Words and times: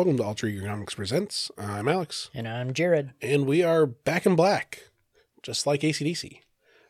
Welcome 0.00 0.16
to 0.16 0.24
Alter 0.24 0.46
Ego 0.46 0.64
Comics 0.64 0.94
Presents. 0.94 1.50
I'm 1.58 1.86
Alex, 1.86 2.30
And 2.32 2.48
I'm 2.48 2.72
Jared. 2.72 3.12
and 3.20 3.44
we 3.44 3.62
are 3.62 3.84
back 3.84 4.24
in 4.24 4.34
black, 4.34 4.84
just 5.42 5.66
like 5.66 5.82
ACDC. 5.82 6.40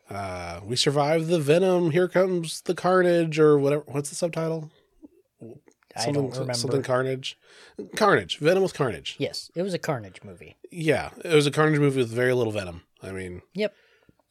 Uh, 0.09 0.61
we 0.63 0.77
survived 0.77 1.27
the 1.27 1.37
Venom, 1.37 1.91
Here 1.91 2.07
Comes 2.07 2.61
the 2.61 2.73
Carnage, 2.73 3.37
or 3.37 3.59
whatever. 3.59 3.83
What's 3.87 4.07
the 4.07 4.15
subtitle? 4.15 4.71
I 5.93 6.09
don't 6.09 6.31
remember. 6.31 6.53
Something 6.53 6.83
Carnage. 6.83 7.37
Carnage. 7.97 8.37
Venom 8.37 8.63
with 8.63 8.73
Carnage. 8.73 9.17
yes, 9.19 9.51
it 9.55 9.61
was 9.63 9.73
a 9.73 9.77
Carnage 9.79 10.21
movie. 10.23 10.55
Yeah, 10.71 11.09
it 11.25 11.35
was 11.35 11.45
a 11.45 11.51
Carnage 11.51 11.81
movie 11.81 11.99
with 11.99 12.09
very 12.09 12.33
little 12.33 12.53
Venom. 12.53 12.83
I 13.03 13.11
mean, 13.11 13.41
Yep. 13.55 13.75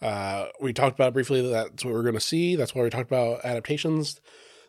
Uh, 0.01 0.47
we 0.59 0.73
talked 0.73 0.99
about 0.99 1.13
briefly. 1.13 1.43
that 1.43 1.73
That's 1.73 1.85
what 1.85 1.93
we're 1.93 2.01
going 2.03 2.15
to 2.15 2.21
see. 2.21 2.57
That's 2.57 2.75
why 2.75 2.83
we 2.83 2.89
talked 2.89 3.11
about 3.11 3.45
adaptations 3.45 4.23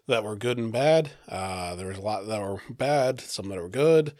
that 0.07 0.23
were 0.23 0.35
good 0.35 0.57
and 0.57 0.71
bad. 0.71 1.11
Uh, 1.27 1.75
there 1.75 1.87
was 1.87 1.97
a 1.97 2.01
lot 2.01 2.27
that 2.27 2.41
were 2.41 2.61
bad, 2.69 3.21
some 3.21 3.49
that 3.49 3.61
were 3.61 3.69
good. 3.69 4.13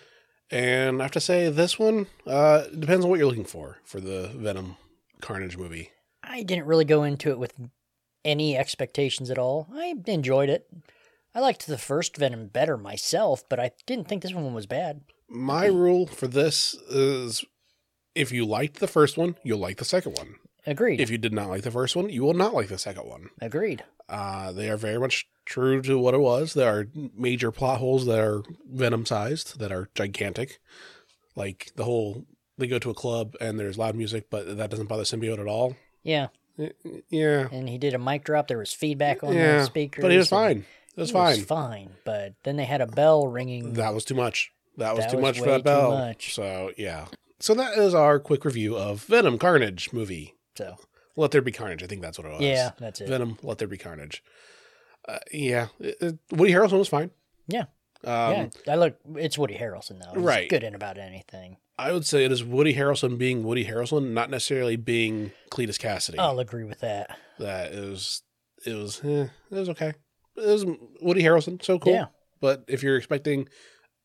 And 0.50 1.02
I 1.02 1.06
have 1.06 1.12
to 1.14 1.22
say, 1.22 1.50
this 1.50 1.80
one 1.80 2.08
uh, 2.28 2.66
depends 2.68 3.06
on 3.06 3.10
what 3.10 3.20
you're 3.20 3.30
looking 3.30 3.46
for 3.46 3.78
for 3.86 4.02
the 4.02 4.32
Venom 4.36 4.76
Carnage 5.22 5.58
movie. 5.58 5.92
I 6.24 6.44
didn't 6.44 6.66
really 6.66 6.86
go 6.86 7.04
into 7.04 7.30
it 7.30 7.40
with 7.40 7.54
any 8.26 8.58
expectations 8.58 9.32
at 9.32 9.38
all. 9.38 9.68
I 9.74 9.96
enjoyed 10.08 10.50
it. 10.50 10.68
I 11.34 11.40
liked 11.40 11.66
the 11.66 11.78
first 11.78 12.18
Venom 12.18 12.48
better 12.48 12.78
myself, 12.78 13.44
but 13.48 13.60
I 13.60 13.72
didn't 13.86 14.08
think 14.08 14.22
this 14.22 14.34
one 14.34 14.54
was 14.54 14.66
bad. 14.66 15.02
My 15.30 15.66
rule 15.68 16.06
for 16.06 16.28
this 16.28 16.74
is 16.90 17.46
if 18.14 18.32
you 18.34 18.46
liked 18.46 18.80
the 18.80 18.88
first 18.88 19.18
one, 19.18 19.38
you'll 19.44 19.60
like 19.60 19.78
the 19.78 19.86
second 19.86 20.18
one. 20.18 20.36
Agreed. 20.68 21.00
If 21.00 21.10
you 21.10 21.18
did 21.18 21.34
not 21.34 21.48
like 21.48 21.64
the 21.64 21.72
first 21.72 21.96
one, 21.96 22.10
you 22.10 22.24
will 22.24 22.34
not 22.34 22.54
like 22.54 22.68
the 22.68 22.78
second 22.78 23.08
one. 23.08 23.30
Agreed. 23.42 23.84
Uh, 24.10 24.52
they 24.52 24.70
are 24.70 24.78
very 24.78 25.00
much 25.00 25.26
true 25.46 25.82
to 25.82 25.98
what 25.98 26.14
it 26.14 26.20
was. 26.20 26.54
There 26.54 26.72
are 26.72 26.88
major 27.16 27.52
plot 27.52 27.80
holes 27.80 28.06
that 28.06 28.20
are 28.20 28.44
venom 28.70 29.06
sized, 29.06 29.60
that 29.60 29.72
are 29.72 29.90
gigantic. 29.96 30.60
Like 31.36 31.72
the 31.76 31.84
whole, 31.84 32.26
they 32.58 32.68
go 32.68 32.80
to 32.80 32.90
a 32.90 32.94
club 32.94 33.36
and 33.42 33.60
there's 33.60 33.78
loud 33.78 33.96
music, 33.96 34.30
but 34.30 34.58
that 34.58 34.70
doesn't 34.70 34.88
bother 34.88 35.04
symbiote 35.04 35.40
at 35.40 35.48
all. 35.48 35.76
Yeah. 36.04 36.28
Yeah, 37.10 37.48
And 37.52 37.68
he 37.70 37.78
did 37.78 37.94
a 37.94 37.98
mic 37.98 38.24
drop. 38.24 38.48
There 38.48 38.58
was 38.58 38.74
feedback 38.74 39.24
on 39.24 39.34
yeah, 39.34 39.60
the 39.60 39.66
speakers. 39.66 40.02
but 40.02 40.12
he 40.12 40.18
was 40.18 40.30
fine. 40.30 40.66
It 40.96 41.00
was 41.00 41.10
fine. 41.12 41.42
fine. 41.46 41.92
But 42.04 42.34
then 42.44 42.58
they 42.58 42.66
had 42.66 42.82
a 42.82 42.88
bell 42.88 43.28
ringing. 43.28 43.74
That 43.74 43.94
was 43.94 44.04
too 44.06 44.14
much. 44.14 44.52
That 44.78 44.96
was 44.96 45.06
That 45.06 45.12
too 45.12 45.18
was 45.18 45.24
much 45.24 45.40
for 45.40 45.46
that 45.46 45.64
bell. 45.64 45.92
much. 45.98 46.36
So 46.36 46.72
yeah. 46.78 47.06
So 47.40 47.56
that 47.56 47.78
is 47.78 47.96
our 47.96 48.20
quick 48.20 48.46
review 48.46 48.78
of 48.78 49.04
Venom 49.06 49.38
Carnage 49.40 49.92
movie. 49.94 50.36
so, 50.56 50.76
Let 51.16 51.32
there 51.32 51.42
be 51.42 51.52
carnage. 51.52 51.82
I 51.82 51.88
think 51.88 52.02
that's 52.02 52.20
what 52.20 52.28
it 52.28 52.34
was. 52.34 52.42
yeah, 52.42 52.72
that's 52.78 53.02
it. 53.02 53.08
Venom. 53.10 53.38
Let 53.42 53.58
there 53.58 53.68
be 53.68 53.78
carnage. 53.78 54.22
Uh, 55.08 55.18
yeah, 55.32 55.68
it, 55.80 55.98
it- 56.02 56.20
Woody 56.32 56.54
Harrelson 56.54 56.78
was 56.80 56.88
fine. 56.88 57.12
Yeah. 57.48 57.66
Um, 58.04 58.08
yeah. 58.34 58.48
I 58.70 58.76
look, 58.76 58.98
it's 59.16 59.38
Woody 59.38 59.56
Harrelson, 59.58 60.00
though. 60.02 60.14
He's 60.14 60.24
Right. 60.24 60.50
good 60.50 60.64
in 60.64 60.74
about 60.76 60.98
anything. 60.98 61.58
I 61.78 61.92
would 61.92 62.06
say 62.06 62.26
it 62.26 62.32
is 62.32 62.44
Woody 62.44 62.74
Harrelson 62.76 63.18
being 63.18 63.44
Woody 63.44 63.66
Harrelson, 63.66 64.12
not 64.14 64.30
necessarily 64.30 64.76
being 64.76 65.32
Cletus 65.52 65.78
Kasady. 65.80 66.16
I'll 66.20 66.40
agree 66.40 66.64
with 66.64 66.80
that. 66.82 67.18
That 67.40 67.74
it 67.74 67.80
was, 67.90 68.22
it 68.66 68.74
was, 68.74 69.04
eh, 69.04 69.28
it 69.52 69.56
was 69.56 69.70
okay. 69.70 69.94
It 70.38 70.46
was 70.48 70.66
Woody 71.02 71.24
Harrelson, 71.24 71.64
so 71.64 71.80
cool. 71.80 71.94
Yeah. 71.94 72.06
But 72.40 72.64
if 72.68 72.82
you're 72.84 72.98
expecting 72.98 73.48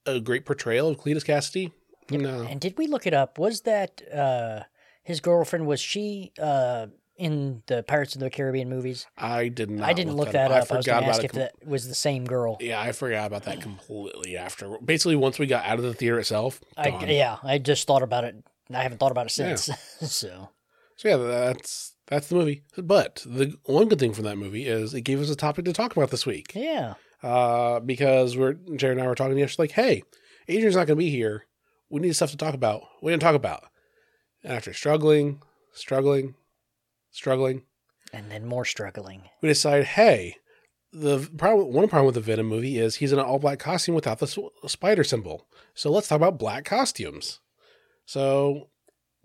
a 0.07 0.21
great 0.21 0.45
portrayal 0.47 0.89
of 0.89 0.99
Cletus 0.99 1.25
Kasady, 1.25 1.73
no. 2.11 2.43
And 2.43 2.61
did 2.61 2.79
we 2.79 2.87
look 2.87 3.07
it 3.07 3.15
up? 3.15 3.39
Was 3.39 3.63
that 3.63 4.01
uh, 4.15 4.61
his 5.03 5.21
girlfriend? 5.21 5.67
Was 5.67 5.81
she 5.81 6.33
uh, 6.41 6.87
in 7.19 7.63
the 7.67 7.83
Pirates 7.83 8.15
of 8.15 8.21
the 8.21 8.31
Caribbean 8.31 8.69
movies? 8.69 9.07
I 9.17 9.49
did 9.49 9.71
not. 9.71 9.89
I 9.89 9.93
didn't 9.93 10.17
look 10.17 10.33
that, 10.33 10.51
I 10.53 10.61
up. 10.61 10.71
I, 10.71 10.77
was 10.77 10.87
going 10.87 11.03
to 11.03 11.09
ask 11.09 11.25
if 11.25 11.33
com- 11.33 11.41
that 11.41 11.53
was 11.67 11.89
the 11.89 11.95
same 11.95 12.25
girl. 12.25 12.57
yeah, 12.61 12.81
I 12.81 12.93
forgot 12.93 13.27
about 13.27 13.45
that 13.45 13.61
completely 13.61 14.37
after. 14.37 14.77
Basically, 14.85 15.17
once 15.17 15.39
we 15.39 15.47
got 15.47 15.65
out 15.65 15.79
of 15.79 15.85
the 15.85 15.95
theater 15.95 16.19
itself, 16.19 16.61
I, 16.77 16.89
yeah, 17.07 17.37
I 17.43 17.59
just 17.59 17.87
thought 17.87 18.03
about 18.03 18.25
it. 18.25 18.37
I 18.73 18.83
haven't 18.83 18.99
thought 18.99 19.13
about 19.13 19.27
it 19.27 19.39
Yeah. 19.39 19.55
since. 19.57 19.79
so 20.13 20.51
So 20.97 21.09
yeah, 21.09 21.17
that's 21.17 21.95
that's 22.07 22.29
the 22.29 22.35
movie. 22.37 22.63
But 22.77 23.23
the 23.27 23.57
one 23.65 23.89
good 23.89 23.99
thing 23.99 24.13
from 24.13 24.25
that 24.25 24.39
movie 24.39 24.67
is 24.67 24.93
it 24.95 25.03
gave 25.03 25.21
us 25.21 25.31
a 25.31 25.37
topic 25.37 25.65
to 25.67 25.73
talk 25.73 25.97
about 25.97 26.11
this 26.11 26.27
week. 26.27 26.53
yeah, 26.55 26.95
uh, 27.23 27.81
because 27.81 28.37
we're 28.37 28.55
Jared 28.77 28.99
and 28.99 29.05
I 29.05 29.09
were 29.09 29.15
talking 29.15 29.39
yesterday, 29.39 29.63
like, 29.65 29.71
hey, 29.73 30.03
Adrian's 30.49 30.75
not 30.77 30.87
going 30.87 30.97
to 30.99 31.05
be 31.05 31.11
here. 31.11 31.47
We 31.89 32.01
need 32.01 32.15
stuff 32.17 32.31
to 32.33 32.37
talk 32.37 32.55
about. 32.55 32.83
We 33.03 33.13
didn't 33.13 33.23
talk 33.23 33.35
about. 33.37 33.65
And 34.43 34.53
after 34.53 34.73
struggling, 34.73 35.41
struggling, 35.73 36.35
struggling, 37.17 37.63
and 38.13 38.31
then 38.31 38.47
more 38.47 38.65
struggling. 38.65 39.23
we 39.41 39.49
decide, 39.49 39.85
hey, 39.85 40.37
the 40.93 41.29
problem, 41.37 41.73
one 41.73 41.89
problem 41.89 42.07
with 42.07 42.15
the 42.15 42.21
Venom 42.21 42.47
movie 42.47 42.79
is 42.79 42.97
he's 42.97 43.13
in 43.13 43.19
an 43.19 43.25
all 43.25 43.39
black 43.39 43.59
costume 43.59 43.95
without 43.95 44.19
the 44.19 44.51
spider 44.67 45.05
symbol. 45.05 45.47
So 45.75 45.91
let's 45.91 46.09
talk 46.09 46.17
about 46.17 46.39
black 46.39 46.65
costumes. 46.65 47.41
So, 48.05 48.69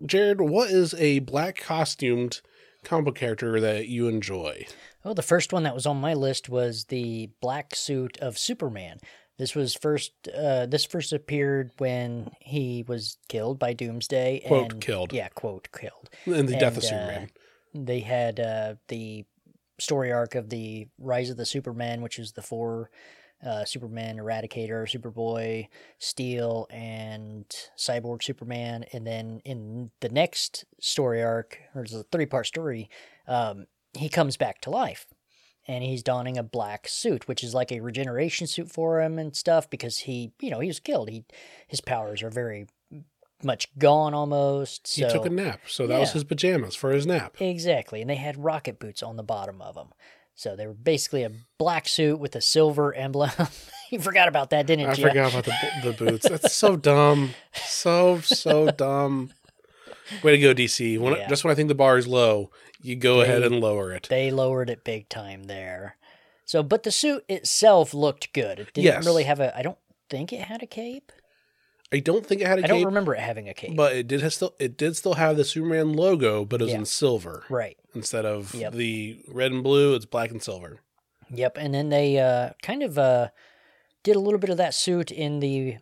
Jared, 0.04 0.40
what 0.40 0.70
is 0.70 0.94
a 0.94 1.20
black 1.20 1.56
costumed 1.56 2.40
comic 2.84 3.04
book 3.06 3.14
character 3.14 3.60
that 3.60 3.88
you 3.88 4.08
enjoy? 4.08 4.66
Oh, 5.04 5.14
the 5.14 5.22
first 5.22 5.52
one 5.52 5.62
that 5.62 5.74
was 5.74 5.86
on 5.86 6.00
my 6.00 6.14
list 6.14 6.48
was 6.48 6.86
the 6.86 7.30
black 7.40 7.74
suit 7.74 8.18
of 8.18 8.38
Superman. 8.38 8.98
This 9.38 9.54
was 9.54 9.74
first. 9.74 10.12
Uh, 10.28 10.66
this 10.66 10.84
first 10.84 11.12
appeared 11.12 11.70
when 11.78 12.30
he 12.40 12.84
was 12.86 13.16
killed 13.28 13.58
by 13.58 13.72
Doomsday. 13.72 14.42
Quote, 14.46 14.72
and, 14.72 14.80
killed. 14.80 15.12
Yeah, 15.12 15.28
quote 15.28 15.68
killed. 15.72 16.10
In 16.26 16.46
the 16.46 16.56
death 16.56 16.76
of 16.76 16.84
uh, 16.84 16.86
Superman. 16.86 17.30
They 17.74 18.00
had 18.00 18.40
uh, 18.40 18.74
the 18.88 19.24
story 19.78 20.12
arc 20.12 20.34
of 20.34 20.48
the 20.48 20.88
rise 20.98 21.30
of 21.30 21.36
the 21.36 21.46
Superman, 21.46 22.02
which 22.02 22.18
is 22.18 22.32
the 22.32 22.42
four 22.42 22.90
uh, 23.44 23.64
Superman, 23.64 24.18
Eradicator, 24.18 24.86
Superboy, 24.86 25.66
Steel, 25.98 26.66
and 26.70 27.44
Cyborg 27.76 28.22
Superman. 28.22 28.84
And 28.92 29.06
then 29.06 29.40
in 29.44 29.90
the 30.00 30.08
next 30.08 30.64
story 30.80 31.22
arc, 31.22 31.58
or 31.74 31.82
it's 31.82 31.92
a 31.92 32.04
three 32.04 32.26
part 32.26 32.46
story, 32.46 32.88
um, 33.26 33.66
he 33.94 34.08
comes 34.08 34.36
back 34.36 34.60
to 34.62 34.70
life. 34.70 35.06
And 35.68 35.84
he's 35.84 36.02
donning 36.02 36.36
a 36.36 36.42
black 36.42 36.88
suit, 36.88 37.28
which 37.28 37.44
is 37.44 37.54
like 37.54 37.70
a 37.70 37.78
regeneration 37.80 38.48
suit 38.48 38.68
for 38.68 39.00
him 39.00 39.16
and 39.16 39.34
stuff, 39.36 39.70
because 39.70 39.98
he, 39.98 40.32
you 40.40 40.50
know, 40.50 40.58
he 40.58 40.66
was 40.66 40.80
killed. 40.80 41.08
He, 41.08 41.24
his 41.68 41.80
powers 41.80 42.20
are 42.24 42.30
very 42.30 42.66
much 43.44 43.68
gone 43.78 44.14
almost. 44.14 44.94
He 44.94 45.02
took 45.08 45.26
a 45.26 45.30
nap, 45.30 45.60
so 45.66 45.86
that 45.86 45.98
was 46.00 46.12
his 46.12 46.24
pajamas 46.24 46.74
for 46.74 46.90
his 46.92 47.06
nap. 47.06 47.40
Exactly, 47.40 48.00
and 48.00 48.08
they 48.10 48.16
had 48.16 48.42
rocket 48.42 48.78
boots 48.78 49.02
on 49.02 49.16
the 49.16 49.22
bottom 49.22 49.60
of 49.62 49.74
them. 49.74 49.88
So 50.34 50.56
they 50.56 50.66
were 50.66 50.72
basically 50.72 51.24
a 51.24 51.30
black 51.58 51.86
suit 51.86 52.18
with 52.18 52.34
a 52.34 52.40
silver 52.40 52.94
emblem. 52.94 53.30
you 53.90 54.00
forgot 54.00 54.28
about 54.28 54.50
that, 54.50 54.66
didn't 54.66 54.86
I 54.86 54.94
you? 54.94 55.04
I 55.04 55.08
forgot 55.08 55.30
about 55.32 55.44
the 55.44 55.54
the 55.84 55.92
boots. 55.92 56.28
That's 56.28 56.54
so 56.54 56.76
dumb, 56.90 57.34
so 57.54 58.20
so 58.20 58.70
dumb. 58.70 59.32
Way 60.22 60.32
to 60.32 60.38
go, 60.38 60.54
DC. 60.54 60.98
When, 60.98 61.14
Yeah. 61.14 61.28
Just 61.28 61.44
when 61.44 61.52
I 61.52 61.54
think 61.54 61.68
the 61.68 61.74
bar 61.74 61.96
is 61.96 62.06
low, 62.06 62.50
you 62.82 62.96
go 62.96 63.18
They- 63.18 63.24
ahead 63.24 63.42
and 63.42 63.60
lower 63.60 63.92
it. 63.92 64.06
They 64.10 64.30
lowered 64.30 64.68
it 64.70 64.84
big 64.84 65.08
time 65.08 65.44
there. 65.44 65.96
So, 66.44 66.62
but 66.62 66.82
the 66.82 66.90
suit 66.90 67.24
itself 67.28 67.94
looked 67.94 68.32
good. 68.32 68.58
It 68.58 68.74
didn't 68.74 68.84
Yes. 68.84 69.06
really 69.06 69.24
have 69.24 69.40
a. 69.40 69.56
I 69.56 69.62
don't 69.62 69.78
think 70.10 70.32
it 70.32 70.40
had 70.42 70.62
a 70.62 70.66
cape. 70.66 71.12
I 71.92 71.98
don't 72.00 72.24
think 72.26 72.40
it 72.40 72.46
had 72.46 72.58
a 72.60 72.64
I 72.64 72.66
don't 72.66 72.84
remember 72.84 73.14
it 73.14 73.20
having 73.20 73.48
a 73.48 73.54
cape. 73.54 73.76
but 73.76 73.94
it 73.94 74.06
did 74.08 74.22
have 74.22 74.32
still 74.32 74.54
it 74.58 74.76
did 74.76 74.96
still 74.96 75.14
have 75.14 75.36
the 75.36 75.44
Superman 75.44 75.92
logo, 75.92 76.44
but 76.44 76.60
it 76.60 76.64
was 76.64 76.72
Yeah. 76.72 76.78
in 76.80 76.84
silver 76.86 77.44
right. 77.50 77.76
instead 77.94 78.24
of 78.24 78.54
Yep. 78.54 78.72
the 78.72 79.20
red 79.28 79.52
and 79.52 79.62
blue. 79.62 79.94
It's 79.94 80.06
black 80.06 80.30
and 80.30 80.42
silver. 80.42 80.80
Yep. 81.30 81.56
And 81.58 81.74
then 81.74 81.88
they 81.90 82.18
uh, 82.18 82.50
kind 82.62 82.82
of 82.82 82.98
uh, 82.98 83.28
did 84.02 84.16
a 84.16 84.20
little 84.20 84.38
bit 84.40 84.50
of 84.50 84.56
that 84.58 84.74
suit 84.74 85.10
in 85.10 85.40
the 85.40 85.76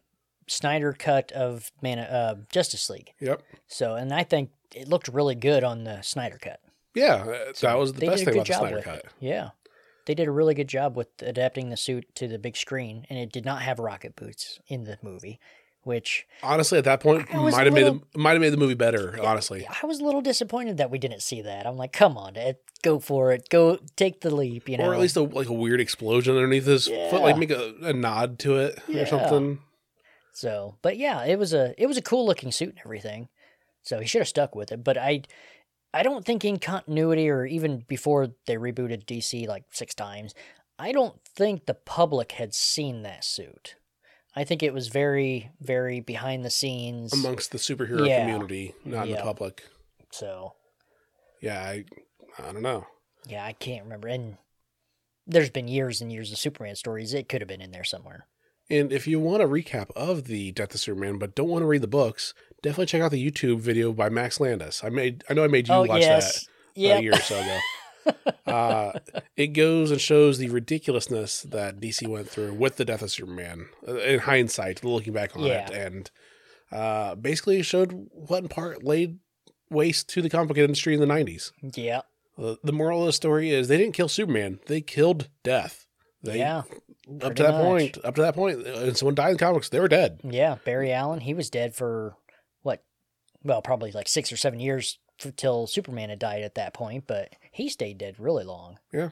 Snyder 0.49 0.93
cut 0.93 1.31
of 1.33 1.71
Man 1.81 1.99
uh, 2.01 2.37
Justice 2.53 2.91
League. 2.91 3.13
Yep. 3.21 3.43
So, 3.69 3.95
and 3.95 4.13
I 4.13 4.25
think 4.25 4.51
it 4.75 4.89
looked 4.89 5.09
really 5.09 5.35
good 5.37 5.63
on 5.65 5.85
the 5.85 6.03
Snyder 6.03 6.39
cut. 6.41 6.61
Yeah, 6.95 7.15
uh, 7.49 7.53
that 7.61 7.79
was 7.79 7.93
the 7.93 8.07
best 8.07 8.25
thing 8.25 8.35
about 8.35 8.47
the 8.49 8.55
Snyder 8.55 8.83
cut. 8.83 8.97
it. 8.99 9.07
Yeah, 9.21 9.51
they 10.07 10.15
did 10.15 10.27
a 10.27 10.33
really 10.33 10.55
good 10.55 10.67
job 10.69 10.97
with 10.97 11.07
adapting 11.23 11.69
the 11.71 11.77
suit 11.77 12.13
to 12.17 12.27
the 12.27 12.39
big 12.39 12.57
screen, 12.57 13.07
and 13.09 13.17
it 13.19 13.31
did 13.31 13.45
not 13.45 13.63
have 13.63 13.79
rocket 13.79 14.17
boots 14.17 14.59
in 14.67 14.83
the 14.85 14.99
movie, 15.03 15.39
which 15.83 16.27
Honestly, 16.43 16.79
at 16.79 16.85
that 16.85 17.01
point, 17.01 17.33
might 17.33 17.65
have 17.65 17.73
made 17.75 17.87
the 17.87 18.01
might 18.19 18.33
have 18.33 18.41
made 18.41 18.51
the 18.53 18.57
movie 18.57 18.75
better. 18.75 19.19
Honestly, 19.23 19.67
I 19.83 19.87
was 19.87 20.01
a 20.01 20.05
little 20.05 20.21
disappointed 20.21 20.77
that 20.77 20.91
we 20.91 20.99
didn't 20.99 21.23
see 21.23 21.43
that. 21.43 21.67
I'm 21.67 21.77
like, 21.77 21.93
come 21.93 22.17
on, 22.19 22.37
Ed, 22.37 22.57
go 22.83 22.99
for 22.99 23.33
it, 23.33 23.49
go 23.49 23.79
take 23.97 24.21
the 24.21 24.35
leap, 24.35 24.69
you 24.69 24.77
know. 24.79 24.91
or 24.91 24.95
at 24.95 25.01
least 25.01 25.17
a, 25.17 25.23
like 25.23 25.49
a 25.49 25.53
weird 25.55 25.81
explosion 25.81 26.37
underneath 26.37 26.67
his 26.67 26.87
foot, 26.89 27.23
like 27.23 27.39
make 27.39 27.51
a, 27.51 27.75
a 27.83 27.93
nod 27.93 28.39
to 28.41 28.57
it 28.57 28.79
Yeah. 28.89 29.03
or 29.03 29.07
something. 29.07 29.59
So, 30.33 30.77
but 30.83 30.97
yeah, 30.97 31.25
it 31.25 31.39
was 31.39 31.53
a 31.53 31.75
it 31.77 31.87
was 31.87 31.97
a 31.97 32.03
cool 32.03 32.25
looking 32.27 32.53
suit 32.53 32.71
and 32.71 32.79
everything. 32.85 33.29
So 33.83 33.99
he 34.01 34.07
should 34.07 34.21
have 34.21 34.29
stuck 34.29 34.55
with 34.55 34.73
it. 34.73 34.85
But 34.85 34.97
I 34.99 35.23
I 35.93 36.03
don't 36.03 36.25
think 36.25 36.45
in 36.45 36.59
continuity 36.59 37.29
or 37.29 37.45
even 37.47 37.85
before 37.89 38.29
they 38.47 38.55
rebooted 38.57 39.05
DC 39.07 39.47
like 39.49 39.65
six 39.73 39.95
times, 39.95 40.35
I 40.79 40.93
don't 40.93 41.17
think 41.25 41.67
the 41.67 41.75
public 41.75 42.33
had 42.33 42.55
seen 42.55 43.03
that 43.03 43.25
suit. 43.25 43.75
I 44.37 44.45
think 44.45 44.63
it 44.63 44.73
was 44.73 44.89
very, 44.89 45.51
very 45.61 46.01
behind 46.01 46.45
the 46.45 46.51
scenes. 46.51 47.13
amongst 47.13 47.51
the 47.53 47.59
superhero 47.59 48.07
Yeah. 48.07 48.21
community, 48.21 48.75
not 48.85 49.09
in 49.09 49.15
the 49.17 49.23
public. 49.23 49.65
so 50.11 50.55
Yeah, 51.41 51.61
I, 51.61 51.85
I 52.39 52.53
don't 52.53 52.63
know. 52.63 52.87
yeah, 53.27 53.45
I 53.45 53.53
can't 53.53 53.85
remember. 53.85 54.09
And 54.09 54.37
there's 55.27 55.51
been 55.51 55.69
years 55.69 56.01
and 56.01 56.13
years 56.13 56.33
of 56.33 56.39
Superman 56.39 56.77
stories. 56.77 57.15
It 57.15 57.29
could 57.29 57.41
have 57.41 57.49
been 57.49 57.61
in 57.61 57.71
there 57.71 57.85
somewhere. 57.85 58.27
And 58.69 58.93
if 58.93 59.07
you 59.09 59.19
want 59.19 59.43
a 59.43 59.47
recap 59.49 59.91
of 59.97 60.25
the 60.25 60.53
Death 60.53 60.75
of 60.75 60.81
Superman, 60.81 61.19
but 61.19 61.35
don't 61.35 61.49
want 61.49 61.63
to 61.63 61.67
read 61.67 61.83
the 61.83 61.89
books, 61.89 62.35
definitely 62.63 62.87
check 62.87 63.03
out 63.03 63.11
the 63.11 63.31
YouTube 63.31 63.59
video 63.61 63.93
by 63.93 64.09
Max 64.09 64.39
Landis. 64.39 64.85
I 64.85 64.91
made, 64.91 65.25
I 65.29 65.35
know 65.35 65.43
I 65.43 65.49
made 65.49 65.67
you 65.69 65.75
oh 65.75 65.83
watch 65.85 66.01
yes, 66.03 66.45
that 66.45 66.47
yeah. 66.77 66.99
a 66.99 67.03
year 67.03 67.13
or 67.15 67.21
so 67.21 67.39
ago. 67.39 67.59
uh, 68.47 68.93
it 69.37 69.49
goes 69.49 69.91
and 69.91 70.01
shows 70.01 70.39
the 70.39 70.49
ridiculousness 70.49 71.43
that 71.43 71.81
DC 71.81 72.07
went 72.07 72.29
through 72.29 72.55
with 72.55 72.77
the 72.77 72.85
Death 72.85 73.03
of 73.03 73.11
Superman 73.11 73.67
uh, 73.87 73.97
in 73.99 74.21
hindsight, 74.21 74.85
looking 74.85 75.13
back 75.13 75.37
on 75.37 75.43
Yeah. 75.45 75.67
it, 75.69 75.71
and 75.75 76.11
uh, 76.73 77.15
basically 77.17 77.63
showed 77.63 78.09
what 78.13 78.43
in 78.43 78.49
part 78.49 78.85
laid 78.85 79.19
waste 79.71 80.09
to 80.11 80.23
the 80.23 80.31
comic 80.31 80.49
book 80.49 80.59
industry 80.59 80.95
in 80.95 81.01
the 81.01 81.07
'90s. 81.07 81.53
Yeah, 81.75 82.03
Uh, 82.39 82.55
the 82.63 82.73
moral 82.73 83.01
of 83.01 83.07
the 83.07 83.13
story 83.13 83.51
is 83.51 83.69
they 83.69 83.77
didn't 83.79 83.95
kill 83.95 84.09
Superman; 84.09 84.61
they 84.67 84.81
killed 84.81 85.29
Death. 85.43 85.87
They, 86.23 86.39
yeah, 86.39 86.63
up 87.23 87.35
to 87.37 87.43
that 87.43 87.53
much. 87.55 87.63
point, 87.65 87.99
up 88.05 88.15
to 88.17 88.21
that 88.23 88.37
uh, 88.37 88.47
and 88.87 88.97
someone 88.97 89.15
died 89.15 89.31
in 89.33 89.39
comics, 89.39 89.69
they 89.71 89.81
were 89.81 89.89
dead. 89.89 90.21
yeah. 90.23 90.57
Barry 90.65 90.93
Allen, 90.93 91.21
he 91.21 91.33
was 91.35 91.49
dead 91.51 91.75
for 91.75 92.15
what? 92.63 92.83
Well, 93.43 93.63
probably 93.63 93.91
like 93.93 94.07
six 94.07 94.31
or 94.31 94.37
seven 94.37 94.61
years 94.61 94.99
f- 95.25 95.35
till 95.37 95.67
Superman 95.67 96.11
had 96.11 96.19
died 96.19 96.43
at 96.43 96.55
that 96.57 96.75
point, 96.75 97.05
but 97.07 97.35
he 97.53 97.69
stayed 97.69 97.99
dead 97.99 98.17
really 98.19 98.45
long. 98.45 98.79
Yeah. 98.93 99.11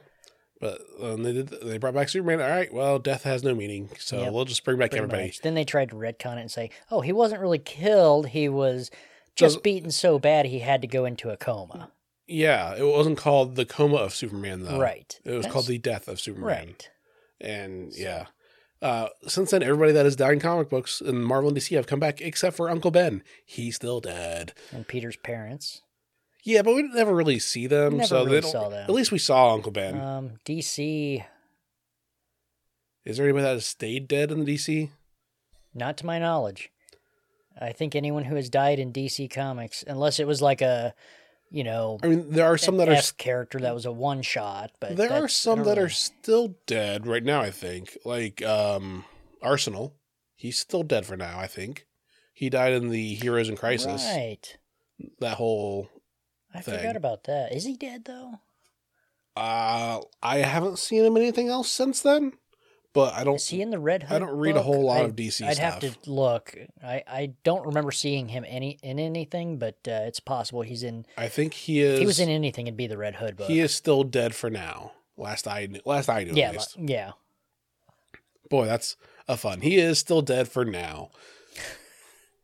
But 0.61 0.81
um, 1.01 1.23
they 1.23 1.31
did. 1.31 1.47
They 1.63 1.77
brought 1.77 1.93
back 1.93 2.09
Superman. 2.09 2.41
All 2.41 2.49
right, 2.49 2.73
well, 2.73 2.99
death 2.99 3.23
has 3.23 3.43
no 3.43 3.55
meaning, 3.55 3.89
so 3.97 4.19
Yep. 4.19 4.33
we'll 4.33 4.43
just 4.45 4.65
bring 4.65 4.77
back 4.77 4.91
pretty 4.91 5.03
everybody. 5.03 5.27
much. 5.27 5.39
Then 5.41 5.53
they 5.53 5.63
tried 5.63 5.89
to 5.89 5.95
retcon 5.95 6.35
it 6.37 6.41
and 6.41 6.51
say, 6.51 6.69
"Oh, 6.91 6.99
he 6.99 7.13
wasn't 7.13 7.39
really 7.41 7.59
killed. 7.59 8.27
He 8.27 8.49
was 8.49 8.91
just 9.35 9.63
beaten 9.63 9.89
so 9.89 10.19
bad 10.19 10.45
he 10.47 10.59
had 10.59 10.81
to 10.81 10.87
go 10.87 11.05
into 11.05 11.29
a 11.29 11.37
coma." 11.37 11.91
Yeah, 12.27 12.75
it 12.75 12.83
wasn't 12.85 13.17
called 13.17 13.55
the 13.55 13.65
coma 13.65 13.95
of 13.97 14.13
Superman 14.13 14.63
though. 14.63 14.77
right. 14.79 15.17
It 15.23 15.31
was 15.31 15.37
That's- 15.43 15.53
called 15.53 15.67
the 15.67 15.77
death 15.77 16.07
of 16.09 16.19
Superman. 16.19 16.45
right. 16.67 16.89
And 17.39 17.93
yeah. 17.95 18.25
Uh, 18.81 19.09
since 19.27 19.51
then, 19.51 19.63
everybody 19.63 19.91
that 19.93 20.05
has 20.05 20.15
died 20.15 20.33
in 20.33 20.39
comic 20.39 20.69
books 20.69 21.01
in 21.01 21.21
Marvel 21.23 21.49
and 21.49 21.57
DC 21.57 21.75
have 21.75 21.87
come 21.87 21.99
back, 21.99 22.21
except 22.21 22.55
for 22.55 22.69
Uncle 22.69 22.91
Ben. 22.91 23.23
He's 23.45 23.75
still 23.77 23.99
dead. 23.99 24.53
And 24.71 24.87
Peter's 24.87 25.17
parents. 25.17 25.81
Yeah, 26.43 26.61
but 26.61 26.75
we 26.75 26.83
never 26.83 27.13
really 27.13 27.39
see 27.39 27.67
them, 27.67 27.97
Never 27.97 28.07
so 28.07 28.25
really 28.25 28.39
they 28.39 28.47
saw 28.47 28.69
them. 28.69 28.83
At 28.83 28.91
least 28.91 29.11
we 29.11 29.17
saw 29.17 29.53
Uncle 29.53 29.71
Ben. 29.71 29.99
Um, 29.99 30.31
DC, 30.45 31.23
Is 33.05 33.17
there 33.17 33.25
anybody 33.25 33.43
that 33.43 33.53
has 33.53 33.65
stayed 33.65 34.07
dead 34.07 34.31
in 34.31 34.43
the 34.43 34.55
DC? 34.55 34.89
not 35.73 35.97
to 35.97 36.05
my 36.05 36.19
knowledge. 36.19 36.71
I 37.59 37.71
think 37.71 37.95
anyone 37.95 38.23
who 38.25 38.35
has 38.35 38.49
died 38.49 38.79
in 38.79 38.93
DC 38.93 39.29
Comics, 39.29 39.83
unless 39.87 40.19
it 40.19 40.27
was 40.27 40.41
like 40.41 40.61
a, 40.61 40.93
you 41.51 41.63
know, 41.63 41.99
I 42.01 42.07
mean, 42.07 42.31
there 42.31 42.45
are 42.45 42.57
some 42.57 42.77
that 42.77 42.89
are. 42.89 42.93
F 42.93 43.17
character 43.17 43.59
that 43.59 43.73
was 43.73 43.85
a 43.85 43.91
one 43.91 44.21
shot, 44.21 44.71
but 44.79 44.95
there 44.95 45.11
are 45.11 45.27
some 45.27 45.63
that 45.63 45.77
are 45.77 45.89
still 45.89 46.55
dead 46.67 47.05
right 47.05 47.23
now. 47.23 47.41
I 47.41 47.51
think, 47.51 47.97
like 48.05 48.43
um, 48.43 49.05
Arsenal. 49.41 49.95
He's 50.35 50.57
still 50.57 50.83
dead 50.83 51.05
for 51.05 51.17
now. 51.17 51.37
I 51.37 51.47
think 51.47 51.85
he 52.33 52.49
died 52.49 52.71
in 52.71 52.89
the 52.89 53.15
Heroes 53.15 53.49
in 53.49 53.57
Crisis. 53.57 54.05
Right. 54.05 54.57
That 55.19 55.35
whole 55.35 55.89
I 56.53 56.61
thing. 56.61 56.77
forgot 56.77 56.95
about 56.95 57.23
that. 57.25 57.53
Is 57.53 57.65
he 57.65 57.75
dead 57.75 58.05
though? 58.05 58.39
Uh, 59.35 60.01
I 60.21 60.37
haven't 60.39 60.79
seen 60.79 61.05
him 61.05 61.15
anything 61.15 61.47
else 61.47 61.69
since 61.69 62.01
then, 62.01 62.33
but 62.93 63.13
I 63.13 63.23
don't. 63.23 63.35
Is 63.35 63.47
he 63.47 63.61
in 63.61 63.69
the 63.69 63.79
Red 63.79 64.03
Hood? 64.03 64.15
I 64.15 64.19
don't 64.19 64.37
read 64.37 64.57
a 64.57 64.63
whole 64.63 64.83
lot 64.85 64.97
I- 65.01 65.05
of 65.05 65.15
DC 65.15 65.45
I'd 65.45 65.55
stuff. 65.55 65.81
have 65.81 66.01
to 66.01 66.11
look. 66.11 66.57
I, 66.83 67.03
I 67.07 67.33
don't 67.43 67.65
remember 67.67 67.91
seeing 67.91 68.27
him 68.29 68.43
any 68.47 68.79
in 68.83 68.99
anything, 68.99 69.57
but 69.57 69.75
uh, 69.87 70.01
it's 70.07 70.19
possible 70.19 70.61
he's 70.63 70.83
in. 70.83 71.05
I 71.17 71.27
think 71.29 71.53
he 71.53 71.81
is. 71.81 71.93
If 71.93 71.99
he 71.99 72.05
was 72.05 72.19
in 72.19 72.29
anything, 72.29 72.67
it'd 72.67 72.75
be 72.77 72.87
the 72.87 72.97
Red 72.97 73.15
Hood 73.15 73.37
book. 73.37 73.47
He 73.47 73.59
is 73.59 73.73
still 73.73 74.03
dead 74.03 74.35
for 74.35 74.49
now. 74.49 74.91
Last 75.15 75.47
I 75.47 75.67
knew, 75.67 75.81
last 75.85 76.09
I 76.09 76.23
knew, 76.23 76.33
yeah, 76.33 76.47
at 76.49 76.53
least. 76.53 76.77
li- 76.77 76.85
yeah. 76.89 77.11
Boy, 78.49 78.65
that's 78.65 78.95
a 79.27 79.37
fun. 79.37 79.61
He 79.61 79.77
is 79.77 79.99
still 79.99 80.21
dead 80.21 80.47
for 80.47 80.65
now, 80.65 81.11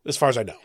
as 0.05 0.15
far 0.17 0.29
as 0.29 0.37
I 0.37 0.43
know. 0.43 0.57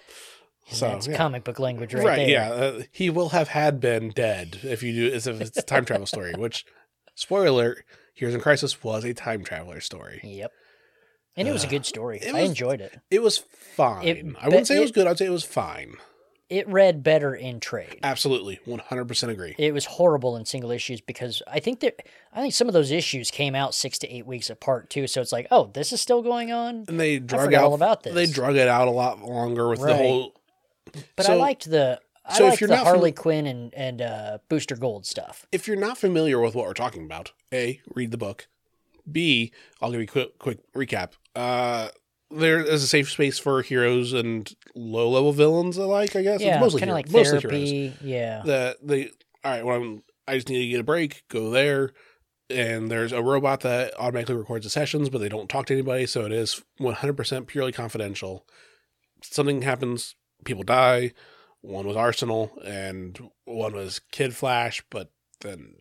So 0.71 0.89
That's 0.89 1.07
yeah. 1.09 1.17
comic 1.17 1.45
book 1.45 1.59
language 1.59 1.93
right, 1.95 2.05
right, 2.07 2.29
yeah, 2.29 2.51
uh, 2.51 2.83
he 2.93 3.11
will 3.11 3.31
have 3.31 3.49
had 3.49 3.81
been 3.81 4.11
dead 4.11 4.59
if 4.63 4.83
you 4.83 4.93
do. 5.11 5.15
As 5.15 5.27
if 5.27 5.41
it's 5.41 5.57
a 5.59 5.63
time 5.63 5.85
travel 5.85 6.07
story, 6.07 6.33
which 6.37 6.65
spoiler 7.15 7.47
alert, 7.47 7.85
Heroes 8.15 8.35
in 8.35 8.41
Crisis 8.41 8.83
was 8.83 9.05
a 9.05 9.13
time 9.15 9.43
traveler 9.45 9.81
story. 9.81 10.21
Yep. 10.23 10.53
And 11.37 11.49
it 11.49 11.53
was 11.53 11.65
a 11.65 11.67
Uh, 11.67 11.71
good 11.71 11.87
story. 11.87 12.19
it 12.21 12.35
I 12.35 12.41
enjoyed 12.41 12.81
it. 12.81 12.99
It 13.11 13.23
was 13.23 13.39
fine. 13.39 14.07
It- 14.07 14.27
I 14.41 14.47
wouldn't 14.49 14.67
say 14.67 14.75
it 14.75 14.79
it- 14.79 14.83
was 14.83 14.91
good. 14.93 15.07
I'd 15.07 15.19
say 15.19 15.27
it 15.27 15.31
was 15.31 15.45
fine. 15.45 15.95
It 16.49 16.67
read 16.69 17.05
better 17.05 17.33
in 17.33 17.61
trade. 17.61 18.01
Absolutely, 18.03 18.59
one 18.65 18.81
hundred 18.81 19.05
percent 19.07 19.31
agree. 19.31 19.55
It 19.57 19.73
was 19.73 19.85
horrible 19.87 20.37
in 20.37 20.45
single 20.45 20.73
issues 20.73 21.01
because 21.01 21.45
I 21.47 21.61
think 21.61 21.79
that 21.81 22.01
I 22.33 22.41
think 22.41 22.55
some 22.55 22.67
of 22.67 22.73
those 22.75 22.91
issues 22.91 23.31
came 23.31 23.55
out 23.55 23.73
six 23.73 23.99
to 24.01 24.13
eight 24.13 24.27
weeks 24.27 24.51
apart 24.51 24.91
too. 24.91 25.07
So 25.07 25.21
it's 25.21 25.31
like, 25.31 25.47
oh, 25.53 25.71
this 25.73 25.93
is 25.93 26.01
still 26.01 26.23
going 26.23 26.51
on. 26.51 26.87
and 26.89 26.99
they 26.99 27.21
drug 27.21 27.55
out 27.55 27.63
all 27.63 27.75
about 27.75 28.03
this. 28.03 28.15
They 28.15 28.27
drug 28.27 28.57
it 28.57 28.67
out 28.67 28.89
a 28.89 28.91
lot 28.91 29.23
longer 29.23 29.69
with 29.69 29.79
the 29.81 29.97
whole. 29.97 30.35
But 31.17 31.27
So- 31.27 31.33
I 31.35 31.37
liked 31.37 31.71
the 31.71 32.01
I 32.25 32.37
so 32.39 32.45
if 32.47 32.61
liked 32.61 32.69
the 32.69 32.77
Harley 32.77 33.13
Quinn 33.13 33.47
and 33.47 33.75
and 33.75 34.03
uh, 34.03 34.39
Booster 34.49 34.77
Gold 34.77 35.07
stuff. 35.07 35.47
If 35.53 35.67
you're 35.67 35.77
not 35.77 35.99
familiar 35.99 36.41
with 36.41 36.55
what 36.55 36.67
we're 36.67 36.75
talking 36.75 37.05
about, 37.05 37.33
a 37.53 37.81
read 37.95 38.11
the 38.11 38.19
book. 38.19 38.47
B, 39.11 39.53
I'll 39.81 39.91
give 39.91 40.01
you 40.01 40.05
a 40.05 40.07
quick 40.07 40.39
quick 40.39 40.59
recap. 40.75 41.13
Uh, 41.35 41.89
there 42.31 42.61
is 42.61 42.85
a 42.85 42.87
safe 42.87 43.11
space 43.11 43.39
for 43.39 43.63
heroes 43.63 44.13
and 44.13 44.53
low 44.77 45.09
level 45.11 45.33
villains 45.33 45.77
alike. 45.77 46.15
I 46.15 46.23
guess 46.23 46.41
Yeah, 46.41 46.55
it's 46.57 46.61
mostly 46.61 46.81
kind 46.81 46.91
of 46.91 46.95
like 46.95 47.11
mostly 47.11 47.41
heroes. 47.41 47.43
therapy. 47.43 47.93
Yeah, 48.03 48.43
that 48.45 48.77
they 48.87 49.07
all 49.43 49.51
right 49.53 49.65
well 49.65 49.77
I'm, 49.77 50.03
i 50.29 50.35
just 50.35 50.49
need 50.51 50.61
to 50.61 50.69
get 50.69 50.81
a 50.81 50.85
break 50.85 51.25
go 51.29 51.51
there 51.51 51.93
and 52.51 52.91
there's 52.91 53.11
a 53.11 53.23
robot 53.23 53.61
that 53.61 53.95
automatically 53.99 54.35
records 54.37 54.65
the 54.67 54.71
sessions 54.71 55.09
but 55.09 55.19
they 55.19 55.31
don't 55.31 55.49
talk 55.49 55.65
to 55.67 55.73
anybody 55.73 56.05
so 56.05 56.27
it 56.27 56.31
is 56.33 56.63
100% 56.79 57.47
purely 57.47 57.73
confidential 57.73 58.47
something 59.23 59.63
happens 59.63 60.15
people 60.45 60.63
die 60.65 61.13
one 61.63 61.87
was 61.87 61.97
arsenal 61.97 62.53
and 62.65 63.19
one 63.45 63.75
was 63.75 64.01
kid 64.11 64.35
flash 64.35 64.83
but 64.91 65.11
then 65.41 65.75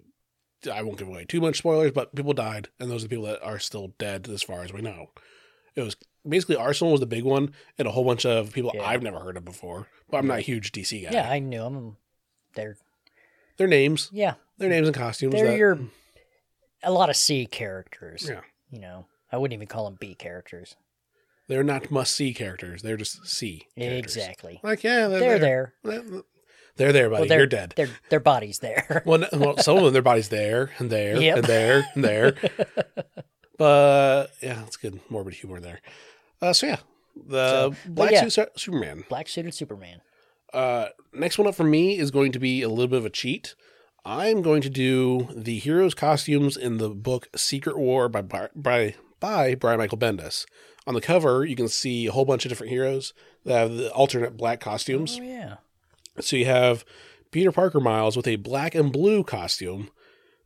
i 0.71 0.81
won't 0.81 0.97
give 0.97 1.07
away 1.07 1.25
too 1.25 1.39
much 1.41 1.57
spoilers 1.57 1.91
but 1.91 2.13
people 2.15 2.33
died 2.33 2.67
and 2.79 2.89
those 2.91 3.03
are 3.03 3.07
the 3.07 3.09
people 3.09 3.25
that 3.25 3.41
are 3.41 3.59
still 3.59 3.93
dead 3.97 4.27
as 4.29 4.43
far 4.43 4.61
as 4.63 4.73
we 4.73 4.81
know 4.81 5.09
it 5.75 5.81
was 5.81 5.95
basically 6.27 6.55
arsenal 6.57 6.91
was 6.91 6.99
the 6.99 7.05
big 7.05 7.23
one 7.23 7.53
and 7.77 7.87
a 7.87 7.91
whole 7.91 8.03
bunch 8.03 8.25
of 8.25 8.51
people 8.51 8.71
Yeah. 8.75 8.83
i've 8.85 9.01
never 9.03 9.19
heard 9.19 9.37
of 9.37 9.45
before 9.45 9.87
but 10.09 10.17
i'm 10.17 10.27
not 10.27 10.39
a 10.39 10.41
huge 10.41 10.71
dc 10.73 11.03
guy 11.03 11.09
yeah, 11.11 11.29
I 11.29 11.39
knew 11.39 11.63
them. 11.63 11.97
They're 12.55 12.77
their 13.57 13.67
names 13.67 14.09
yeah, 14.11 14.33
their 14.57 14.69
names 14.69 14.87
and 14.87 14.95
costumes. 14.95 15.33
they're 15.33 15.47
that- 15.51 15.57
your 15.57 15.79
a 16.81 16.91
lot 16.91 17.09
of 17.09 17.15
C 17.17 17.45
characters. 17.45 18.25
yeah. 18.29 18.39
You 18.71 18.79
know, 18.79 19.05
I 19.31 19.37
wouldn't 19.37 19.53
even 19.53 19.67
call 19.67 19.83
them 19.85 19.97
B 19.99 20.15
characters. 20.15 20.77
They're 21.49 21.63
not 21.63 21.89
must 21.89 22.15
see 22.15 22.33
characters. 22.33 22.83
They're 22.83 22.95
just 22.95 23.27
see. 23.27 23.67
characters. 23.77 24.15
Exactly. 24.15 24.59
Like 24.63 24.83
yeah, 24.83 25.07
they're, 25.07 25.19
They're 25.19 25.39
there. 25.39 25.73
They're, 25.83 26.03
they're 26.77 26.93
there, 26.93 27.09
buddy. 27.09 27.21
Well, 27.21 27.27
they're 27.27 27.39
You're 27.39 27.47
dead. 27.47 27.73
Their 27.75 27.89
their 28.09 28.19
bodies 28.19 28.59
there. 28.59 29.01
Well, 29.05 29.25
well, 29.33 29.57
some 29.57 29.77
of 29.77 29.83
them, 29.83 29.91
their 29.91 30.03
body's 30.03 30.29
there 30.29 30.71
and 30.77 30.89
there 30.89 31.19
Yep. 31.19 31.37
and 31.37 31.45
there 31.45 31.85
and 31.95 32.03
there. 32.03 32.35
but 33.57 34.27
yeah, 34.41 34.63
it's 34.65 34.77
good 34.77 35.01
morbid 35.09 35.33
humor 35.33 35.59
there. 35.59 35.81
Uh, 36.41 36.53
so 36.53 36.67
yeah, 36.67 36.77
the 37.15 37.75
but 37.85 37.95
Black 37.95 38.11
yeah. 38.11 38.27
Suit 38.27 38.49
Superman. 38.57 39.03
Black 39.09 39.27
suited 39.27 39.53
Superman. 39.53 40.01
Uh, 40.53 40.87
next 41.13 41.37
one 41.37 41.47
up 41.47 41.55
for 41.55 41.63
me 41.63 41.97
is 41.97 42.11
going 42.11 42.31
to 42.31 42.39
be 42.39 42.61
a 42.61 42.69
little 42.69 42.87
bit 42.87 42.99
of 42.99 43.05
a 43.05 43.09
cheat. 43.09 43.55
I'm 44.05 44.41
going 44.41 44.61
to 44.61 44.69
do 44.69 45.27
the 45.35 45.59
heroes' 45.59 45.93
costumes 45.95 46.55
in 46.55 46.77
the 46.77 46.89
book 46.89 47.27
Secret 47.35 47.77
War 47.77 48.07
by 48.07 48.21
by 48.21 48.49
by, 48.55 48.95
by 49.19 49.55
Brian 49.55 49.79
Michael 49.79 49.97
Bendis. 49.97 50.45
On 50.89 50.95
the 50.95 51.01
cover, 51.01 51.45
you 51.45 51.55
can 51.55 51.67
see 51.67 52.07
a 52.07 52.11
whole 52.11 52.25
bunch 52.25 52.45
of 52.45 52.49
different 52.49 52.71
heroes 52.71 53.13
that 53.45 53.59
have 53.59 53.77
the 53.77 53.91
alternate 53.91 54.35
black 54.35 54.59
costumes. 54.59 55.19
Oh 55.21 55.23
yeah. 55.23 55.57
So 56.19 56.35
you 56.35 56.45
have 56.45 56.83
Peter 57.29 57.51
Parker 57.51 57.79
Miles 57.79 58.17
with 58.17 58.25
a 58.27 58.37
black 58.37 58.73
and 58.73 58.91
blue 58.91 59.23
costume. 59.23 59.91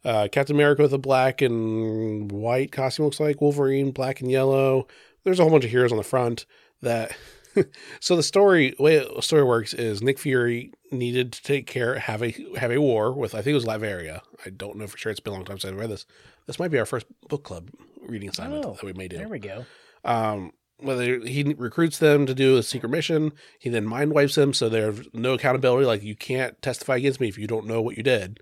Uh, 0.03 0.27
Captain 0.29 0.53
America 0.53 0.81
with 0.81 0.91
a 0.91 0.97
black 0.97 1.41
and 1.41 2.29
white 2.29 2.73
costume 2.73 3.05
looks 3.05 3.21
like 3.21 3.39
Wolverine, 3.39 3.91
black 3.91 4.19
and 4.19 4.29
yellow. 4.29 4.85
There's 5.23 5.39
a 5.39 5.43
whole 5.43 5.51
bunch 5.51 5.63
of 5.63 5.71
heroes 5.71 5.93
on 5.93 5.97
the 5.97 6.03
front 6.03 6.45
that. 6.81 7.15
so 8.01 8.17
the 8.17 8.23
story 8.23 8.75
way 8.77 8.97
the 8.97 9.21
story 9.21 9.43
works 9.43 9.73
is 9.73 10.01
Nick 10.01 10.19
Fury 10.19 10.73
needed 10.91 11.31
to 11.31 11.41
take 11.41 11.67
care 11.67 11.99
have 11.99 12.21
a 12.21 12.35
have 12.57 12.71
a 12.71 12.81
war 12.81 13.13
with 13.13 13.33
I 13.33 13.37
think 13.37 13.51
it 13.51 13.53
was 13.53 13.65
Latveria. 13.65 14.19
I 14.45 14.49
don't 14.49 14.75
know 14.75 14.87
for 14.87 14.97
sure. 14.97 15.09
It's 15.09 15.21
been 15.21 15.31
a 15.31 15.37
long 15.37 15.45
time 15.45 15.59
since 15.59 15.73
I 15.73 15.77
read 15.77 15.89
this. 15.89 16.05
This 16.47 16.59
might 16.59 16.71
be 16.71 16.79
our 16.79 16.85
first 16.85 17.05
book 17.29 17.45
club 17.45 17.69
reading 18.01 18.27
assignment 18.27 18.65
Oh, 18.65 18.73
that 18.73 18.83
we 18.83 18.91
may 18.91 19.07
do. 19.07 19.17
There 19.17 19.29
we 19.29 19.39
go. 19.39 19.65
Um, 20.03 20.51
whether 20.77 21.19
he 21.19 21.55
recruits 21.57 21.97
them 21.97 22.25
to 22.25 22.35
do 22.35 22.57
a 22.57 22.63
secret 22.63 22.89
mission, 22.89 23.31
he 23.59 23.69
then 23.69 23.85
mind 23.85 24.13
wipes 24.13 24.35
them, 24.35 24.53
so 24.53 24.67
there's 24.67 25.07
no 25.13 25.33
accountability. 25.33 25.85
Like 25.85 26.03
you 26.03 26.15
can't 26.15 26.61
testify 26.61 26.97
against 26.97 27.21
me 27.21 27.29
if 27.29 27.37
you 27.37 27.47
don't 27.47 27.67
know 27.67 27.81
what 27.81 27.97
you 27.97 28.03
did. 28.03 28.39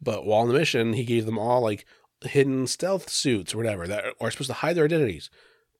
But 0.00 0.24
while 0.24 0.42
on 0.42 0.48
the 0.48 0.54
mission, 0.54 0.94
he 0.94 1.04
gave 1.04 1.26
them 1.26 1.38
all 1.38 1.60
like 1.60 1.84
hidden 2.22 2.66
stealth 2.66 3.08
suits 3.08 3.54
or 3.54 3.58
whatever 3.58 3.86
that 3.88 4.04
are 4.20 4.30
supposed 4.30 4.50
to 4.50 4.54
hide 4.54 4.76
their 4.76 4.84
identities. 4.84 5.30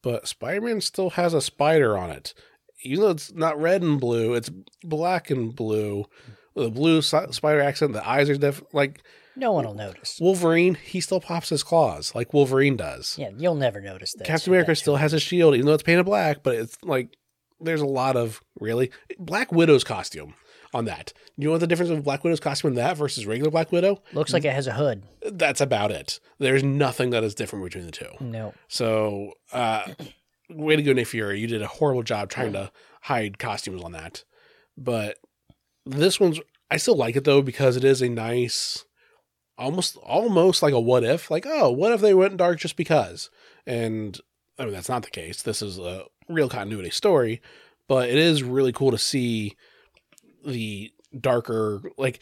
But 0.02 0.26
Spider-Man 0.26 0.80
still 0.80 1.10
has 1.10 1.34
a 1.34 1.40
spider 1.40 1.96
on 1.96 2.10
it, 2.10 2.34
even 2.82 3.04
though 3.04 3.10
it's 3.10 3.32
not 3.32 3.60
red 3.60 3.82
and 3.82 4.00
blue. 4.00 4.34
It's 4.34 4.50
black 4.82 5.30
and 5.30 5.54
blue 5.54 6.06
with 6.54 6.66
a 6.66 6.70
blue 6.70 7.02
spider 7.02 7.60
accent. 7.60 7.92
The 7.92 8.08
eyes 8.08 8.28
are 8.28 8.36
different. 8.36 8.74
like 8.74 9.02
No 9.36 9.52
one 9.52 9.64
will 9.64 9.74
notice. 9.74 10.18
Wolverine, 10.20 10.74
he 10.74 11.00
still 11.00 11.20
pops 11.20 11.48
his 11.48 11.62
claws 11.62 12.14
like 12.14 12.32
Wolverine 12.34 12.76
does. 12.76 13.16
Yeah, 13.18 13.30
you'll 13.36 13.54
never 13.54 13.80
notice 13.80 14.12
that. 14.14 14.26
Captain 14.26 14.52
America 14.52 14.74
still 14.76 14.96
has 14.96 15.12
a 15.12 15.20
shield, 15.20 15.54
even 15.54 15.66
though 15.66 15.74
it's 15.74 15.82
painted 15.82 16.04
black, 16.04 16.42
but 16.42 16.54
it's 16.54 16.76
like 16.82 17.16
there's 17.60 17.80
a 17.80 17.86
lot 17.86 18.16
of 18.16 18.40
really 18.60 18.90
Black 19.18 19.52
Widow's 19.52 19.84
costume 19.84 20.34
on 20.74 20.84
that. 20.86 21.12
You 21.36 21.46
know 21.46 21.52
what 21.52 21.60
the 21.60 21.66
difference 21.66 21.90
of 21.90 22.04
Black 22.04 22.24
Widow's 22.24 22.40
costume 22.40 22.70
in 22.70 22.74
that 22.76 22.96
versus 22.96 23.26
regular 23.26 23.50
Black 23.50 23.72
Widow? 23.72 24.02
Looks 24.12 24.32
like 24.32 24.44
it 24.44 24.52
has 24.52 24.66
a 24.66 24.72
hood. 24.72 25.04
That's 25.30 25.60
about 25.60 25.90
it. 25.90 26.18
There's 26.38 26.62
nothing 26.62 27.10
that 27.10 27.24
is 27.24 27.34
different 27.34 27.64
between 27.64 27.86
the 27.86 27.92
two. 27.92 28.10
No. 28.20 28.54
So, 28.68 29.34
uh, 29.52 29.92
way 30.50 30.76
to 30.76 30.82
go, 30.82 30.92
Nick 30.92 31.06
Fury. 31.08 31.40
You 31.40 31.46
did 31.46 31.62
a 31.62 31.66
horrible 31.66 32.02
job 32.02 32.30
trying 32.30 32.52
to 32.54 32.70
hide 33.02 33.38
costumes 33.38 33.82
on 33.82 33.92
that. 33.92 34.24
But 34.76 35.18
this 35.86 36.18
one's, 36.18 36.40
I 36.70 36.76
still 36.78 36.96
like 36.96 37.16
it 37.16 37.24
though, 37.24 37.42
because 37.42 37.76
it 37.76 37.84
is 37.84 38.02
a 38.02 38.08
nice, 38.08 38.84
almost, 39.58 39.96
almost 39.98 40.62
like 40.62 40.74
a 40.74 40.80
what 40.80 41.04
if. 41.04 41.30
Like, 41.30 41.46
oh, 41.46 41.70
what 41.70 41.92
if 41.92 42.00
they 42.00 42.14
went 42.14 42.36
dark 42.36 42.58
just 42.58 42.76
because? 42.76 43.30
And 43.66 44.18
I 44.58 44.64
mean, 44.64 44.74
that's 44.74 44.88
not 44.88 45.02
the 45.02 45.10
case. 45.10 45.42
This 45.42 45.62
is 45.62 45.78
a 45.78 46.04
real 46.28 46.48
continuity 46.48 46.90
story, 46.90 47.40
but 47.88 48.08
it 48.08 48.16
is 48.16 48.42
really 48.42 48.72
cool 48.72 48.90
to 48.90 48.98
see 48.98 49.56
the 50.46 50.92
darker, 51.18 51.82
like, 51.96 52.20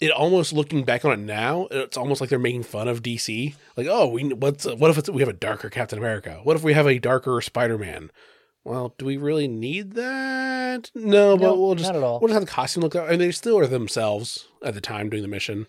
it 0.00 0.10
almost 0.10 0.52
looking 0.52 0.84
back 0.84 1.04
on 1.04 1.12
it 1.12 1.18
now, 1.18 1.68
it's 1.70 1.96
almost 1.96 2.20
like 2.20 2.28
they're 2.28 2.38
making 2.38 2.64
fun 2.64 2.88
of 2.88 3.02
DC. 3.02 3.54
Like, 3.76 3.86
oh, 3.88 4.08
we 4.08 4.24
what's 4.28 4.66
what 4.66 4.90
if 4.90 4.98
it's, 4.98 5.08
we 5.08 5.22
have 5.22 5.28
a 5.28 5.32
darker 5.32 5.70
Captain 5.70 5.98
America? 5.98 6.40
What 6.42 6.56
if 6.56 6.62
we 6.62 6.74
have 6.74 6.86
a 6.86 6.98
darker 6.98 7.40
Spider 7.40 7.78
Man? 7.78 8.10
Well, 8.62 8.94
do 8.98 9.06
we 9.06 9.16
really 9.16 9.48
need 9.48 9.92
that? 9.92 10.90
No, 10.94 11.38
but 11.38 11.56
we'll 11.56 11.76
just 11.76 11.88
not 11.88 11.96
at 11.96 12.02
all. 12.02 12.20
we'll 12.20 12.28
just 12.28 12.34
have 12.34 12.44
the 12.44 12.50
costume 12.50 12.82
look. 12.82 12.94
And 12.94 13.20
they 13.20 13.30
still 13.30 13.58
are 13.58 13.66
themselves 13.66 14.48
at 14.62 14.74
the 14.74 14.80
time 14.80 15.08
doing 15.08 15.22
the 15.22 15.28
mission, 15.28 15.66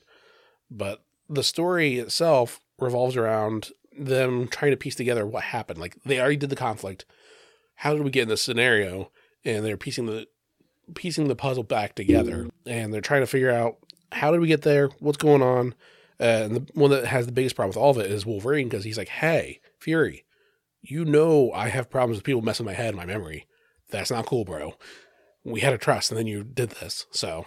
but 0.70 1.04
the 1.30 1.44
story 1.44 2.00
itself 2.00 2.60
revolves 2.80 3.16
around 3.16 3.72
them 3.98 4.48
trying 4.48 4.72
to 4.72 4.78
piece 4.78 4.96
together 4.96 5.26
what 5.26 5.44
happened. 5.44 5.80
Like 5.80 5.96
they 6.04 6.20
already 6.20 6.38
did 6.38 6.50
the 6.50 6.56
conflict. 6.56 7.06
How 7.76 7.94
did 7.94 8.04
we 8.04 8.12
get 8.12 8.24
in 8.24 8.30
this 8.30 8.42
scenario? 8.42 9.12
And 9.46 9.64
they're 9.66 9.78
piecing 9.78 10.08
the 10.08 10.28
piecing 10.96 11.28
the 11.28 11.36
puzzle 11.36 11.64
back 11.64 11.96
together, 11.96 12.48
and 12.66 12.94
they're 12.94 13.02
trying 13.02 13.22
to 13.22 13.28
figure 13.28 13.52
out 13.52 13.78
how 14.12 14.32
did 14.32 14.40
we 14.40 14.48
get 14.48 14.62
there? 14.62 14.88
What's 15.00 15.18
going 15.18 15.42
on? 15.42 15.76
Uh, 16.20 16.24
and 16.24 16.56
the 16.56 16.68
one 16.74 16.90
that 16.92 17.06
has 17.06 17.26
the 17.26 17.32
biggest 17.32 17.56
problem 17.56 17.70
with 17.70 17.78
all 17.78 17.92
of 17.92 17.98
it 17.98 18.10
is 18.10 18.26
Wolverine 18.26 18.68
because 18.68 18.84
he's 18.84 18.98
like, 18.98 19.10
"Hey, 19.10 19.60
Fury, 19.80 20.26
you 20.82 21.06
know 21.06 21.52
I 21.52 21.70
have 21.70 21.90
problems 21.90 22.18
with 22.18 22.24
people 22.24 22.42
messing 22.42 22.66
my 22.66 22.74
head 22.74 22.90
and 22.90 22.98
my 22.98 23.06
memory. 23.06 23.46
That's 23.90 24.12
not 24.12 24.26
cool, 24.26 24.46
bro. 24.46 24.74
We 25.44 25.62
had 25.62 25.74
a 25.74 25.78
trust, 25.78 26.12
and 26.12 26.18
then 26.18 26.28
you 26.28 26.44
did 26.44 26.72
this. 26.72 27.06
So 27.12 27.46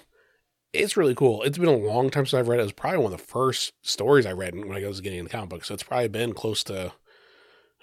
it's 0.73 0.97
really 0.97 1.15
cool. 1.15 1.43
It's 1.43 1.59
been 1.59 1.69
a 1.69 1.77
long 1.77 2.11
time 2.11 2.27
since 2.27 2.39
I've 2.39 2.49
read 2.49 2.59
it. 2.59 2.63
It 2.63 2.67
was 2.67 2.73
probably 2.73 2.99
one 2.99 3.13
of 3.13 3.19
the 3.19 3.25
first 3.27 3.73
stories 3.83 4.27
I 4.27 4.33
read 4.33 4.55
when 4.55 4.73
I 4.73 4.87
was 4.87 5.01
getting 5.01 5.19
into 5.19 5.31
comic 5.31 5.49
books. 5.51 5.69
So 5.69 5.75
it's 5.75 5.83
probably 5.83 6.09
been 6.09 6.33
close 6.33 6.63
to, 6.65 6.93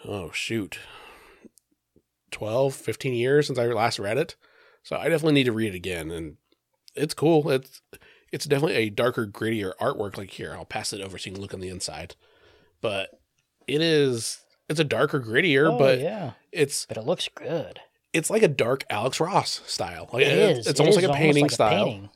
oh, 0.06 0.32
shoot, 0.32 0.80
12, 2.32 2.74
15 2.74 3.14
years 3.14 3.48
since 3.48 3.60
I 3.60 3.66
last 3.68 4.00
read 4.00 4.18
it. 4.18 4.36
So 4.84 4.96
I 4.96 5.10
definitely 5.10 5.34
need 5.34 5.46
to 5.46 5.52
read 5.52 5.74
it 5.74 5.78
again. 5.78 6.12
And 6.12 6.38
it's 6.96 7.14
cool. 7.14 7.50
It's 7.50 7.82
it's 8.32 8.46
definitely 8.46 8.76
a 8.78 8.90
darker, 8.90 9.26
grittier 9.28 9.74
artwork. 9.82 10.18
Like 10.18 10.32
here, 10.32 10.54
I'll 10.54 10.66
pass 10.66 10.94
it 10.94 11.02
over 11.02 11.18
so 11.18 11.30
you 11.30 11.34
can 11.34 11.42
look 11.42 11.54
on 11.54 11.60
the 11.60 11.70
inside. 11.70 12.16
But 12.82 13.20
it 13.68 13.82
is 13.82 14.40
it's 14.70 14.80
a 14.80 14.84
darker, 14.86 15.20
grittier, 15.20 15.74
Oh, 15.74 15.78
but 15.78 16.00
yeah, 16.00 16.32
it's 16.52 16.86
but 16.86 16.98
it 16.98 17.06
looks 17.06 17.28
good. 17.36 17.80
it's 18.14 18.30
like 18.30 18.44
a 18.44 18.48
dark 18.48 18.84
Alex 18.90 19.20
Ross 19.20 19.62
style. 19.66 20.10
Like 20.14 20.24
It 20.26 20.32
it's, 20.34 20.60
is. 20.60 20.68
it's 20.68 20.80
It 20.80 20.84
almost 20.84 20.98
is 21.00 21.04
like 21.06 21.14
a 21.16 21.18
painting 21.18 21.44
like 21.44 21.52
a 21.52 21.56
style, 21.56 21.86
painting. 21.86 22.10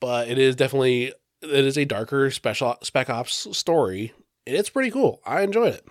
But 0.00 0.28
it 0.28 0.38
is 0.38 0.56
definitely 0.56 1.12
it 1.42 1.64
is 1.64 1.78
a 1.78 1.84
darker 1.84 2.30
special 2.30 2.76
spec 2.82 3.10
ops 3.10 3.46
story. 3.56 4.12
And 4.46 4.56
it's 4.56 4.70
pretty 4.70 4.90
cool. 4.90 5.20
I 5.26 5.42
enjoyed 5.42 5.74
it. 5.74 5.86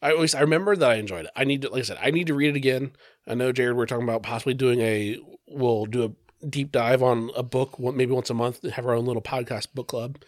I 0.00 0.12
always 0.12 0.34
I 0.34 0.40
remember 0.40 0.76
that 0.76 0.90
I 0.90 0.94
enjoyed 0.94 1.26
it. 1.26 1.32
I 1.36 1.44
need 1.44 1.62
to 1.62 1.70
like 1.70 1.80
I 1.80 1.84
said, 1.84 1.98
I 2.00 2.10
need 2.10 2.28
to 2.28 2.34
read 2.34 2.50
it 2.50 2.56
again. 2.56 2.92
I 3.26 3.34
know 3.34 3.52
Jared, 3.52 3.76
we're 3.76 3.86
talking 3.86 4.04
about 4.08 4.22
possibly 4.22 4.54
doing 4.54 4.80
a 4.80 5.18
we'll 5.48 5.86
do 5.86 6.04
a 6.04 6.46
deep 6.46 6.70
dive 6.72 7.02
on 7.02 7.30
a 7.36 7.42
book 7.42 7.78
maybe 7.78 8.12
once 8.12 8.30
a 8.30 8.34
month, 8.34 8.62
have 8.70 8.86
our 8.86 8.94
own 8.94 9.06
little 9.06 9.22
podcast 9.22 9.68
book 9.74 9.88
club 9.88 10.18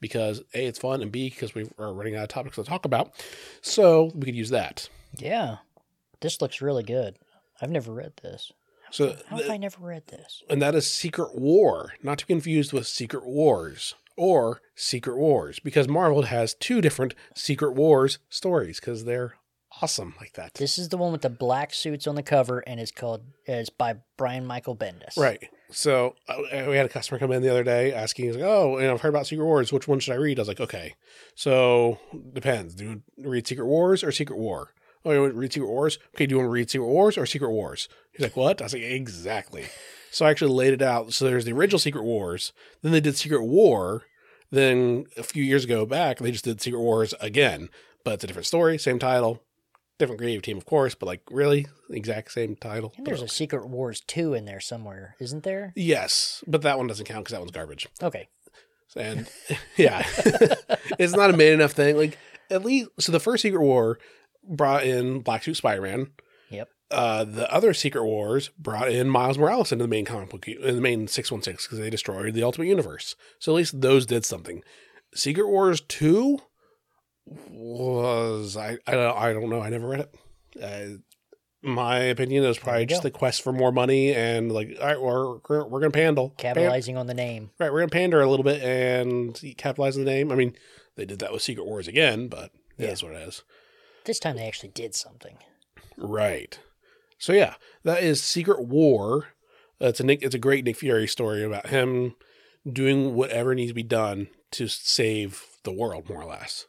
because 0.00 0.40
A, 0.54 0.66
it's 0.66 0.78
fun 0.78 1.02
and 1.02 1.12
B, 1.12 1.30
because 1.30 1.54
we 1.54 1.68
are 1.78 1.92
running 1.92 2.16
out 2.16 2.24
of 2.24 2.28
topics 2.28 2.56
to 2.56 2.64
talk 2.64 2.84
about. 2.84 3.12
So 3.60 4.12
we 4.14 4.24
could 4.24 4.36
use 4.36 4.50
that. 4.50 4.88
Yeah, 5.16 5.58
this 6.20 6.40
looks 6.40 6.62
really 6.62 6.82
good. 6.82 7.18
I've 7.60 7.70
never 7.70 7.92
read 7.92 8.12
this. 8.22 8.52
So 8.90 9.16
How 9.28 9.36
have 9.38 9.50
I 9.50 9.56
never 9.56 9.84
read 9.84 10.06
this? 10.08 10.42
and 10.48 10.60
that 10.62 10.74
is 10.74 10.90
Secret 10.90 11.34
War, 11.34 11.92
not 12.02 12.18
to 12.18 12.26
be 12.26 12.34
confused 12.34 12.72
with 12.72 12.86
Secret 12.86 13.24
Wars 13.26 13.94
or 14.16 14.60
Secret 14.74 15.16
Wars, 15.16 15.58
because 15.60 15.86
Marvel 15.88 16.22
has 16.22 16.54
two 16.54 16.80
different 16.80 17.14
Secret 17.34 17.72
Wars 17.72 18.18
stories 18.28 18.80
because 18.80 19.04
they're 19.04 19.34
awesome 19.82 20.14
like 20.18 20.32
that. 20.32 20.54
This 20.54 20.78
is 20.78 20.88
the 20.88 20.96
one 20.96 21.12
with 21.12 21.22
the 21.22 21.30
black 21.30 21.72
suits 21.72 22.06
on 22.06 22.14
the 22.16 22.22
cover, 22.22 22.60
and 22.60 22.80
it's 22.80 22.90
called. 22.90 23.22
It's 23.46 23.70
by 23.70 23.96
Brian 24.16 24.44
Michael 24.46 24.74
Bendis. 24.76 25.16
Right. 25.16 25.48
So 25.70 26.14
uh, 26.28 26.38
we 26.66 26.76
had 26.76 26.86
a 26.86 26.88
customer 26.88 27.18
come 27.18 27.30
in 27.30 27.42
the 27.42 27.50
other 27.50 27.62
day 27.62 27.92
asking, 27.92 28.24
he's 28.24 28.36
like, 28.36 28.44
"Oh, 28.44 28.78
and 28.78 28.90
I've 28.90 29.02
heard 29.02 29.10
about 29.10 29.26
Secret 29.26 29.44
Wars. 29.44 29.70
Which 29.72 29.86
one 29.86 30.00
should 30.00 30.14
I 30.14 30.16
read?" 30.16 30.38
I 30.38 30.42
was 30.42 30.48
like, 30.48 30.60
"Okay, 30.60 30.94
so 31.34 31.98
depends. 32.32 32.74
Do 32.74 32.84
you 32.84 33.02
read 33.28 33.46
Secret 33.46 33.66
Wars 33.66 34.02
or 34.02 34.10
Secret 34.10 34.38
War? 34.38 34.72
Oh, 35.04 35.12
you 35.12 35.20
want 35.20 35.32
to 35.32 35.38
read 35.38 35.52
Secret 35.52 35.68
Wars? 35.68 35.98
Okay, 36.14 36.26
do 36.26 36.34
you 36.34 36.38
want 36.38 36.48
to 36.48 36.52
read 36.52 36.70
Secret 36.70 36.86
Wars 36.86 37.16
or 37.16 37.26
Secret 37.26 37.50
Wars?" 37.50 37.88
He's 38.12 38.22
like, 38.22 38.36
"What?" 38.36 38.60
I 38.60 38.64
was 38.64 38.72
like, 38.74 38.82
"Exactly." 38.82 39.66
So 40.10 40.26
I 40.26 40.30
actually 40.30 40.52
laid 40.52 40.72
it 40.72 40.82
out. 40.82 41.12
So 41.12 41.24
there's 41.24 41.44
the 41.44 41.52
original 41.52 41.78
Secret 41.78 42.04
Wars. 42.04 42.52
Then 42.82 42.92
they 42.92 43.00
did 43.00 43.16
Secret 43.16 43.44
War. 43.44 44.04
Then 44.50 45.04
a 45.16 45.22
few 45.22 45.42
years 45.42 45.64
ago 45.64 45.84
back, 45.84 46.18
they 46.18 46.32
just 46.32 46.44
did 46.44 46.60
Secret 46.60 46.80
Wars 46.80 47.12
again, 47.20 47.68
but 48.02 48.14
it's 48.14 48.24
a 48.24 48.26
different 48.26 48.46
story, 48.46 48.78
same 48.78 48.98
title, 48.98 49.42
different 49.98 50.20
creative 50.20 50.42
team, 50.42 50.56
of 50.56 50.64
course, 50.64 50.94
but 50.94 51.06
like 51.06 51.20
really 51.30 51.66
exact 51.90 52.32
same 52.32 52.56
title. 52.56 52.94
And 52.96 53.06
there's 53.06 53.20
a 53.20 53.28
Secret 53.28 53.68
Wars 53.68 54.00
2 54.00 54.32
in 54.32 54.46
there 54.46 54.60
somewhere, 54.60 55.16
isn't 55.20 55.42
there? 55.42 55.72
Yes, 55.76 56.42
but 56.46 56.62
that 56.62 56.78
one 56.78 56.86
doesn't 56.86 57.04
count 57.04 57.24
because 57.24 57.32
that 57.32 57.40
one's 57.40 57.50
garbage. 57.50 57.88
Okay. 58.02 58.28
And 58.96 59.28
yeah, 59.76 60.02
it's 60.98 61.14
not 61.14 61.30
a 61.30 61.36
made 61.36 61.52
enough 61.52 61.72
thing. 61.72 61.96
Like 61.98 62.16
at 62.50 62.64
least, 62.64 62.88
so 62.98 63.12
the 63.12 63.20
first 63.20 63.42
Secret 63.42 63.60
War 63.60 63.98
brought 64.42 64.84
in 64.84 65.20
Black 65.20 65.44
Suit 65.44 65.56
Spider 65.56 65.82
Man. 65.82 66.08
Yep. 66.50 66.68
Uh, 66.90 67.24
the 67.24 67.52
other 67.52 67.74
Secret 67.74 68.04
Wars 68.04 68.48
brought 68.58 68.90
in 68.90 69.08
Miles 69.10 69.36
Morales 69.38 69.72
into 69.72 69.84
the 69.84 69.88
main 69.88 70.04
comic 70.06 70.30
book, 70.30 70.48
in 70.48 70.74
the 70.76 70.80
main 70.80 71.06
six 71.06 71.30
one 71.30 71.42
six, 71.42 71.66
because 71.66 71.78
they 71.78 71.90
destroyed 71.90 72.32
the 72.34 72.42
Ultimate 72.42 72.68
Universe. 72.68 73.14
So 73.38 73.52
at 73.52 73.56
least 73.56 73.80
those 73.80 74.06
did 74.06 74.24
something. 74.24 74.62
Secret 75.14 75.46
Wars 75.48 75.80
two 75.82 76.38
was 77.26 78.56
I 78.56 78.78
I 78.86 78.92
don't, 78.92 79.16
I 79.16 79.32
don't 79.32 79.50
know. 79.50 79.60
I 79.60 79.68
never 79.70 79.86
read 79.88 80.00
it. 80.00 80.14
Uh, 80.62 80.98
my 81.62 81.98
opinion 81.98 82.44
is 82.44 82.58
probably 82.58 82.86
just 82.86 83.02
go. 83.02 83.08
a 83.08 83.10
quest 83.10 83.42
for 83.42 83.52
more 83.52 83.72
money 83.72 84.14
and 84.14 84.50
like 84.52 84.76
all 84.80 84.86
right, 84.86 85.00
we're 85.00 85.38
we're, 85.48 85.66
we're 85.66 85.80
gonna 85.80 85.90
pandle, 85.90 86.30
pan- 86.30 86.54
Capitalizing 86.54 86.96
on 86.96 87.06
the 87.06 87.14
name. 87.14 87.50
Right, 87.58 87.72
we're 87.72 87.80
gonna 87.80 87.90
pander 87.90 88.20
a 88.20 88.28
little 88.30 88.44
bit 88.44 88.62
and 88.62 89.38
capitalize 89.56 89.96
on 89.96 90.04
the 90.04 90.10
name. 90.10 90.30
I 90.32 90.36
mean, 90.36 90.54
they 90.96 91.04
did 91.04 91.18
that 91.18 91.32
with 91.32 91.42
Secret 91.42 91.66
Wars 91.66 91.88
again, 91.88 92.28
but 92.28 92.50
yeah, 92.76 92.84
Yeah. 92.84 92.86
that's 92.88 93.02
what 93.02 93.12
it 93.12 93.28
is. 93.28 93.42
This 94.04 94.18
time 94.18 94.36
they 94.36 94.46
actually 94.46 94.70
did 94.70 94.94
something. 94.94 95.38
Right. 95.96 96.58
So 97.18 97.32
yeah, 97.32 97.54
that 97.84 98.02
is 98.02 98.22
Secret 98.22 98.66
War. 98.66 99.28
Uh, 99.80 99.88
it's 99.88 100.00
a 100.00 100.04
Nick. 100.04 100.22
It's 100.22 100.34
a 100.34 100.38
great 100.38 100.64
Nick 100.64 100.76
Fury 100.76 101.06
story 101.06 101.42
about 101.42 101.68
him 101.68 102.14
doing 102.70 103.14
whatever 103.14 103.54
needs 103.54 103.70
to 103.70 103.74
be 103.74 103.82
done 103.82 104.28
to 104.52 104.68
save 104.68 105.44
the 105.64 105.72
world, 105.72 106.08
more 106.08 106.22
or 106.22 106.26
less. 106.26 106.66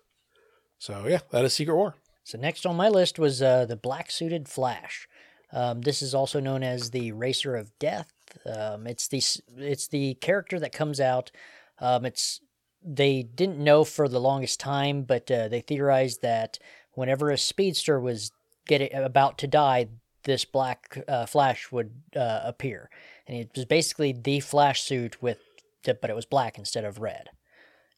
So 0.79 1.05
yeah, 1.07 1.19
that 1.31 1.45
is 1.45 1.53
Secret 1.53 1.75
War. 1.75 1.95
So 2.23 2.37
next 2.37 2.65
on 2.65 2.75
my 2.75 2.89
list 2.89 3.19
was 3.19 3.41
uh, 3.41 3.65
the 3.65 3.75
black 3.75 4.11
suited 4.11 4.47
Flash. 4.47 5.07
Um, 5.51 5.81
this 5.81 6.01
is 6.01 6.13
also 6.13 6.39
known 6.39 6.63
as 6.63 6.91
the 6.91 7.11
Racer 7.11 7.55
of 7.55 7.77
Death. 7.79 8.11
Um, 8.45 8.85
it's 8.85 9.07
the 9.07 9.23
it's 9.57 9.87
the 9.87 10.13
character 10.15 10.59
that 10.59 10.71
comes 10.71 10.99
out. 10.99 11.31
Um, 11.79 12.05
it's 12.05 12.39
they 12.83 13.23
didn't 13.23 13.57
know 13.57 13.83
for 13.83 14.07
the 14.07 14.21
longest 14.21 14.59
time, 14.59 15.03
but 15.03 15.29
uh, 15.29 15.47
they 15.47 15.61
theorized 15.61 16.21
that 16.21 16.59
whenever 16.93 17.29
a 17.29 17.37
speedster 17.37 17.99
was 17.99 18.31
getting 18.67 18.93
about 18.93 19.37
to 19.39 19.47
die, 19.47 19.87
this 20.23 20.45
black 20.45 21.03
uh, 21.07 21.25
Flash 21.25 21.71
would 21.71 21.91
uh, 22.15 22.41
appear, 22.43 22.89
and 23.27 23.37
it 23.37 23.51
was 23.55 23.65
basically 23.65 24.11
the 24.11 24.39
Flash 24.39 24.83
suit 24.83 25.21
with, 25.21 25.39
but 25.85 26.09
it 26.09 26.15
was 26.15 26.25
black 26.25 26.57
instead 26.57 26.83
of 26.85 26.99
red. 26.99 27.29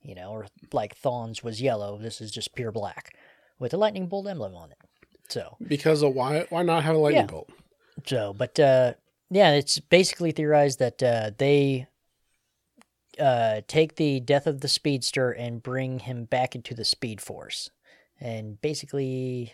You 0.04 0.16
know, 0.16 0.32
or 0.32 0.48
like 0.74 0.96
Thawne's 0.96 1.44
was 1.44 1.62
yellow. 1.62 1.98
This 1.98 2.22
is 2.22 2.32
just 2.32 2.56
pure 2.56 2.72
black 2.72 3.16
with 3.60 3.72
a 3.74 3.78
lightning 3.78 4.08
bolt 4.08 4.28
emblem 4.28 4.56
on 4.56 4.72
it. 4.72 4.78
So, 5.30 5.58
Because 5.68 6.02
of 6.02 6.16
why? 6.16 6.46
Why 6.50 6.64
not 6.64 6.84
have 6.84 6.96
a 6.96 7.00
lightning 7.00 7.22
Yeah. 7.24 7.28
bolt? 7.28 7.50
so, 8.08 8.34
but 8.34 8.60
uh, 8.60 8.94
yeah, 9.30 9.52
it's 9.52 9.78
basically 9.80 10.32
theorized 10.32 10.80
that 10.80 11.04
uh, 11.04 11.32
they 11.38 11.88
uh, 13.20 13.62
take 13.68 13.96
the 13.98 14.20
death 14.20 14.48
of 14.48 14.62
the 14.62 14.68
speedster 14.68 15.32
and 15.32 15.62
bring 15.62 16.00
him 16.00 16.26
back 16.26 16.56
into 16.56 16.74
the 16.74 16.86
Speed 16.86 17.22
Force, 17.22 17.70
and 18.22 18.62
basically 18.62 19.54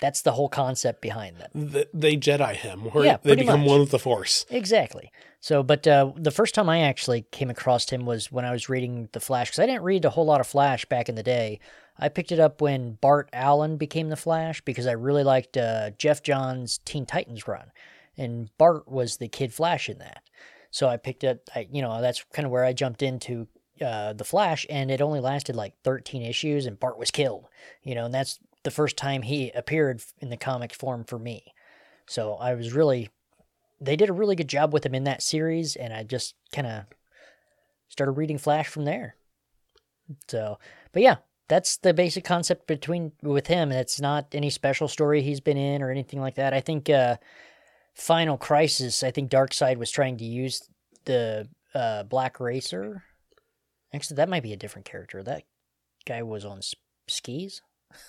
That's 0.00 0.22
the 0.22 0.32
whole 0.32 0.48
concept 0.48 1.00
behind 1.00 1.38
them. 1.38 1.70
Th- 1.72 1.88
they 1.92 2.16
Jedi 2.16 2.54
him, 2.54 2.80
where 2.92 3.04
Yeah, 3.04 3.16
they 3.22 3.34
become 3.34 3.60
much. 3.60 3.68
one 3.68 3.80
with 3.80 3.90
the 3.90 3.98
Force. 3.98 4.46
Exactly. 4.50 5.10
So, 5.40 5.62
but 5.64 5.86
uh, 5.88 6.12
the 6.16 6.30
first 6.30 6.54
time 6.54 6.68
I 6.68 6.80
actually 6.80 7.22
came 7.32 7.50
across 7.50 7.88
him 7.90 8.06
was 8.06 8.30
when 8.30 8.44
I 8.44 8.52
was 8.52 8.68
reading 8.68 9.08
the 9.12 9.20
Flash, 9.20 9.48
because 9.50 9.58
I 9.60 9.66
didn't 9.66 9.82
read 9.82 10.04
a 10.04 10.10
whole 10.10 10.24
lot 10.26 10.40
of 10.40 10.46
Flash 10.46 10.84
back 10.84 11.08
in 11.08 11.14
the 11.16 11.22
day. 11.24 11.58
I 11.98 12.08
picked 12.08 12.30
it 12.30 12.38
up 12.38 12.60
when 12.60 12.92
Bart 13.00 13.28
Allen 13.32 13.76
became 13.76 14.08
the 14.08 14.16
Flash 14.16 14.60
because 14.60 14.86
I 14.86 14.92
really 14.92 15.24
liked 15.24 15.56
uh, 15.56 15.90
Geoff 15.98 16.22
Johns' 16.22 16.78
Teen 16.84 17.04
Titans 17.06 17.48
run, 17.48 17.72
and 18.16 18.50
Bart 18.56 18.86
was 18.88 19.16
the 19.16 19.28
Kid 19.28 19.52
Flash 19.52 19.88
in 19.88 19.98
that. 19.98 20.22
So 20.70 20.86
I 20.88 20.96
picked 20.96 21.24
up, 21.24 21.38
I, 21.56 21.66
you 21.72 21.82
know, 21.82 22.00
that's 22.00 22.24
kind 22.32 22.46
of 22.46 22.52
where 22.52 22.64
I 22.64 22.72
jumped 22.72 23.02
into 23.02 23.48
uh, 23.82 24.12
the 24.12 24.24
Flash, 24.24 24.66
and 24.68 24.90
it 24.90 25.00
only 25.00 25.20
lasted 25.20 25.56
like 25.56 25.74
13 25.84 26.22
issues, 26.22 26.66
and 26.66 26.78
Bart 26.78 26.98
was 26.98 27.10
killed. 27.10 27.46
You 27.82 27.94
know, 27.94 28.06
and 28.06 28.14
that's 28.14 28.38
the 28.64 28.70
first 28.70 28.96
time 28.96 29.22
he 29.22 29.50
appeared 29.50 30.02
in 30.20 30.30
the 30.30 30.36
comic 30.36 30.74
form 30.74 31.04
for 31.04 31.18
me. 31.18 31.54
So 32.06 32.34
I 32.34 32.54
was 32.54 32.72
really 32.72 33.10
they 33.80 33.96
did 33.96 34.10
a 34.10 34.14
really 34.14 34.36
good 34.36 34.48
job 34.48 34.72
with 34.72 34.84
him 34.84 34.94
in 34.94 35.04
that 35.04 35.22
series, 35.22 35.76
and 35.76 35.92
I 35.92 36.02
just 36.02 36.34
kind 36.52 36.66
of 36.66 36.84
started 37.88 38.12
reading 38.12 38.38
Flash 38.38 38.68
from 38.68 38.84
there. 38.84 39.16
So, 40.26 40.58
but 40.92 41.02
yeah, 41.02 41.16
that's 41.48 41.76
the 41.76 41.94
basic 41.94 42.24
concept 42.24 42.66
between 42.66 43.12
with 43.22 43.46
him. 43.46 43.72
It's 43.72 44.00
not 44.00 44.34
any 44.34 44.50
special 44.50 44.88
story 44.88 45.22
he's 45.22 45.40
been 45.40 45.56
in 45.56 45.82
or 45.82 45.90
anything 45.90 46.20
like 46.20 46.34
that. 46.36 46.52
I 46.54 46.60
think 46.60 46.90
uh, 46.90 47.16
Final 47.94 48.36
Crisis. 48.36 49.02
I 49.02 49.10
think 49.10 49.30
Darkseid 49.30 49.76
was 49.76 49.90
trying 49.90 50.16
to 50.18 50.24
use 50.24 50.68
the 51.04 51.48
uh, 51.74 52.02
Black 52.04 52.40
Racer. 52.40 53.04
Actually, 53.92 54.16
that 54.16 54.28
might 54.28 54.42
be 54.42 54.52
a 54.52 54.56
different 54.56 54.84
character. 54.84 55.22
That 55.22 55.44
guy 56.06 56.22
was 56.22 56.44
on 56.44 56.58
s- 56.58 56.74
skis. 57.08 57.62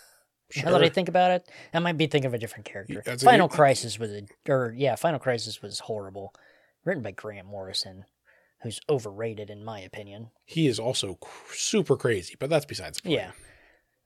Now 0.64 0.72
that 0.72 0.84
I 0.84 0.90
think 0.90 1.10
about 1.10 1.30
it, 1.30 1.48
I 1.76 1.78
might 1.80 1.98
be 1.98 2.08
thinking 2.08 2.26
of 2.26 2.34
a 2.34 2.40
different 2.40 2.66
character. 2.66 3.04
that's 3.06 3.24
Final 3.24 3.48
good- 3.48 3.56
Crisis 3.56 4.00
was 4.00 4.10
a, 4.12 4.24
or 4.52 4.74
yeah, 4.76 4.96
Final 4.96 5.20
Crisis 5.20 5.62
was 5.62 5.80
horrible. 5.82 6.34
Written 6.84 7.04
by 7.04 7.12
Grant 7.12 7.46
Morrison, 7.46 8.06
who's 8.64 8.80
overrated 8.90 9.52
in 9.52 9.64
my 9.64 9.80
opinion. 9.80 10.32
He 10.46 10.66
is 10.66 10.80
also 10.80 11.16
cr- 11.22 11.54
super 11.54 11.96
crazy, 11.96 12.36
but 12.40 12.50
that's 12.50 12.66
besides 12.66 12.98
the 12.98 13.04
point. 13.04 13.14
Yeah. 13.20 13.32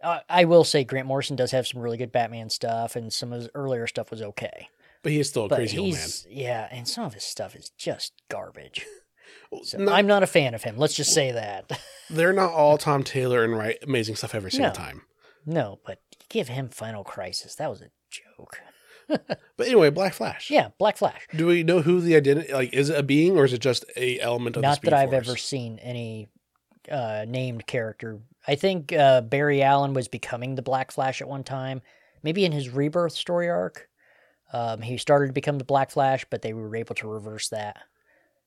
Uh, 0.04 0.20
I 0.28 0.44
will 0.44 0.66
say 0.66 0.84
Grant 0.84 1.08
Morrison 1.08 1.38
does 1.38 1.52
have 1.52 1.66
some 1.66 1.80
really 1.80 1.96
good 1.98 2.12
Batman 2.12 2.50
stuff, 2.50 2.98
and 2.98 3.14
some 3.14 3.32
of 3.32 3.40
his 3.40 3.50
earlier 3.56 3.88
stuff 3.88 4.12
was 4.12 4.22
okay. 4.22 4.68
But 5.02 5.14
he 5.14 5.20
is 5.22 5.30
still 5.30 5.46
a 5.46 5.48
But 5.48 5.56
crazy 5.60 5.78
old 5.78 5.94
man. 5.94 6.10
yeah, 6.30 6.68
and 6.72 6.86
some 6.90 7.06
of 7.06 7.14
his 7.14 7.24
stuff 7.24 7.56
is 7.56 7.70
just 7.78 8.12
garbage. 8.30 8.86
So 9.64 9.78
Not- 9.78 9.94
I'm 9.96 10.08
not 10.08 10.24
a 10.24 10.28
fan 10.28 10.54
of 10.54 10.64
him. 10.64 10.78
Let's 10.78 10.94
just 10.96 11.14
say 11.14 11.32
that. 11.32 11.80
they're 12.10 12.34
not 12.34 12.52
all 12.52 12.78
Tom 12.78 13.04
Taylor 13.04 13.44
and 13.44 13.58
write 13.58 13.80
amazing 13.84 14.16
stuff 14.16 14.34
every 14.36 14.52
single 14.52 14.70
No. 14.72 14.76
time. 14.76 15.02
no, 15.46 15.80
but 15.86 16.00
give 16.30 16.48
him 16.48 16.70
Final 16.70 17.04
Crisis. 17.04 17.56
That 17.56 17.70
was 17.70 17.82
a 17.82 17.90
joke. 18.10 18.60
But 19.58 19.68
anyway, 19.68 19.90
Black 19.90 20.14
Flash. 20.14 20.50
Yeah, 20.50 20.70
Black 20.80 20.98
Flash. 20.98 21.28
Do 21.36 21.46
we 21.48 21.62
know 21.62 21.82
who 21.82 22.00
the 22.02 22.16
identity? 22.16 22.52
Like, 22.54 22.74
is 22.74 22.90
it 22.90 22.98
a 22.98 23.04
being 23.04 23.38
or 23.38 23.44
is 23.46 23.52
it 23.54 23.60
just 23.60 23.84
a 23.98 24.18
element 24.22 24.56
of 24.56 24.62
the 24.62 24.68
Not 24.68 24.82
that 24.84 24.94
I've 24.94 25.12
Force? 25.12 25.28
ever 25.28 25.38
seen 25.38 25.78
any 25.80 26.30
uh, 26.90 27.26
named 27.28 27.68
character. 27.68 28.20
I 28.48 28.56
think 28.56 28.92
uh, 28.94 29.22
Barry 29.22 29.62
Allen 29.62 29.94
was 29.94 30.08
becoming 30.08 30.56
the 30.56 30.62
Black 30.62 30.92
Flash 30.92 31.22
at 31.22 31.28
one 31.28 31.44
time, 31.44 31.82
maybe 32.24 32.46
in 32.46 32.54
his 32.54 32.70
rebirth 32.70 33.12
story 33.14 33.50
arc. 33.50 33.90
Um, 34.54 34.82
he 34.82 34.98
started 34.98 35.28
to 35.28 35.34
become 35.34 35.58
the 35.58 35.64
Black 35.66 35.92
Flash, 35.92 36.26
but 36.30 36.42
they 36.42 36.54
were 36.54 36.74
able 36.76 36.96
to 36.96 37.08
reverse 37.08 37.50
that. 37.50 37.78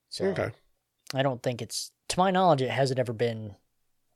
So 0.09 0.25
Okay. 0.27 0.51
I 1.15 1.23
don't 1.23 1.43
think 1.43 1.63
it's, 1.63 1.93
to 2.09 2.19
my 2.19 2.31
knowledge, 2.31 2.63
it 2.63 2.71
hasn't 2.71 2.99
ever 2.99 3.13
been 3.13 3.57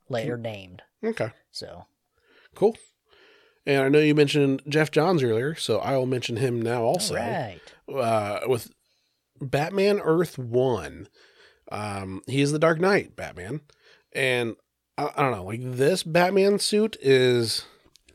later 0.09 0.37
named. 0.37 0.81
Okay. 1.03 1.31
So 1.51 1.85
Cool. 2.55 2.77
And 3.65 3.83
I 3.83 3.89
know 3.89 3.99
you 3.99 4.15
mentioned 4.15 4.63
Geoff 4.67 4.91
Johns 4.91 5.23
earlier, 5.23 5.55
so 5.55 5.79
I 5.79 5.95
will 5.95 6.07
mention 6.07 6.37
him 6.37 6.61
now 6.61 6.83
also. 6.83 7.15
all 7.15 7.21
right, 7.21 7.59
uh, 7.93 8.39
with 8.47 8.71
Batman 9.39 9.99
Earth 9.99 10.37
One. 10.37 11.07
Um, 11.71 12.21
he 12.27 12.41
is 12.41 12.51
the 12.51 12.59
Dark 12.59 12.79
Knight 12.79 13.15
Batman, 13.15 13.61
and 14.13 14.55
I, 14.97 15.11
I 15.15 15.21
don't 15.21 15.31
know, 15.31 15.45
like 15.45 15.61
this 15.63 16.03
Batman 16.03 16.59
suit 16.59 16.97
is 17.01 17.63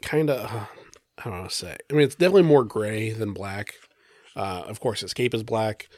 kind 0.02 0.28
of 0.28 0.50
I 0.50 1.24
don't 1.24 1.42
know 1.42 1.48
to 1.48 1.54
say. 1.54 1.76
I 1.90 1.92
mean, 1.94 2.02
it's 2.02 2.16
definitely 2.16 2.42
more 2.42 2.64
gray 2.64 3.10
than 3.10 3.32
black. 3.32 3.74
Uh, 4.34 4.64
of 4.66 4.80
course, 4.80 5.00
his 5.00 5.14
cape 5.14 5.32
is 5.32 5.42
black, 5.42 5.88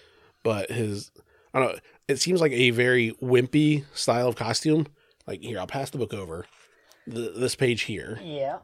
but 0.44 0.70
his 0.70 1.10
I 1.54 1.60
don't 1.60 1.72
know. 1.74 1.80
It 2.08 2.20
seems 2.20 2.40
like 2.40 2.52
a 2.52 2.70
very 2.70 3.12
wimpy 3.22 3.84
style 3.94 4.28
of 4.28 4.36
costume. 4.36 4.86
Like 5.26 5.42
here, 5.42 5.58
I'll 5.58 5.66
pass 5.66 5.90
the 5.90 5.98
book 5.98 6.14
over. 6.14 6.46
The, 7.06 7.32
this 7.34 7.54
page 7.54 7.82
here 7.82 8.20
yeah, 8.22 8.58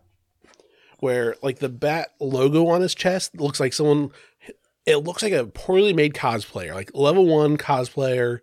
where 1.00 1.34
like 1.42 1.60
the 1.60 1.70
bat 1.70 2.10
logo 2.20 2.66
on 2.68 2.82
his 2.82 2.94
chest 2.94 3.40
looks 3.40 3.58
like 3.58 3.72
someone 3.72 4.10
it 4.86 4.96
looks 4.96 5.22
like 5.22 5.32
a 5.32 5.46
poorly 5.46 5.94
made 5.94 6.12
cosplayer 6.14 6.74
like 6.74 6.90
level 6.94 7.26
one 7.26 7.56
cosplayer 7.56 8.40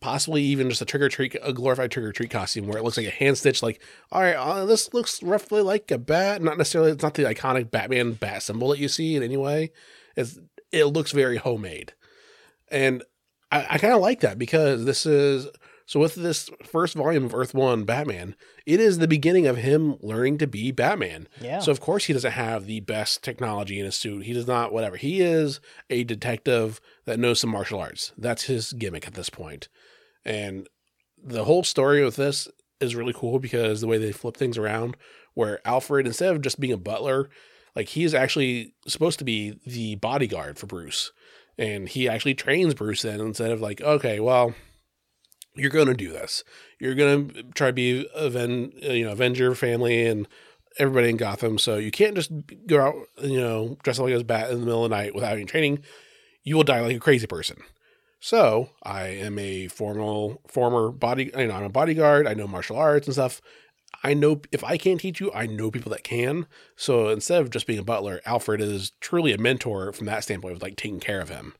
possibly 0.00 0.42
even 0.42 0.68
just 0.68 0.82
a 0.82 0.84
trick 0.84 1.02
or 1.02 1.08
treat 1.08 1.36
a 1.42 1.52
glorified 1.52 1.90
trick 1.90 2.04
or 2.04 2.12
treat 2.12 2.30
costume 2.30 2.66
where 2.66 2.78
it 2.78 2.84
looks 2.84 2.96
like 2.96 3.06
a 3.06 3.10
hand 3.10 3.36
stitch 3.36 3.62
like 3.62 3.82
all 4.12 4.22
right 4.22 4.36
uh, 4.36 4.64
this 4.64 4.94
looks 4.94 5.22
roughly 5.22 5.62
like 5.62 5.90
a 5.90 5.98
bat 5.98 6.42
not 6.42 6.56
necessarily 6.56 6.90
it's 6.90 7.02
not 7.02 7.14
the 7.14 7.24
iconic 7.24 7.70
batman 7.70 8.12
bat 8.12 8.42
symbol 8.42 8.68
that 8.68 8.78
you 8.78 8.88
see 8.88 9.16
in 9.16 9.22
any 9.22 9.36
way 9.36 9.70
it's 10.16 10.38
it 10.72 10.84
looks 10.86 11.12
very 11.12 11.36
homemade 11.36 11.92
and 12.70 13.02
i, 13.50 13.66
I 13.70 13.78
kind 13.78 13.94
of 13.94 14.00
like 14.00 14.20
that 14.20 14.38
because 14.38 14.84
this 14.84 15.06
is 15.06 15.48
so 15.86 15.98
with 15.98 16.14
this 16.14 16.50
first 16.64 16.94
volume 16.94 17.24
of 17.24 17.34
earth 17.34 17.54
one 17.54 17.84
batman 17.84 18.36
it 18.66 18.80
is 18.80 18.98
the 18.98 19.08
beginning 19.08 19.46
of 19.46 19.56
him 19.56 19.96
learning 20.00 20.38
to 20.38 20.46
be 20.46 20.70
batman 20.70 21.28
yeah. 21.40 21.58
so 21.58 21.72
of 21.72 21.80
course 21.80 22.04
he 22.04 22.12
doesn't 22.12 22.32
have 22.32 22.66
the 22.66 22.80
best 22.80 23.22
technology 23.22 23.78
in 23.78 23.84
his 23.84 23.96
suit. 23.96 24.24
He 24.24 24.32
does 24.32 24.46
not 24.46 24.72
whatever. 24.72 24.96
He 24.96 25.20
is 25.20 25.60
a 25.88 26.04
detective 26.04 26.80
that 27.04 27.18
knows 27.18 27.40
some 27.40 27.50
martial 27.50 27.80
arts. 27.80 28.12
That's 28.16 28.44
his 28.44 28.72
gimmick 28.72 29.06
at 29.06 29.14
this 29.14 29.30
point. 29.30 29.68
And 30.24 30.68
the 31.22 31.44
whole 31.44 31.64
story 31.64 32.04
with 32.04 32.16
this 32.16 32.48
is 32.80 32.94
really 32.94 33.12
cool 33.14 33.38
because 33.38 33.80
the 33.80 33.86
way 33.86 33.98
they 33.98 34.12
flip 34.12 34.36
things 34.36 34.56
around 34.56 34.96
where 35.34 35.60
Alfred 35.66 36.06
instead 36.06 36.34
of 36.34 36.42
just 36.42 36.60
being 36.60 36.72
a 36.72 36.78
butler, 36.78 37.28
like 37.76 37.88
he 37.88 38.04
is 38.04 38.14
actually 38.14 38.74
supposed 38.86 39.18
to 39.18 39.24
be 39.24 39.58
the 39.66 39.96
bodyguard 39.96 40.58
for 40.58 40.66
Bruce. 40.66 41.12
And 41.60 41.90
he 41.90 42.08
actually 42.08 42.34
trains 42.34 42.72
Bruce 42.72 43.02
then 43.02 43.20
instead 43.20 43.50
of 43.50 43.60
like, 43.60 43.82
okay, 43.82 44.18
well, 44.18 44.54
you're 45.54 45.70
going 45.70 45.88
to 45.88 45.94
do 45.94 46.10
this. 46.10 46.42
You're 46.78 46.94
going 46.94 47.28
to 47.28 47.42
try 47.54 47.66
to 47.66 47.72
be 47.74 48.08
aven- 48.16 48.72
uh, 48.82 48.92
you 48.92 49.04
know, 49.04 49.12
avenge 49.12 49.38
your 49.38 49.54
family 49.54 50.06
and 50.06 50.26
everybody 50.78 51.10
in 51.10 51.18
Gotham. 51.18 51.58
So 51.58 51.76
you 51.76 51.90
can't 51.90 52.14
just 52.14 52.32
go 52.66 52.80
out, 52.80 52.94
you 53.22 53.38
know, 53.38 53.76
dress 53.82 53.98
up 53.98 54.06
like 54.06 54.14
a 54.14 54.24
bat 54.24 54.50
in 54.50 54.60
the 54.60 54.64
middle 54.64 54.86
of 54.86 54.90
the 54.90 54.96
night 54.96 55.14
without 55.14 55.34
any 55.34 55.44
training. 55.44 55.80
You 56.44 56.56
will 56.56 56.64
die 56.64 56.80
like 56.80 56.96
a 56.96 57.00
crazy 57.00 57.26
person. 57.26 57.58
So 58.20 58.70
I 58.82 59.08
am 59.08 59.38
a 59.38 59.68
formal 59.68 60.40
former 60.48 60.90
body, 60.90 61.30
you 61.36 61.46
know, 61.46 61.54
I'm 61.54 61.64
a 61.64 61.68
bodyguard. 61.68 62.26
I 62.26 62.32
know 62.32 62.46
martial 62.46 62.78
arts 62.78 63.06
and 63.06 63.14
stuff. 63.14 63.42
I 64.02 64.14
know 64.14 64.40
if 64.50 64.64
I 64.64 64.76
can't 64.76 65.00
teach 65.00 65.20
you, 65.20 65.30
I 65.32 65.46
know 65.46 65.70
people 65.70 65.92
that 65.92 66.04
can. 66.04 66.46
So 66.76 67.08
instead 67.08 67.42
of 67.42 67.50
just 67.50 67.66
being 67.66 67.78
a 67.78 67.84
butler, 67.84 68.20
Alfred 68.24 68.60
is 68.60 68.92
truly 69.00 69.32
a 69.32 69.38
mentor 69.38 69.92
from 69.92 70.06
that 70.06 70.24
standpoint 70.24 70.56
of 70.56 70.62
like 70.62 70.76
taking 70.76 71.00
care 71.00 71.20
of 71.20 71.28
him 71.28 71.54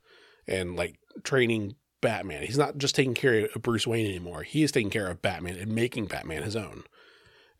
and 0.46 0.76
like 0.76 0.98
training 1.22 1.76
Batman. 2.00 2.42
He's 2.42 2.58
not 2.58 2.78
just 2.78 2.94
taking 2.94 3.14
care 3.14 3.48
of 3.54 3.62
Bruce 3.62 3.86
Wayne 3.86 4.06
anymore. 4.06 4.42
He 4.42 4.62
is 4.62 4.72
taking 4.72 4.90
care 4.90 5.08
of 5.08 5.22
Batman 5.22 5.56
and 5.56 5.74
making 5.74 6.06
Batman 6.06 6.42
his 6.42 6.56
own. 6.56 6.84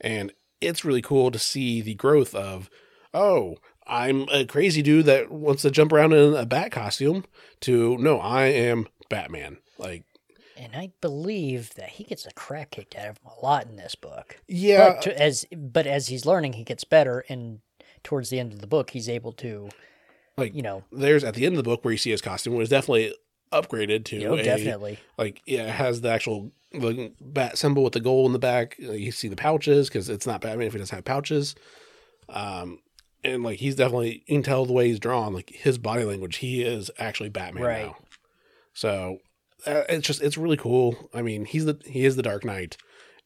And 0.01 0.33
it's 0.61 0.85
really 0.85 1.03
cool 1.03 1.31
to 1.31 1.39
see 1.39 1.81
the 1.81 1.95
growth 1.95 2.35
of, 2.35 2.71
oh, 3.13 3.57
I'm 3.87 4.29
a 4.31 4.45
crazy 4.45 4.83
dude 4.83 5.07
that 5.07 5.31
wants 5.31 5.63
to 5.63 5.71
jump 5.71 5.93
around 5.93 6.13
in 6.13 6.35
a 6.35 6.47
bat 6.47 6.73
costume 6.73 7.25
to 7.61 7.99
no, 7.99 8.19
I 8.19 8.47
am 8.47 8.87
Batman. 9.09 9.59
Like, 9.79 10.05
and 10.61 10.77
I 10.77 10.91
believe 11.01 11.75
that 11.75 11.89
he 11.91 12.05
gets 12.05 12.27
a 12.27 12.33
crap 12.35 12.71
kicked 12.73 12.95
out 12.95 13.09
of 13.09 13.17
him 13.19 13.31
a 13.41 13.45
lot 13.45 13.67
in 13.67 13.77
this 13.77 13.95
book. 13.95 14.39
yeah, 14.47 14.91
But 14.95 15.03
to, 15.03 15.21
as 15.23 15.47
but 15.57 15.87
as 15.87 16.09
he's 16.09 16.27
learning, 16.27 16.53
he 16.55 16.65
gets 16.65 16.85
better, 16.85 17.25
and 17.29 17.61
towards 18.05 18.31
the 18.31 18.39
end 18.39 18.53
of 18.53 18.61
the 18.61 18.67
book, 18.67 18.91
he's 18.91 19.09
able 19.09 19.33
to, 19.33 19.71
Like- 20.37 20.55
you 20.55 20.63
know, 20.63 20.85
there's 20.93 21.25
at 21.25 21.35
the 21.35 21.45
end 21.47 21.55
of 21.55 21.57
the 21.65 21.69
book 21.69 21.85
where 21.85 21.93
you 21.93 21.99
see 21.99 22.11
his 22.11 22.21
costume 22.23 22.55
was 22.55 22.69
definitely 22.69 23.15
upgraded 23.53 24.05
to 24.05 24.17
you 24.17 24.29
know, 24.29 24.35
a, 24.35 24.43
definitely. 24.45 24.99
like 25.19 25.43
yeah, 25.47 25.65
it 25.65 25.71
has 25.71 26.03
the 26.03 26.09
actual 26.11 26.53
the 26.73 27.11
bat 27.21 27.59
symbol 27.59 27.83
with 27.83 27.93
the 27.95 28.01
gold 28.01 28.27
in 28.27 28.33
the 28.33 28.39
back. 28.39 28.77
You 28.79 29.11
see 29.11 29.27
the 29.29 29.35
pouches 29.37 29.89
because 29.89 30.09
it's 30.09 30.27
not 30.27 30.41
Batman 30.41 30.69
if 30.69 30.73
he 30.73 30.79
doesn't 30.79 30.95
have 30.95 31.05
pouches. 31.05 31.57
Um, 32.29 32.79
and 33.25 33.43
like 33.43 33.59
he's 33.59 33.75
definitely 33.75 34.23
you 34.27 34.37
can 34.37 34.43
tell 34.45 34.65
the 34.67 34.73
way 34.73 34.87
he's 34.89 35.01
drawn, 35.01 35.35
like 35.35 35.51
his 35.51 35.79
body 35.79 36.05
language. 36.05 36.37
He 36.37 36.63
is 36.63 36.91
actually 36.99 37.29
Batman 37.29 37.65
Right. 37.65 37.87
now. 37.87 37.97
So 38.73 39.19
uh, 39.67 39.85
it's 39.89 40.07
just 40.07 40.23
it's 40.23 40.39
really 40.39 40.57
cool. 40.57 41.11
I 41.15 41.23
mean, 41.23 41.45
he's 41.45 41.65
the 41.65 41.81
he 41.85 42.05
is 42.05 42.17
the 42.17 42.23
Dark 42.23 42.45
Knight. 42.45 42.77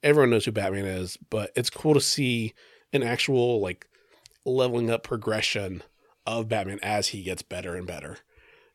Everyone 0.03 0.31
knows 0.31 0.45
who 0.45 0.53
Batman 0.53 0.85
is, 0.85 1.17
but 1.31 1.51
it's 1.57 1.71
cool 1.71 1.95
to 1.95 2.01
see 2.01 2.55
an 2.93 3.03
actual 3.03 3.61
like 3.61 3.87
leveling 4.45 4.91
up 4.91 5.03
progression 5.03 5.83
of 6.27 6.49
Batman 6.49 6.79
as 6.83 7.09
he 7.09 7.23
gets 7.23 7.43
better 7.43 7.75
and 7.77 7.87
better. 7.87 8.19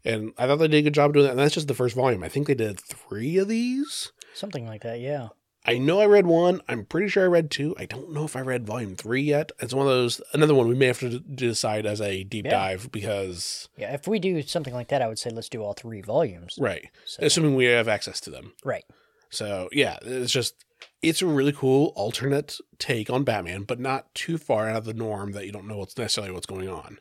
And 0.05 0.33
I 0.37 0.47
thought 0.47 0.57
they 0.57 0.67
did 0.67 0.77
a 0.77 0.81
good 0.83 0.93
job 0.93 1.13
doing 1.13 1.25
that. 1.25 1.31
And 1.31 1.39
that's 1.39 1.53
just 1.53 1.67
the 1.67 1.73
first 1.73 1.95
volume. 1.95 2.23
I 2.23 2.29
think 2.29 2.47
they 2.47 2.55
did 2.55 2.79
three 2.79 3.37
of 3.37 3.47
these. 3.47 4.11
Something 4.33 4.65
like 4.65 4.81
that, 4.83 4.99
yeah. 4.99 5.29
I 5.69 5.77
know 5.77 5.99
I 6.01 6.05
read 6.07 6.25
one. 6.25 6.61
I'm 6.67 6.83
pretty 6.85 7.09
sure 7.09 7.23
I 7.23 7.27
read 7.27 7.51
two. 7.51 7.75
I 7.77 7.85
don't 7.85 8.11
know 8.11 8.25
if 8.25 8.35
I 8.35 8.41
read 8.41 8.65
volume 8.65 8.95
three 8.95 9.21
yet. 9.21 9.51
It's 9.59 9.73
one 9.73 9.85
of 9.85 9.91
those 9.93 10.19
another 10.33 10.55
one 10.55 10.67
we 10.67 10.73
may 10.75 10.87
have 10.87 10.99
to 11.01 11.19
decide 11.19 11.85
as 11.85 12.01
a 12.01 12.23
deep 12.23 12.45
Yeah. 12.45 12.51
dive 12.51 12.91
because 12.91 13.69
Yeah, 13.77 13.93
if 13.93 14.07
we 14.07 14.17
do 14.19 14.41
something 14.41 14.73
like 14.73 14.87
that, 14.87 15.01
I 15.01 15.07
would 15.07 15.19
say 15.19 15.29
let's 15.29 15.49
do 15.49 15.61
all 15.63 15.73
three 15.73 16.01
volumes. 16.01 16.55
right, 16.59 16.89
So, 17.05 17.23
assuming 17.23 17.55
we 17.55 17.65
have 17.65 17.87
access 17.87 18.19
to 18.21 18.29
them. 18.31 18.53
right. 18.63 18.83
So 19.29 19.69
yeah, 19.71 19.97
it's 20.01 20.31
just 20.31 20.55
it's 21.03 21.21
a 21.21 21.27
really 21.27 21.53
cool 21.53 21.93
alternate 21.95 22.57
take 22.79 23.09
on 23.11 23.23
Batman, 23.23 23.63
but 23.63 23.79
not 23.79 24.13
too 24.15 24.37
far 24.39 24.67
out 24.69 24.77
of 24.77 24.85
the 24.85 24.93
norm 24.93 25.33
that 25.33 25.45
you 25.45 25.51
don't 25.51 25.67
know 25.67 25.77
what's 25.77 25.97
necessarily 25.97 26.33
what's 26.33 26.47
going 26.47 26.67
on. 26.67 26.97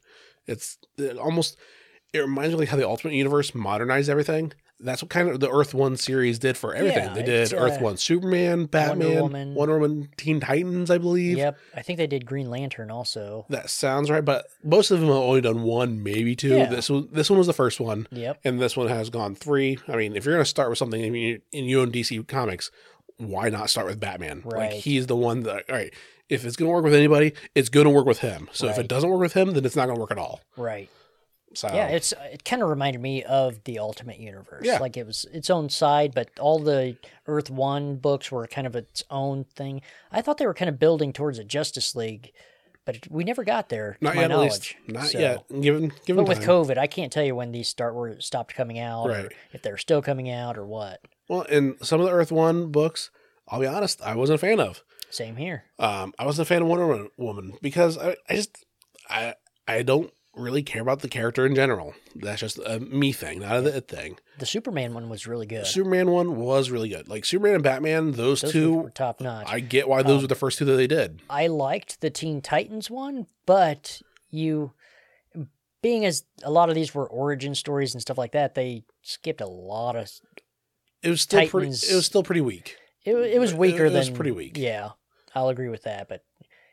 It's 0.47 0.77
it 0.99 1.17
almost 1.17 1.57
it 2.13 2.19
reminds 2.19 2.53
me 2.55 2.61
like 2.61 2.69
how 2.69 2.77
the 2.77 2.87
Ultimate 2.89 3.15
Universe 3.15 3.55
modernized 3.55 4.11
everything. 4.11 4.53
That's 4.81 5.03
what 5.03 5.11
kind 5.11 5.29
of 5.29 5.41
the 5.41 5.51
Earth 5.51 5.75
One 5.75 5.97
series 5.97 6.39
did 6.39 6.57
for 6.57 6.73
everything. 6.75 7.07
Yeah, 7.07 7.13
they 7.15 7.23
did 7.25 7.53
Earth 7.53 7.79
uh, 7.79 7.85
One, 7.85 7.97
Superman, 7.97 8.67
Batman, 8.67 9.23
Woman. 9.23 9.55
Wonder 9.55 9.79
Woman, 9.79 10.09
Teen 10.17 10.39
Titans, 10.39 10.89
I 10.91 10.99
believe. 10.99 11.37
Yep. 11.37 11.59
I 11.75 11.83
think 11.83 11.97
they 11.97 12.07
did 12.07 12.25
Green 12.27 12.49
Lantern 12.49 12.91
also. 12.91 13.45
That 13.49 13.71
sounds 13.71 14.09
right, 14.09 14.25
but 14.25 14.47
most 14.63 14.91
of 14.93 15.01
them 15.01 15.09
have 15.09 15.17
only 15.19 15.41
done 15.41 15.63
one, 15.63 16.03
maybe 16.05 16.37
two. 16.37 16.51
Yeah. 16.57 16.67
This 16.67 16.89
one, 16.89 17.09
this 17.11 17.29
one 17.29 17.39
was 17.39 17.49
the 17.49 17.53
first 17.53 17.81
one, 17.81 18.07
Yep. 18.13 18.41
and 18.45 18.61
this 18.61 18.77
one 18.77 18.87
has 18.89 19.11
gone 19.11 19.35
three. 19.35 19.79
I 19.89 19.97
mean, 19.97 20.15
if 20.15 20.25
you're 20.25 20.35
going 20.35 20.45
to 20.45 20.49
start 20.49 20.69
with 20.71 20.79
something 20.79 21.03
in 21.03 21.43
in 21.51 21.65
you 21.65 21.81
own 21.81 21.91
DC 21.91 22.27
Comics, 22.29 22.71
why 23.17 23.49
not 23.49 23.71
start 23.71 23.89
with 23.89 23.99
Batman? 23.99 24.43
Like 24.45 24.55
Right. 24.55 24.73
he's 24.75 25.07
the 25.09 25.17
one 25.17 25.43
that 25.43 25.65
all 25.69 25.75
right. 25.77 25.93
If 26.29 26.45
it's 26.45 26.57
going 26.57 26.69
to 26.69 26.73
work 26.75 26.85
with 26.85 26.95
anybody, 26.95 27.33
it's 27.55 27.71
going 27.71 27.85
to 27.87 27.91
work 27.91 28.05
with 28.07 28.19
him. 28.19 28.49
So 28.53 28.69
if 28.69 28.79
it 28.79 28.87
doesn't 28.87 29.09
work 29.09 29.19
with 29.21 29.33
him, 29.33 29.55
then 29.55 29.65
it's 29.65 29.75
not 29.75 29.87
going 29.87 29.97
to 29.97 30.01
work 30.01 30.11
at 30.11 30.19
all. 30.19 30.41
Right. 30.59 30.91
So 31.59 31.67
Yeah, 31.75 31.89
it's 31.89 32.13
it 32.33 32.45
kind 32.45 32.63
of 32.63 32.69
reminded 32.69 33.03
me 33.03 33.25
of 33.25 33.65
the 33.65 33.81
Ultimate 33.81 34.21
Universe. 34.21 34.63
Yeah. 34.65 34.79
Like 34.79 34.97
it 34.97 35.05
was 35.07 35.25
its 35.33 35.51
own 35.51 35.69
side, 35.71 36.13
but 36.15 36.31
all 36.39 36.61
the 36.61 36.97
Earth 37.27 37.51
One 37.51 37.97
books 37.97 38.31
were 38.31 38.47
kind 38.47 38.65
of 38.65 38.77
its 38.77 39.03
own 39.11 39.43
thing. 39.57 39.81
I 40.13 40.23
thought 40.23 40.39
they 40.39 40.47
were 40.47 40.55
kind 40.55 40.69
of 40.69 40.79
building 40.79 41.13
towards 41.13 41.37
a 41.39 41.43
Justice 41.43 41.97
League, 41.97 42.31
but 42.85 42.95
it, 42.95 43.11
we 43.11 43.25
never 43.25 43.43
got 43.43 43.71
there. 43.71 43.97
To 43.99 44.05
not 44.05 44.15
my 44.15 44.23
yet, 44.23 44.31
at 44.31 44.39
least 44.39 44.77
not 44.87 45.07
So- 45.07 45.19
yet. 45.19 45.49
Given 45.61 45.93
given 46.07 46.25
But 46.25 46.29
with 46.29 46.39
time. 46.39 46.47
COVID, 46.49 46.79
I 46.79 46.87
can't 46.87 47.11
tell 47.13 47.25
you 47.25 47.35
when 47.35 47.51
these 47.51 47.69
start 47.69 47.97
were 47.97 48.21
stopped 48.21 48.55
coming 48.55 48.79
out, 48.79 49.07
or 49.07 49.13
Right. 49.25 49.33
if 49.53 49.61
they're 49.63 49.77
still 49.79 50.01
coming 50.01 50.31
out, 50.31 50.57
or 50.57 50.65
what. 50.65 51.01
well, 51.29 51.43
and 51.51 51.75
some 51.83 51.99
of 52.01 52.07
the 52.07 52.13
Earth 52.13 52.31
One 52.31 52.71
books, 52.71 53.11
I'll 53.49 53.59
be 53.59 53.67
honest, 53.67 54.01
I 54.03 54.15
wasn't 54.15 54.37
a 54.37 54.47
fan 54.47 54.61
of. 54.61 54.85
Same 55.11 55.35
here. 55.35 55.65
Um, 55.81 56.15
I 56.21 56.25
wasn't 56.25 56.47
a 56.47 56.49
fan 56.49 56.63
of 56.63 56.69
Wonder 56.69 56.87
Woman- 56.87 57.11
Woman 57.17 57.55
because 57.61 57.99
I, 57.99 58.15
I 58.31 58.35
just 58.37 58.65
I 59.11 59.35
I 59.67 59.83
don't 59.83 60.13
really 60.39 60.63
care 60.63 60.83
about 60.83 61.01
the 61.01 61.09
character 61.09 61.45
in 61.45 61.55
general. 61.55 61.95
That's 62.15 62.41
just 62.41 62.59
a 62.59 62.81
me 62.81 63.13
thing, 63.13 63.41
not 63.41 63.57
a 63.65 63.77
it 63.77 63.89
thing. 63.89 64.19
The 64.39 64.47
Superman 64.47 64.95
one 64.95 65.09
was 65.09 65.27
really 65.27 65.47
good. 65.47 65.67
Superman 65.67 66.11
one 66.11 66.37
was 66.37 66.71
really 66.71 66.89
good. 66.89 67.09
Like 67.09 67.25
Superman 67.25 67.55
and 67.57 67.63
Batman, 67.65 68.13
those, 68.13 68.41
Those 68.43 68.53
two, 68.53 68.75
were 68.75 68.91
top 68.91 69.21
notch. 69.21 69.47
I 69.49 69.61
get 69.61 69.89
why 69.89 70.03
those 70.03 70.17
Um, 70.19 70.23
were 70.23 70.29
the 70.29 70.35
first 70.35 70.59
two 70.59 70.65
that 70.67 70.77
they 70.77 70.87
did. 70.87 71.21
I 71.29 71.47
liked 71.49 72.01
the 72.01 72.11
Teen 72.11 72.41
Titans 72.41 72.91
one, 72.91 73.27
but 73.47 74.01
you, 74.31 74.73
being 75.83 76.05
as 76.05 76.25
a 76.43 76.51
lot 76.51 76.69
of 76.69 76.75
these 76.75 76.95
were 76.95 77.09
origin 77.09 77.55
stories 77.55 77.95
and 77.95 78.01
stuff 78.01 78.19
like 78.19 78.33
that, 78.33 78.55
they 78.55 78.85
skipped 79.03 79.41
a 79.41 79.47
lot 79.47 79.97
of. 79.97 80.11
It 81.03 81.11
was 81.11 81.23
still 81.23 81.47
pretty. 81.49 81.69
It 81.69 81.95
was 81.95 82.07
still 82.07 82.23
pretty 82.23 82.41
weak. 82.41 82.77
It, 83.05 83.15
it 83.15 83.39
was 83.39 83.53
It- 83.53 83.59
weaker 83.59 83.87
it 83.87 83.93
was 83.93 84.07
than 84.09 84.17
pretty 84.17 84.33
weak. 84.33 84.57
Yeah, 84.59 84.91
I'll 85.35 85.49
agree 85.49 85.69
with 85.69 85.85
that, 85.85 86.09
but 86.09 86.25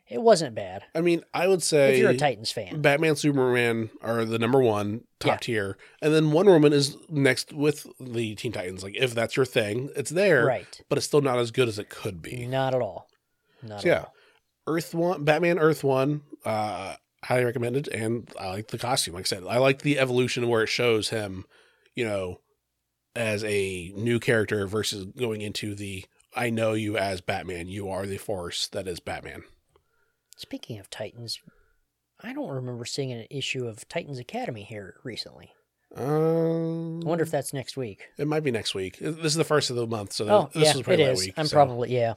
it 0.08 0.22
wasn't 0.22 0.54
bad 0.56 0.84
I 0.94 1.02
mean, 1.02 1.24
I 1.34 1.48
would 1.48 1.64
say 1.64 1.94
if 1.94 2.00
you're 2.00 2.12
a 2.12 2.18
Titans 2.18 2.52
fan. 2.52 2.82
Batman, 2.82 3.16
Superman 3.16 3.90
are 4.02 4.24
the 4.26 4.38
number 4.40 4.62
one 4.62 5.02
top 5.20 5.34
Yeah. 5.34 5.38
tier, 5.38 5.78
and 6.02 6.14
then 6.14 6.32
Wonder 6.32 6.52
Woman 6.52 6.74
is 6.74 6.96
next 7.10 7.52
with 7.54 7.88
the 8.00 8.36
Teen 8.36 8.52
Titans. 8.52 8.84
Like 8.84 8.96
if 8.96 9.14
that's 9.16 9.36
your 9.36 9.46
thing, 9.46 9.90
it's 9.96 10.12
there, 10.12 10.46
Right? 10.46 10.82
but 10.90 10.98
it's 10.98 11.08
still 11.08 11.22
not 11.22 11.40
as 11.40 11.52
good 11.52 11.68
as 11.68 11.80
it 11.80 11.90
could 11.90 12.22
be. 12.22 12.46
Not 12.46 12.74
at 12.76 12.82
all. 12.82 13.08
Not 13.64 13.82
So, 13.82 13.90
at 13.90 13.92
yeah. 13.92 14.00
all. 14.02 14.14
Earth 14.68 14.94
One, 14.96 15.24
Batman 15.24 15.60
Earth 15.60 15.84
One, 15.84 16.22
uh, 16.44 16.96
highly 17.24 17.46
recommended, 17.46 17.88
and 17.88 18.30
I 18.40 18.48
like 18.50 18.68
the 18.68 18.78
costume. 18.78 19.14
Like 19.16 19.26
I 19.26 19.28
said, 19.28 19.44
I 19.48 19.58
like 19.58 19.82
the 19.84 19.98
evolution 20.00 20.48
where 20.48 20.64
it 20.64 20.70
shows 20.70 21.10
him, 21.10 21.46
you 21.96 22.06
know, 22.06 22.40
as 23.16 23.44
a 23.44 23.92
new 23.96 24.20
character 24.20 24.68
versus 24.68 25.06
going 25.18 25.42
into 25.42 25.74
the 25.76 26.06
I 26.36 26.50
know 26.50 26.74
you 26.74 26.98
as 26.98 27.22
Batman. 27.22 27.68
You 27.70 27.90
are 27.90 28.06
the 28.06 28.18
force 28.18 28.68
that 28.70 28.88
is 28.88 29.00
Batman. 29.00 29.44
Speaking 30.36 30.80
of 30.80 30.90
Titans, 30.90 31.40
I 32.22 32.34
don't 32.34 32.50
remember 32.50 32.86
seeing 32.86 33.12
an 33.12 33.26
issue 33.30 33.68
of 33.68 33.88
Titans 33.88 34.20
Academy 34.20 34.64
here 34.64 34.96
recently. 35.04 35.54
Um, 35.96 37.02
I 37.04 37.08
wonder 37.08 37.24
if 37.24 37.32
that's 37.32 37.54
next 37.54 37.78
week. 37.78 38.10
it 38.18 38.28
might 38.28 38.44
be 38.44 38.52
next 38.52 38.76
week. 38.76 38.98
This 39.00 39.18
is 39.18 39.36
the 39.36 39.44
first 39.46 39.70
of 39.70 39.76
the 39.78 39.88
month, 39.88 40.12
so 40.12 40.28
Oh, 40.28 40.50
this 40.54 40.64
yeah, 40.64 40.76
is 40.76 40.82
probably 40.82 41.04
is. 41.04 41.20
week. 41.26 41.34
I'm 41.38 41.48
so- 41.48 41.56
probably 41.56 41.94
yeah, 41.96 42.16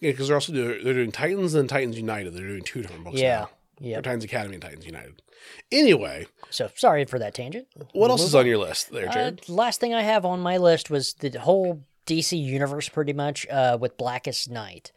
yeah, 0.00 0.10
because 0.10 0.26
they're 0.26 0.36
also 0.36 0.52
doing, 0.52 0.82
they're 0.82 0.94
doing 0.94 1.12
Titans 1.12 1.54
and 1.54 1.68
Titans 1.68 1.96
United. 1.96 2.34
They're 2.34 2.46
doing 2.48 2.62
two 2.62 2.82
different 2.82 3.04
books. 3.04 3.20
yeah, 3.20 3.40
now. 3.40 3.50
yeah. 3.80 4.00
Titans 4.00 4.24
Academy 4.24 4.54
and 4.56 4.62
Titans 4.62 4.84
United. 4.86 5.22
Anyway, 5.70 6.26
So 6.50 6.70
sorry 6.74 7.04
for 7.04 7.20
that 7.20 7.34
tangent. 7.34 7.68
what 7.92 8.10
else 8.10 8.22
is 8.22 8.34
on 8.34 8.46
your 8.46 8.58
list 8.58 8.90
there, 8.90 9.08
Uh, 9.08 9.12
Jared? 9.12 9.48
last 9.48 9.78
thing 9.80 9.94
I 9.94 10.02
have 10.02 10.24
on 10.24 10.40
my 10.40 10.56
list 10.56 10.90
was 10.90 11.14
the 11.14 11.30
whole 11.38 11.84
DC 12.06 12.36
universe, 12.36 12.88
pretty 12.88 13.12
much, 13.12 13.46
uh, 13.48 13.78
with 13.80 13.96
Blackest 13.96 14.50
Night. 14.50 14.90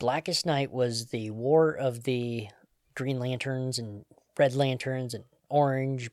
Blackest 0.00 0.44
Night 0.46 0.72
was 0.72 1.06
the 1.06 1.30
war 1.30 1.70
of 1.72 2.02
the 2.02 2.48
Green 2.96 3.20
Lanterns 3.20 3.78
and 3.78 4.04
Red 4.36 4.54
Lanterns 4.54 5.14
and 5.14 5.24
Orange, 5.48 6.10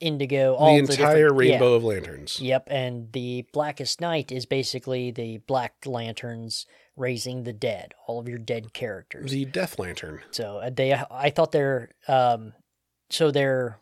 Indigo, 0.00 0.54
all 0.54 0.74
the 0.76 0.86
the 0.86 0.92
entire 0.92 1.28
different- 1.28 1.46
yeah. 1.48 1.52
rainbow 1.52 1.74
of 1.74 1.84
lanterns. 1.84 2.40
Yep, 2.40 2.68
and 2.70 3.12
the 3.12 3.46
Blackest 3.52 4.00
Night 4.00 4.32
is 4.32 4.44
basically 4.46 5.10
the 5.10 5.38
Black 5.46 5.74
Lanterns 5.86 6.66
raising 6.96 7.44
the 7.44 7.52
dead, 7.52 7.94
all 8.06 8.18
of 8.18 8.28
your 8.28 8.38
dead 8.38 8.72
characters. 8.72 9.30
The 9.30 9.44
Death 9.44 9.78
Lantern. 9.78 10.20
So 10.30 10.58
uh, 10.58 10.70
they, 10.70 10.94
I 10.94 11.30
thought 11.30 11.52
they're, 11.52 11.90
um, 12.08 12.54
so 13.10 13.30
they're, 13.30 13.78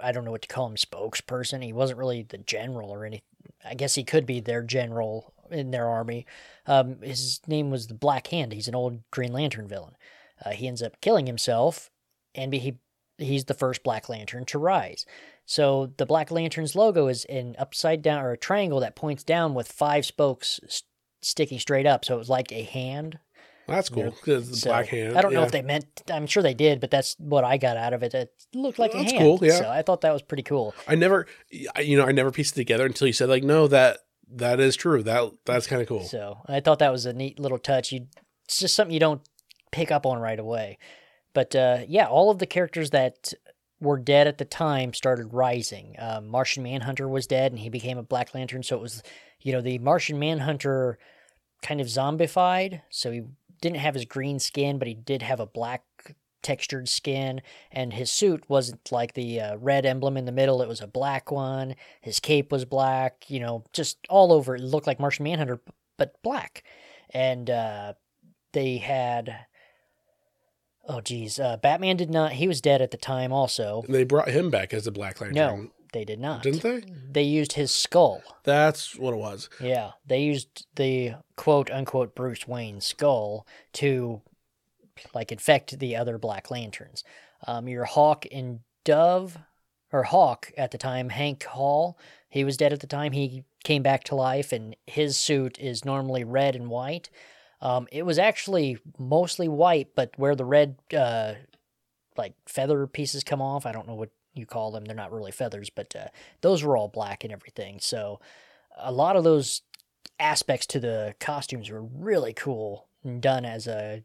I 0.00 0.12
don't 0.12 0.24
know 0.24 0.30
what 0.30 0.42
to 0.42 0.48
call 0.48 0.66
him, 0.66 0.76
spokesperson. 0.76 1.64
He 1.64 1.72
wasn't 1.72 1.98
really 1.98 2.22
the 2.22 2.38
general 2.38 2.90
or 2.90 3.04
anything. 3.06 3.24
I 3.64 3.74
guess 3.74 3.94
he 3.94 4.04
could 4.04 4.26
be 4.26 4.40
their 4.40 4.62
general 4.62 5.31
in 5.50 5.70
their 5.70 5.88
army. 5.88 6.26
Um, 6.66 7.00
his 7.02 7.40
name 7.46 7.70
was 7.70 7.86
the 7.88 7.94
Black 7.94 8.28
Hand. 8.28 8.52
He's 8.52 8.68
an 8.68 8.74
old 8.74 9.00
Green 9.10 9.32
Lantern 9.32 9.68
villain. 9.68 9.96
Uh, 10.44 10.50
he 10.50 10.66
ends 10.68 10.82
up 10.82 11.00
killing 11.00 11.26
himself, 11.26 11.90
and 12.34 12.52
he 12.52 12.78
he's 13.18 13.44
the 13.44 13.54
first 13.54 13.82
Black 13.84 14.08
Lantern 14.08 14.44
to 14.46 14.58
rise. 14.58 15.04
So 15.44 15.92
the 15.96 16.06
Black 16.06 16.30
Lantern's 16.30 16.74
logo 16.74 17.08
is 17.08 17.24
an 17.26 17.54
upside 17.58 18.02
down 18.02 18.24
or 18.24 18.32
a 18.32 18.38
triangle 18.38 18.80
that 18.80 18.96
points 18.96 19.22
down 19.22 19.54
with 19.54 19.70
five 19.70 20.04
spokes 20.06 20.58
s- 20.64 20.82
sticking 21.20 21.58
straight 21.58 21.86
up. 21.86 22.04
So 22.04 22.14
it 22.14 22.18
was 22.18 22.28
like 22.30 22.50
a 22.52 22.62
hand. 22.62 23.18
That's 23.68 23.88
cool. 23.88 24.10
'cause 24.10 24.50
the 24.50 24.56
So, 24.56 24.70
black 24.70 24.86
hand. 24.88 25.16
I 25.16 25.20
don't 25.22 25.32
know 25.32 25.40
yeah. 25.40 25.46
if 25.46 25.52
they 25.52 25.62
meant. 25.62 25.86
I'm 26.10 26.26
sure 26.26 26.42
they 26.42 26.54
did, 26.54 26.80
but 26.80 26.90
that's 26.90 27.14
what 27.18 27.44
I 27.44 27.58
got 27.58 27.76
out 27.76 27.92
of 27.92 28.02
it. 28.02 28.12
It 28.12 28.32
looked 28.54 28.78
like 28.80 28.92
That's 28.92 29.12
a 29.12 29.16
hand. 29.16 29.38
cool, 29.40 29.46
yeah. 29.46 29.58
So 29.58 29.68
I 29.70 29.82
thought 29.82 30.00
that 30.00 30.12
was 30.12 30.22
pretty 30.22 30.42
cool. 30.42 30.74
I 30.88 30.96
never, 30.96 31.26
you 31.50 31.96
know, 31.96 32.04
I 32.04 32.10
never 32.12 32.32
pieced 32.32 32.54
it 32.54 32.60
together 32.60 32.84
until 32.86 33.06
you 33.06 33.12
said 33.12 33.28
like, 33.28 33.44
no, 33.44 33.68
that 33.68 34.00
that 34.36 34.60
is 34.60 34.76
true. 34.76 35.02
That 35.02 35.32
that's 35.44 35.66
kind 35.66 35.82
of 35.82 35.88
cool. 35.88 36.04
So 36.04 36.38
I 36.46 36.60
thought 36.60 36.78
that 36.80 36.92
was 36.92 37.06
a 37.06 37.12
neat 37.12 37.38
little 37.38 37.58
touch. 37.58 37.92
You, 37.92 38.06
it's 38.44 38.58
just 38.58 38.74
something 38.74 38.92
you 38.92 39.00
don't 39.00 39.22
pick 39.70 39.90
up 39.90 40.06
on 40.06 40.18
right 40.18 40.38
away. 40.38 40.78
But 41.34 41.54
uh, 41.56 41.78
yeah, 41.88 42.06
all 42.06 42.30
of 42.30 42.38
the 42.38 42.46
characters 42.46 42.90
that 42.90 43.32
were 43.80 43.98
dead 43.98 44.26
at 44.26 44.38
the 44.38 44.44
time 44.44 44.94
started 44.94 45.32
rising. 45.32 45.96
Um, 45.98 46.28
Martian 46.28 46.62
Manhunter 46.62 47.08
was 47.08 47.26
dead, 47.26 47.52
and 47.52 47.58
he 47.58 47.68
became 47.68 47.98
a 47.98 48.02
Black 48.02 48.34
Lantern. 48.34 48.62
So 48.62 48.76
it 48.76 48.82
was, 48.82 49.02
you 49.40 49.52
know, 49.52 49.60
the 49.60 49.78
Martian 49.78 50.18
Manhunter 50.18 50.98
kind 51.62 51.80
of 51.80 51.86
zombified. 51.88 52.82
So 52.90 53.10
he 53.10 53.22
didn't 53.60 53.78
have 53.78 53.94
his 53.94 54.04
green 54.04 54.38
skin, 54.38 54.78
but 54.78 54.88
he 54.88 54.94
did 54.94 55.22
have 55.22 55.40
a 55.40 55.46
black 55.46 55.84
textured 56.42 56.88
skin 56.88 57.40
and 57.70 57.92
his 57.92 58.10
suit 58.10 58.44
wasn't 58.48 58.90
like 58.90 59.14
the 59.14 59.40
uh, 59.40 59.56
red 59.58 59.86
emblem 59.86 60.16
in 60.16 60.24
the 60.24 60.32
middle 60.32 60.60
it 60.62 60.68
was 60.68 60.80
a 60.80 60.86
black 60.86 61.30
one 61.30 61.74
his 62.00 62.18
cape 62.20 62.50
was 62.50 62.64
black 62.64 63.24
you 63.28 63.38
know 63.40 63.64
just 63.72 63.98
all 64.08 64.32
over 64.32 64.56
it 64.56 64.60
looked 64.62 64.86
like 64.86 65.00
martian 65.00 65.24
manhunter 65.24 65.60
but 65.96 66.20
black 66.22 66.64
and 67.10 67.48
uh, 67.50 67.92
they 68.52 68.78
had 68.78 69.46
oh 70.88 71.00
geez 71.00 71.38
uh, 71.38 71.56
batman 71.58 71.96
did 71.96 72.10
not 72.10 72.32
he 72.32 72.48
was 72.48 72.60
dead 72.60 72.82
at 72.82 72.90
the 72.90 72.96
time 72.96 73.32
also 73.32 73.82
they 73.88 74.04
brought 74.04 74.28
him 74.28 74.50
back 74.50 74.74
as 74.74 74.84
the 74.84 74.90
Black 74.90 75.20
Lantern. 75.20 75.34
no 75.36 75.70
they 75.92 76.04
did 76.04 76.18
not 76.18 76.42
didn't 76.42 76.62
they? 76.62 76.82
they 77.10 77.22
used 77.22 77.52
his 77.52 77.70
skull 77.70 78.22
That's 78.44 78.96
what 78.96 79.12
it 79.12 79.18
was. 79.18 79.50
yeah, 79.60 79.90
they 80.06 80.22
used 80.22 80.66
the 80.76 81.12
quote 81.36 81.70
unquote 81.70 82.14
Bruce 82.14 82.48
Wayne 82.48 82.80
skull 82.80 83.46
to 83.74 84.22
like 85.14 85.32
infect 85.32 85.78
the 85.78 85.96
other 85.96 86.18
Black 86.18 86.50
Lanterns. 86.50 87.04
Um, 87.46 87.68
your 87.68 87.84
Hawk 87.84 88.26
and 88.30 88.60
Dove, 88.84 89.38
or 89.92 90.04
Hawk 90.04 90.52
at 90.56 90.70
the 90.70 90.78
time, 90.78 91.10
Hank 91.10 91.44
Hall, 91.44 91.98
he 92.28 92.44
was 92.44 92.56
dead 92.56 92.72
at 92.72 92.80
the 92.80 92.86
time. 92.86 93.12
He 93.12 93.44
came 93.62 93.82
back 93.82 94.04
to 94.04 94.14
life, 94.14 94.52
and 94.52 94.74
his 94.86 95.18
suit 95.18 95.58
is 95.58 95.84
normally 95.84 96.24
red 96.24 96.56
and 96.56 96.68
white. 96.68 97.10
Um, 97.60 97.86
it 97.92 98.04
was 98.04 98.18
actually 98.18 98.78
mostly 98.98 99.48
white, 99.48 99.94
but 99.94 100.10
where 100.16 100.34
the 100.34 100.44
red 100.44 100.76
uh, 100.96 101.34
like 102.16 102.34
feather 102.46 102.86
pieces 102.86 103.22
come 103.22 103.42
off, 103.42 103.66
I 103.66 103.72
don't 103.72 103.86
know 103.86 103.94
what 103.94 104.10
you 104.34 104.46
call 104.46 104.72
them. 104.72 104.84
They're 104.84 104.96
not 104.96 105.12
really 105.12 105.32
feathers, 105.32 105.70
but 105.70 105.94
uh, 105.94 106.08
those 106.40 106.62
were 106.62 106.76
all 106.76 106.88
black 106.88 107.22
and 107.22 107.32
everything. 107.32 107.78
So 107.80 108.20
a 108.78 108.92
lot 108.92 109.16
of 109.16 109.24
those 109.24 109.62
aspects 110.18 110.66
to 110.68 110.80
the 110.80 111.14
costumes 111.20 111.70
were 111.70 111.82
really 111.82 112.32
cool 112.32 112.88
and 113.04 113.20
done 113.20 113.44
as 113.44 113.66
a 113.66 114.02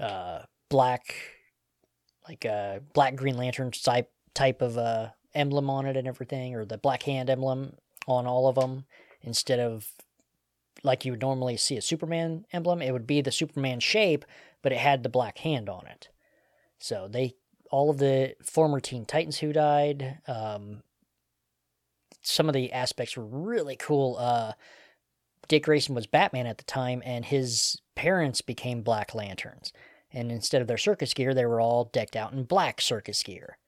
uh, 0.00 0.40
black, 0.68 1.14
like 2.28 2.44
a 2.44 2.80
black 2.94 3.16
Green 3.16 3.36
Lantern 3.36 3.70
type 3.70 4.10
type 4.34 4.62
of 4.62 4.78
uh, 4.78 5.08
emblem 5.34 5.68
on 5.68 5.86
it 5.86 5.96
and 5.96 6.08
everything, 6.08 6.54
or 6.54 6.64
the 6.64 6.78
black 6.78 7.02
hand 7.02 7.30
emblem 7.30 7.74
on 8.06 8.26
all 8.26 8.48
of 8.48 8.54
them 8.54 8.84
instead 9.22 9.60
of 9.60 9.86
like 10.82 11.04
you 11.04 11.12
would 11.12 11.20
normally 11.20 11.56
see 11.56 11.76
a 11.76 11.82
Superman 11.82 12.46
emblem. 12.52 12.82
It 12.82 12.92
would 12.92 13.06
be 13.06 13.20
the 13.20 13.32
Superman 13.32 13.80
shape, 13.80 14.24
but 14.62 14.72
it 14.72 14.78
had 14.78 15.02
the 15.02 15.08
black 15.08 15.38
hand 15.38 15.68
on 15.68 15.86
it. 15.86 16.08
So 16.78 17.08
they 17.08 17.34
all 17.70 17.90
of 17.90 17.98
the 17.98 18.34
former 18.42 18.80
Teen 18.80 19.04
Titans 19.04 19.38
who 19.38 19.52
died. 19.52 20.18
Um, 20.26 20.82
some 22.22 22.48
of 22.48 22.54
the 22.54 22.72
aspects 22.72 23.16
were 23.16 23.24
really 23.24 23.76
cool. 23.76 24.16
Uh, 24.18 24.52
Dick 25.48 25.64
Grayson 25.64 25.94
was 25.94 26.06
Batman 26.06 26.46
at 26.46 26.58
the 26.58 26.64
time, 26.64 27.02
and 27.04 27.24
his 27.24 27.80
parents 27.94 28.40
became 28.40 28.82
Black 28.82 29.14
Lanterns. 29.14 29.72
And 30.12 30.32
instead 30.32 30.60
of 30.60 30.68
their 30.68 30.78
circus 30.78 31.14
gear, 31.14 31.34
they 31.34 31.46
were 31.46 31.60
all 31.60 31.84
decked 31.84 32.16
out 32.16 32.32
in 32.32 32.44
black 32.44 32.80
circus 32.80 33.22
gear. 33.22 33.58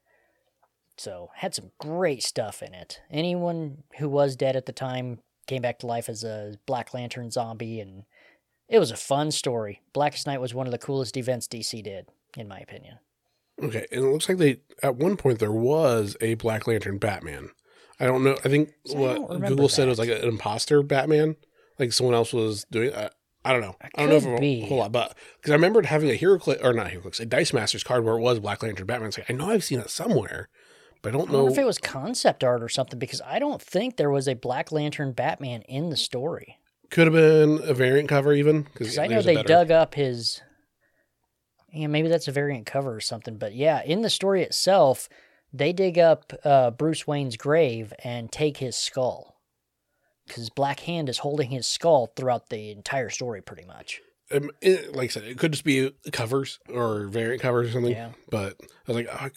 So 0.97 1.31
had 1.37 1.55
some 1.55 1.71
great 1.79 2.23
stuff 2.23 2.63
in 2.63 2.75
it. 2.75 3.01
Anyone 3.11 3.85
who 3.99 4.09
was 4.09 4.37
dead 4.37 4.57
at 4.57 4.67
the 4.67 4.73
time 4.73 5.21
came 5.47 5.63
back 5.63 5.79
to 5.81 5.87
life 5.87 6.09
as 6.09 6.25
a 6.25 6.55
Black 6.67 6.95
Lantern 6.95 7.31
zombie, 7.31 7.81
and 7.81 8.05
it 8.69 8.79
was 8.79 8.91
a 8.91 8.97
fun 8.97 9.31
story. 9.31 9.81
Blackest 9.93 10.27
Night 10.27 10.41
was 10.41 10.55
one 10.55 10.67
of 10.67 10.73
the 10.73 10.79
coolest 10.79 11.17
events 11.17 11.49
DC 11.49 11.83
did, 11.83 12.07
in 12.37 12.49
my 12.49 12.59
opinion. 12.59 12.99
Okay, 13.63 13.87
and 13.91 14.05
it 14.05 14.09
looks 14.09 14.29
like 14.29 14.39
they 14.39 14.61
at 14.83 14.97
one 14.97 15.17
point 15.17 15.39
there 15.39 15.53
was 15.53 16.17
a 16.21 16.35
Black 16.35 16.67
Lantern 16.67 16.99
Batman. 16.99 17.51
I 18.01 18.07
don't 18.07 18.25
know. 18.25 18.37
I 18.45 18.49
think 18.49 18.73
See, 18.87 18.97
what 18.97 19.21
remember 19.21 19.49
Google 19.49 19.69
said 19.69 19.85
that. 19.85 19.91
was 19.91 19.99
like 19.99 20.09
an 20.09 20.25
imposter 20.25 20.83
Batman, 20.83 21.37
like 21.79 21.93
someone 21.93 22.15
else 22.15 22.33
was 22.33 22.65
doing. 22.71 22.95
I, 22.95 23.11
I 23.45 23.53
don't 23.53 23.61
know. 23.61 23.77
I 23.83 24.07
don't 24.07 24.25
know 24.25 24.35
if 24.37 24.43
a 24.43 24.67
whole 24.67 24.79
lot, 24.79 24.93
but 24.93 25.17
because 25.37 25.51
I 25.51 25.55
remembered 25.55 25.87
having 25.87 26.11
a 26.11 26.15
hero 26.15 26.39
click 26.39 26.61
or 26.63 26.73
not 26.73 26.89
HeroClix, 26.89 27.19
a 27.19 27.27
Dice 27.27 27.53
Masters 27.53 27.83
card 27.83 28.05
where 28.05 28.17
it 28.17 28.21
was 28.21 28.39
Black 28.39 28.63
Lantern 28.63 28.87
Batman. 28.87 29.09
It's 29.09 29.19
like 29.19 29.31
I 29.31 29.35
know 29.35 29.51
I've 29.51 29.65
seen 29.65 29.81
it 29.81 29.91
somewhere, 29.91 30.49
but 31.03 31.09
I 31.15 31.19
don't 31.19 31.29
I 31.31 31.33
know. 31.33 31.49
if 31.49 31.59
it 31.59 31.67
was 31.67 31.79
concept 31.79 32.45
art 32.45 32.63
or 32.63 32.69
something 32.69 32.99
because 32.99 33.21
I 33.27 33.41
don't 33.41 33.61
think 33.61 33.97
there 33.97 34.11
was 34.11 34.29
a 34.29 34.35
Black 34.35 34.71
Lantern 34.71 35.13
Batman 35.13 35.63
in 35.63 35.91
the 35.91 35.97
story. 35.97 36.59
Could 36.91 37.07
have 37.07 37.15
been 37.15 37.61
a 37.65 37.75
variant 37.75 38.09
cover 38.09 38.33
even 38.33 38.63
Because 38.63 38.99
I 38.99 39.07
know 39.07 39.23
they 39.23 39.43
dug 39.43 39.71
up 39.71 39.95
his. 39.95 40.41
Yeah, 41.73 41.87
maybe 41.87 42.09
that's 42.09 42.29
a 42.29 42.33
variant 42.33 42.67
cover 42.67 42.95
or 42.95 43.01
something. 43.01 43.39
But 43.39 43.55
yeah, 43.55 43.83
in 43.83 44.03
the 44.03 44.11
story 44.11 44.43
itself, 44.43 45.09
they 45.53 45.73
dig 45.73 45.99
up 45.99 46.33
uh, 46.45 46.71
Bruce 46.71 47.07
Wayne's 47.07 47.39
grave 47.39 47.93
and 48.05 48.31
take 48.31 48.59
his 48.59 48.77
skull. 48.77 49.32
Because 50.27 50.51
Black 50.51 50.81
Hand 50.81 51.09
is 51.09 51.19
holding 51.19 51.51
his 51.51 51.67
skull 51.67 52.13
throughout 52.17 52.49
the 52.49 52.71
entire 52.71 53.11
story, 53.11 53.43
pretty 53.43 53.65
much. 53.65 54.01
Um, 54.31 54.51
it- 54.61 54.95
like 54.95 55.05
I 55.05 55.09
said, 55.09 55.25
it 55.25 55.39
could 55.39 55.53
just 55.53 55.65
be 55.65 55.91
covers 56.13 56.59
or 56.69 57.07
variant 57.09 57.43
covers 57.43 57.69
or 57.71 57.73
something. 57.73 57.93
Yeah. 57.93 58.13
But 58.31 58.57
I 58.61 58.93
was 58.93 58.97
like, 58.97 59.09
I, 59.09 59.31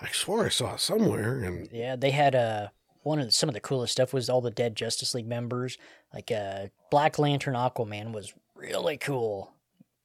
I 0.00 0.08
swore 0.08 0.46
I 0.46 0.48
saw 0.48 0.74
it 0.74 0.80
somewhere, 0.80 1.42
and 1.42 1.68
Yeah, 1.70 1.94
they 1.96 2.10
had 2.10 2.34
uh, 2.34 2.68
one 3.02 3.18
of 3.20 3.26
the, 3.26 3.32
some 3.32 3.48
of 3.48 3.54
the 3.54 3.60
coolest 3.60 3.92
stuff 3.92 4.12
was 4.12 4.28
all 4.28 4.40
the 4.40 4.50
dead 4.50 4.74
Justice 4.76 5.14
League 5.14 5.28
members. 5.28 5.78
Like 6.12 6.32
uh, 6.32 6.66
Black 6.90 7.18
Lantern 7.18 7.54
Aquaman 7.54 8.12
was 8.12 8.32
really 8.56 8.96
cool. 8.96 9.52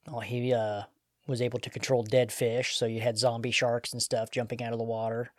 Oh, 0.08 0.20
he 0.20 0.52
uh, 0.52 0.82
was 1.26 1.42
able 1.42 1.58
to 1.58 1.70
control 1.70 2.04
dead 2.04 2.30
fish, 2.30 2.76
so 2.76 2.86
you 2.86 3.00
had 3.00 3.18
zombie 3.18 3.50
sharks 3.50 3.92
and 3.92 4.00
stuff 4.00 4.30
jumping 4.30 4.62
out 4.62 4.72
of 4.72 4.78
the 4.78 4.84
water. 4.84 5.30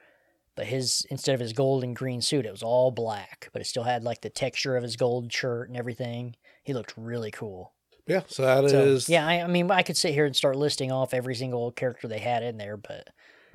But 0.57 0.65
his 0.65 1.05
instead 1.09 1.35
of 1.35 1.39
his 1.39 1.53
gold 1.53 1.83
and 1.85 1.95
green 1.95 2.19
suit, 2.21 2.45
it 2.45 2.51
was 2.51 2.63
all 2.63 2.91
black, 2.91 3.49
but 3.53 3.61
it 3.61 3.65
still 3.65 3.83
had 3.83 4.03
like 4.03 4.19
the 4.21 4.29
texture 4.29 4.75
of 4.75 4.83
his 4.83 4.97
gold 4.97 5.31
shirt 5.31 5.69
and 5.69 5.77
everything. 5.77 6.35
He 6.63 6.73
looked 6.73 6.93
really 6.97 7.31
cool. 7.31 7.73
yeah. 8.07 8.23
So 8.27 8.41
that 8.41 8.65
is 8.65 9.05
So, 9.05 9.13
yeah, 9.13 9.25
I, 9.25 9.43
I 9.43 9.47
mean, 9.47 9.71
I 9.71 9.83
could 9.83 9.95
sit 9.95 10.13
here 10.13 10.25
and 10.25 10.35
start 10.35 10.55
listing 10.57 10.91
off 10.91 11.13
every 11.13 11.35
single 11.35 11.71
character 11.71 12.07
they 12.09 12.19
had 12.19 12.43
in 12.43 12.57
there, 12.57 12.75
but 12.75 13.09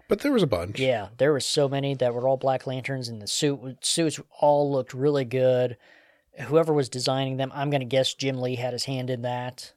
But 0.08 0.20
there 0.20 0.32
was 0.32 0.42
a 0.42 0.46
bunch. 0.46 0.78
yeah, 0.78 1.08
there 1.18 1.32
was 1.32 1.44
so 1.44 1.68
many 1.68 1.94
that 1.96 2.14
were 2.14 2.26
all 2.28 2.36
Black 2.38 2.66
Lanterns, 2.66 3.08
and 3.08 3.20
the 3.20 3.26
suit 3.26 3.84
suits 3.84 4.20
all 4.40 4.70
looked 4.72 4.94
really 4.94 5.24
good. 5.26 5.76
Whoever 6.46 6.72
was 6.72 6.88
designing 6.88 7.36
them, 7.36 7.50
I'm 7.52 7.68
gonna 7.68 7.84
guess 7.84 8.14
Jim 8.14 8.40
Lee 8.40 8.54
had 8.56 8.72
his 8.72 8.84
hand 8.84 9.10
in 9.10 9.22
that. 9.22 9.72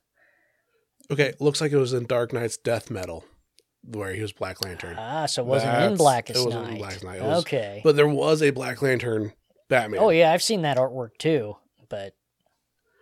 Okay, 1.11 1.33
looks 1.39 1.59
like 1.59 1.71
it 1.71 1.77
was 1.77 1.91
in 1.93 2.05
Dark 2.05 2.33
Nights 2.33 2.55
Death 2.57 2.89
Metal, 2.89 3.25
where 3.87 4.13
he 4.13 4.21
was 4.21 4.31
Black 4.33 4.63
Lantern. 4.63 4.95
Ah, 4.97 5.25
so 5.25 5.41
it 5.43 5.45
wasn't 5.45 5.73
in 5.73 5.79
That's- 5.79 5.97
Blackest 5.97 6.39
it 6.39 6.45
wasn't 6.45 6.63
Night. 6.63 6.71
in 6.73 6.77
Blackest 6.79 7.03
Night. 7.03 7.17
It 7.19 7.23
was- 7.23 7.43
okay. 7.43 7.81
But 7.83 7.95
there 7.95 8.07
was 8.07 8.41
a 8.41 8.49
Black 8.51 8.81
Lantern 8.81 9.33
Batman. 9.69 9.99
oh 10.01 10.09
yeah, 10.09 10.31
I've 10.31 10.43
seen 10.43 10.61
that 10.63 10.77
artwork 10.77 11.17
too. 11.17 11.57
But 11.89 12.13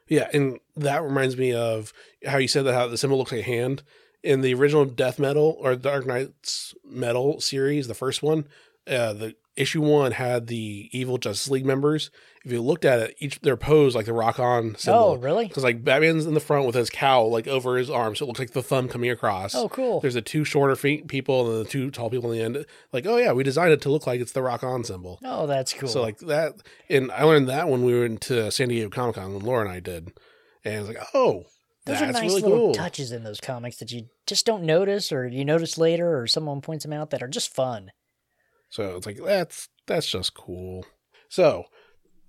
Yeah, 0.07 0.29
and 0.33 0.59
that 0.75 1.01
reminds 1.03 1.37
me 1.37 1.53
of 1.53 1.93
how 2.25 2.37
you 2.37 2.47
said 2.47 2.65
that 2.65 2.73
how 2.73 2.87
the 2.87 2.97
symbol 2.97 3.17
looks 3.17 3.31
like 3.31 3.41
a 3.41 3.43
hand. 3.43 3.83
In 4.21 4.41
the 4.41 4.53
original 4.53 4.85
Death 4.85 5.19
Metal 5.19 5.57
or 5.59 5.75
Dark 5.75 6.05
Nights 6.05 6.73
Metal 6.85 7.41
series, 7.41 7.87
the 7.87 7.93
first 7.93 8.23
one, 8.23 8.47
uh, 8.87 9.11
the 9.13 9.35
issue 9.57 9.81
one 9.81 10.13
had 10.13 10.47
the 10.47 10.89
evil 10.91 11.17
Justice 11.17 11.49
League 11.49 11.65
members. 11.65 12.09
If 12.45 12.51
you 12.51 12.61
looked 12.61 12.83
at 12.83 12.99
it, 12.99 13.15
each 13.19 13.39
their 13.39 13.55
pose 13.55 13.95
like 13.95 14.05
the 14.05 14.11
rock 14.13 14.37
on 14.37 14.75
symbol. 14.75 14.99
oh 14.99 15.15
really? 15.15 15.47
Because 15.47 15.63
like 15.63 15.83
Batman's 15.83 16.25
in 16.25 16.33
the 16.33 16.41
front 16.41 16.65
with 16.65 16.75
his 16.75 16.89
cowl 16.89 17.29
like 17.31 17.47
over 17.47 17.77
his 17.77 17.89
arm, 17.89 18.15
so 18.15 18.25
it 18.25 18.27
looks 18.27 18.39
like 18.39 18.51
the 18.51 18.61
thumb 18.61 18.89
coming 18.89 19.09
across. 19.09 19.55
Oh 19.55 19.69
cool. 19.69 20.01
There's 20.01 20.15
the 20.15 20.21
two 20.21 20.43
shorter 20.43 20.75
feet 20.75 21.07
people 21.07 21.49
and 21.57 21.65
the 21.65 21.69
two 21.69 21.89
tall 21.89 22.09
people 22.09 22.31
in 22.33 22.37
the 22.37 22.43
end. 22.43 22.65
Like, 22.91 23.05
oh 23.05 23.15
yeah, 23.15 23.31
we 23.31 23.43
designed 23.43 23.71
it 23.71 23.81
to 23.83 23.89
look 23.89 24.05
like 24.05 24.19
it's 24.19 24.33
the 24.33 24.41
rock 24.41 24.61
on 24.63 24.83
symbol. 24.83 25.19
Oh, 25.23 25.47
that's 25.47 25.73
cool. 25.73 25.87
So 25.87 26.01
like 26.01 26.17
that, 26.19 26.55
and 26.89 27.11
I 27.13 27.23
learned 27.23 27.47
that 27.47 27.69
when 27.69 27.83
we 27.85 27.97
went 27.97 28.19
to 28.21 28.51
San 28.51 28.67
Diego 28.67 28.89
Comic 28.89 29.15
Con 29.15 29.33
when 29.33 29.43
Laura 29.43 29.61
and 29.61 29.71
I 29.71 29.79
did, 29.79 30.11
and 30.65 30.75
I 30.75 30.79
was 30.79 30.89
like, 30.89 30.99
oh, 31.13 31.45
those 31.85 31.99
that's 31.99 32.01
are 32.01 32.11
nice 32.11 32.21
really 32.23 32.41
little 32.41 32.57
cool. 32.57 32.73
touches 32.73 33.11
in 33.13 33.23
those 33.23 33.39
comics 33.39 33.77
that 33.77 33.91
you 33.91 34.07
just 34.27 34.45
don't 34.45 34.63
notice, 34.63 35.11
or 35.13 35.27
you 35.27 35.45
notice 35.45 35.77
later, 35.77 36.19
or 36.19 36.27
someone 36.27 36.59
points 36.59 36.83
them 36.83 36.93
out 36.93 37.09
that 37.11 37.23
are 37.23 37.27
just 37.29 37.53
fun. 37.55 37.91
So 38.69 38.97
it's 38.97 39.05
like 39.05 39.17
that's 39.23 39.69
that's 39.87 40.09
just 40.09 40.33
cool. 40.33 40.85
So 41.29 41.65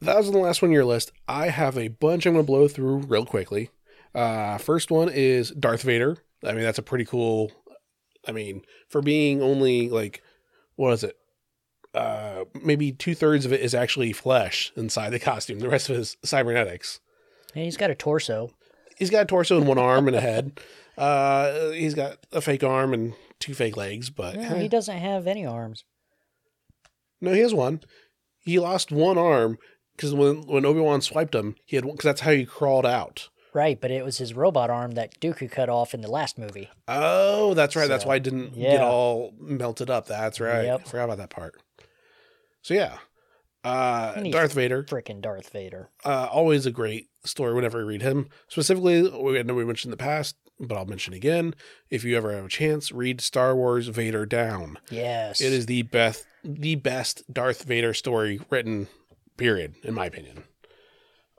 that 0.05 0.17
was 0.17 0.31
the 0.31 0.39
last 0.39 0.63
one 0.63 0.71
on 0.71 0.73
your 0.75 0.85
list. 0.85 1.13
I 1.29 1.49
have 1.49 1.77
a 1.77 1.89
bunch 1.89 2.27
I'm 2.27 2.35
going 2.35 2.45
to 2.45 2.47
blow 2.47 2.69
through 2.69 2.99
real 2.99 3.27
quickly. 3.27 3.71
Uh, 4.15 4.59
first 4.59 4.91
one 4.91 5.09
is 5.09 5.51
Darth 5.51 5.83
Vader. 5.83 6.19
I 6.45 6.53
mean, 6.53 6.63
that's 6.63 6.79
a 6.79 6.83
pretty 6.83 7.05
cool. 7.05 7.51
I 8.27 8.33
mean, 8.33 8.63
for 8.89 9.03
being 9.03 9.43
only 9.43 9.89
like, 9.89 10.23
what 10.77 10.93
is 10.93 11.05
it? 11.05 11.17
Uh, 11.95 12.45
maybe 12.63 12.91
two 12.93 13.15
thirds 13.15 13.47
of 13.47 13.53
it 13.53 13.61
is 13.61 13.75
actually 13.75 14.13
flesh 14.13 14.73
inside 14.77 15.11
the 15.11 15.19
costume. 15.21 15.59
The 15.61 15.69
rest 15.69 15.89
of 15.89 15.97
it 15.97 16.01
is 16.01 16.17
cybernetics. 16.25 17.01
And 17.55 17.65
he's 17.65 17.77
got 17.77 17.91
a 17.91 17.95
torso. 17.95 18.51
He's 18.97 19.11
got 19.11 19.23
a 19.23 19.27
torso 19.27 19.57
and 19.59 19.67
one 19.67 19.79
arm 19.79 20.07
and 20.07 20.17
a 20.17 20.21
head. 20.21 20.61
Uh, 20.97 21.71
he's 21.71 21.95
got 21.95 22.19
a 22.33 22.41
fake 22.41 22.63
arm 22.63 22.95
and 22.95 23.15
two 23.41 23.55
fake 23.55 23.77
legs, 23.77 24.11
but 24.11 24.37
No, 24.37 24.57
he 24.57 24.69
doesn't 24.69 24.97
have 24.97 25.27
any 25.27 25.45
arms. 25.45 25.85
No, 27.21 27.33
he 27.33 27.41
has 27.41 27.55
one. 27.55 27.81
He 28.41 28.59
lost 28.59 28.93
one 28.93 29.19
arm 29.19 29.59
because 29.97 30.15
when 30.15 30.47
when 30.47 30.65
Obi 30.65 30.81
Wan 30.81 31.01
swiped 31.01 31.35
him, 31.35 31.57
he 31.65 31.77
had 31.77 31.85
because 31.85 32.05
that's 32.05 32.21
how 32.23 32.33
he 32.33 32.45
crawled 32.45 32.87
out. 32.87 33.29
Right, 33.53 33.81
but 33.81 33.93
it 33.93 34.05
was 34.05 34.19
his 34.19 34.35
robot 34.35 34.69
arm 34.69 34.93
that 34.93 35.21
Dooku 35.21 35.49
cut 35.49 35.69
off 35.69 35.95
in 35.95 36.01
the 36.01 36.11
last 36.11 36.39
movie. 36.39 36.69
Oh, 36.89 37.55
that's 37.55 37.77
right. 37.77 37.89
that's 37.89 38.05
why 38.05 38.17
it 38.17 38.25
didn't 38.25 38.55
get 38.55 38.81
all 38.81 39.33
melted 39.39 39.91
up. 39.91 40.07
That's 40.07 40.41
right. 40.41 40.65
Yep. 40.65 40.81
I 40.81 40.89
forgot 40.89 41.05
about 41.05 41.19
that 41.19 41.31
part. 41.31 41.55
So 42.63 42.75
yeah, 42.75 42.99
uh, 43.63 44.21
Darth 44.25 44.53
Vader. 44.53 44.83
freaking 44.85 45.21
Darth 45.21 45.51
Vader. 45.51 45.91
Uh, 46.05 46.29
always 46.31 46.67
a 46.67 46.71
great 46.73 47.09
story 47.25 47.55
whenever 47.55 47.79
I 47.79 47.83
read 47.83 48.03
him. 48.03 48.29
Specifically, 48.49 49.09
we 49.09 49.39
I 49.39 49.43
know 49.43 49.55
we 49.55 49.65
mentioned 49.65 49.93
in 49.93 49.99
the 49.99 50.03
past, 50.05 50.37
but 50.59 50.77
I'll 50.77 50.85
mention 50.85 51.15
again. 51.15 51.55
If 51.91 52.05
you 52.05 52.17
ever 52.17 52.33
have 52.33 52.45
a 52.47 52.49
chance, 52.49 52.93
read 52.93 53.21
Star 53.21 53.55
Wars 53.55 53.89
Vader 53.89 54.27
Down. 54.27 54.79
Yes. 54.91 55.41
It 55.41 55.53
is 55.53 55.67
the 55.67 55.83
best, 55.83 56.27
the 56.43 56.75
best 56.75 57.23
Darth 57.33 57.65
Vader 57.65 57.95
story 57.95 58.41
written. 58.51 58.89
Period, 59.37 59.75
in 59.83 59.95
my 59.95 60.07
opinion. 60.07 60.45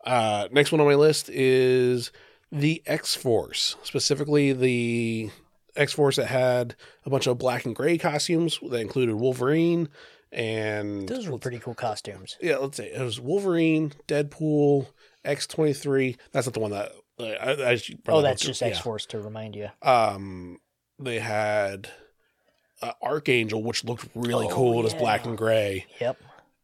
Uh, 0.05 0.47
next 0.51 0.71
one 0.71 0.81
on 0.81 0.87
my 0.87 0.95
list 0.95 1.29
is 1.29 2.11
the 2.51 2.83
X 2.85 3.15
Force, 3.15 3.75
specifically 3.83 4.53
the 4.53 5.31
X 5.75 5.93
Force 5.93 6.17
that 6.17 6.27
had 6.27 6.75
a 7.05 7.09
bunch 7.09 7.25
of 7.27 7.37
black 7.37 7.65
and 7.65 7.75
gray 7.75 7.97
costumes 7.97 8.59
that 8.69 8.79
included 8.81 9.15
Wolverine 9.15 9.89
and 10.31 11.07
Those 11.07 11.27
were 11.27 11.37
pretty 11.37 11.59
cool 11.59 11.73
costumes. 11.75 12.37
yeah, 12.41 12.57
let's 12.57 12.77
say 12.77 12.87
it 12.91 13.01
was 13.01 13.19
Wolverine, 13.19 13.93
Deadpool, 14.07 14.87
X 15.23 15.47
twenty 15.47 15.73
three. 15.73 16.17
That's 16.33 16.45
not 16.47 16.53
the 16.53 16.59
one 16.59 16.71
that 16.71 16.91
uh, 17.19 17.23
I, 17.23 17.71
I 17.73 17.79
Oh, 18.09 18.21
that's 18.21 18.41
just. 18.41 18.61
X 18.61 18.77
Force 18.79 19.05
to 19.07 19.19
remind 19.19 19.55
you. 19.55 19.69
Um, 19.81 20.59
they 20.99 21.19
had 21.19 21.89
uh, 22.81 22.91
Archangel, 23.01 23.63
which 23.63 23.83
looked 23.85 24.07
really 24.13 24.47
Oh, 24.47 24.53
cool. 24.53 24.79
It 24.79 24.83
was 24.83 24.93
black 24.93 25.25
and 25.25 25.37
gray 25.37 25.85
Yep. 25.99 26.17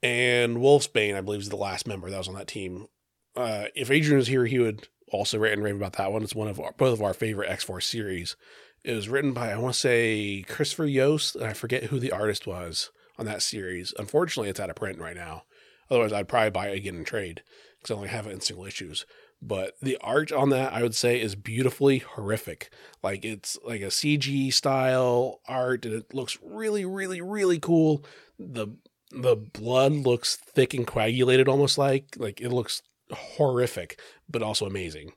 And 0.04 0.58
Wolfsbane, 0.58 1.16
I 1.16 1.22
believe, 1.22 1.42
is 1.42 1.50
the 1.50 1.56
last 1.56 1.88
member 1.88 2.10
that 2.10 2.18
was 2.18 2.28
on 2.28 2.36
that 2.36 2.48
team. 2.48 2.88
Uh, 3.36 3.66
if 3.76 3.92
Adrian 3.92 4.18
was 4.18 4.28
here, 4.28 4.46
he 4.46 4.60
would 4.60 4.88
also 5.12 5.38
rant 5.38 5.56
and 5.56 5.64
rave 5.64 5.76
about 5.76 5.94
that 5.94 6.12
one. 6.12 6.24
It's 6.24 6.36
one 6.36 6.48
of 6.48 6.60
our, 6.60 6.74
both 6.74 6.94
of 6.94 7.02
our 7.02 7.14
favorite 7.14 7.50
X 7.50 7.64
Force 7.64 7.86
series. 7.86 8.36
It 8.84 8.94
was 8.94 9.10
written 9.10 9.34
by 9.34 9.52
I 9.52 9.58
want 9.58 9.76
to 9.76 9.80
say 9.80 10.44
Christopher 10.48 10.86
Yost, 10.86 11.36
and 11.36 11.46
I 11.46 11.54
forget 11.54 11.86
who 11.86 12.00
the 12.00 12.12
artist 12.12 12.48
was 12.48 12.92
on 13.18 13.26
that 13.26 13.44
series. 13.44 13.94
Unfortunately, 14.00 14.50
it's 14.50 14.60
out 14.60 14.70
of 14.70 14.76
print 14.76 15.00
right 15.00 15.16
now. 15.16 15.44
Otherwise, 15.90 16.14
I'd 16.14 16.28
probably 16.28 16.50
buy 16.50 16.70
it 16.70 16.78
again 16.78 16.96
in 16.96 17.04
trade 17.04 17.44
because 17.78 17.92
I 17.92 17.96
only 17.98 18.08
have 18.10 18.26
it 18.26 18.32
in 18.32 18.42
single 18.42 18.66
issues. 18.66 19.06
But 19.42 19.76
the 19.82 19.98
art 20.02 20.32
on 20.32 20.50
that, 20.50 20.72
I 20.72 20.84
would 20.84 20.96
say, 20.96 21.20
is 21.20 21.36
beautifully 21.36 22.00
horrific. 22.00 22.72
Like 23.02 23.26
it's 23.26 23.58
like 23.66 23.82
a 23.82 23.88
CG 23.88 24.54
style 24.54 25.42
art, 25.48 25.86
and 25.86 25.96
it 25.96 26.14
looks 26.14 26.38
really, 26.44 26.86
really, 26.86 27.22
really 27.22 27.60
cool. 27.60 28.06
The 28.38 28.68
the 29.12 29.36
blood 29.36 29.94
looks 29.94 30.36
thick 30.36 30.74
and 30.74 30.88
coagulated, 30.88 31.48
almost 31.48 31.78
like 31.78 32.16
like 32.18 32.42
it 32.42 32.50
looks 32.50 32.82
horrific, 33.12 34.00
but 34.30 34.42
also 34.42 34.66
amazing. 34.66 35.14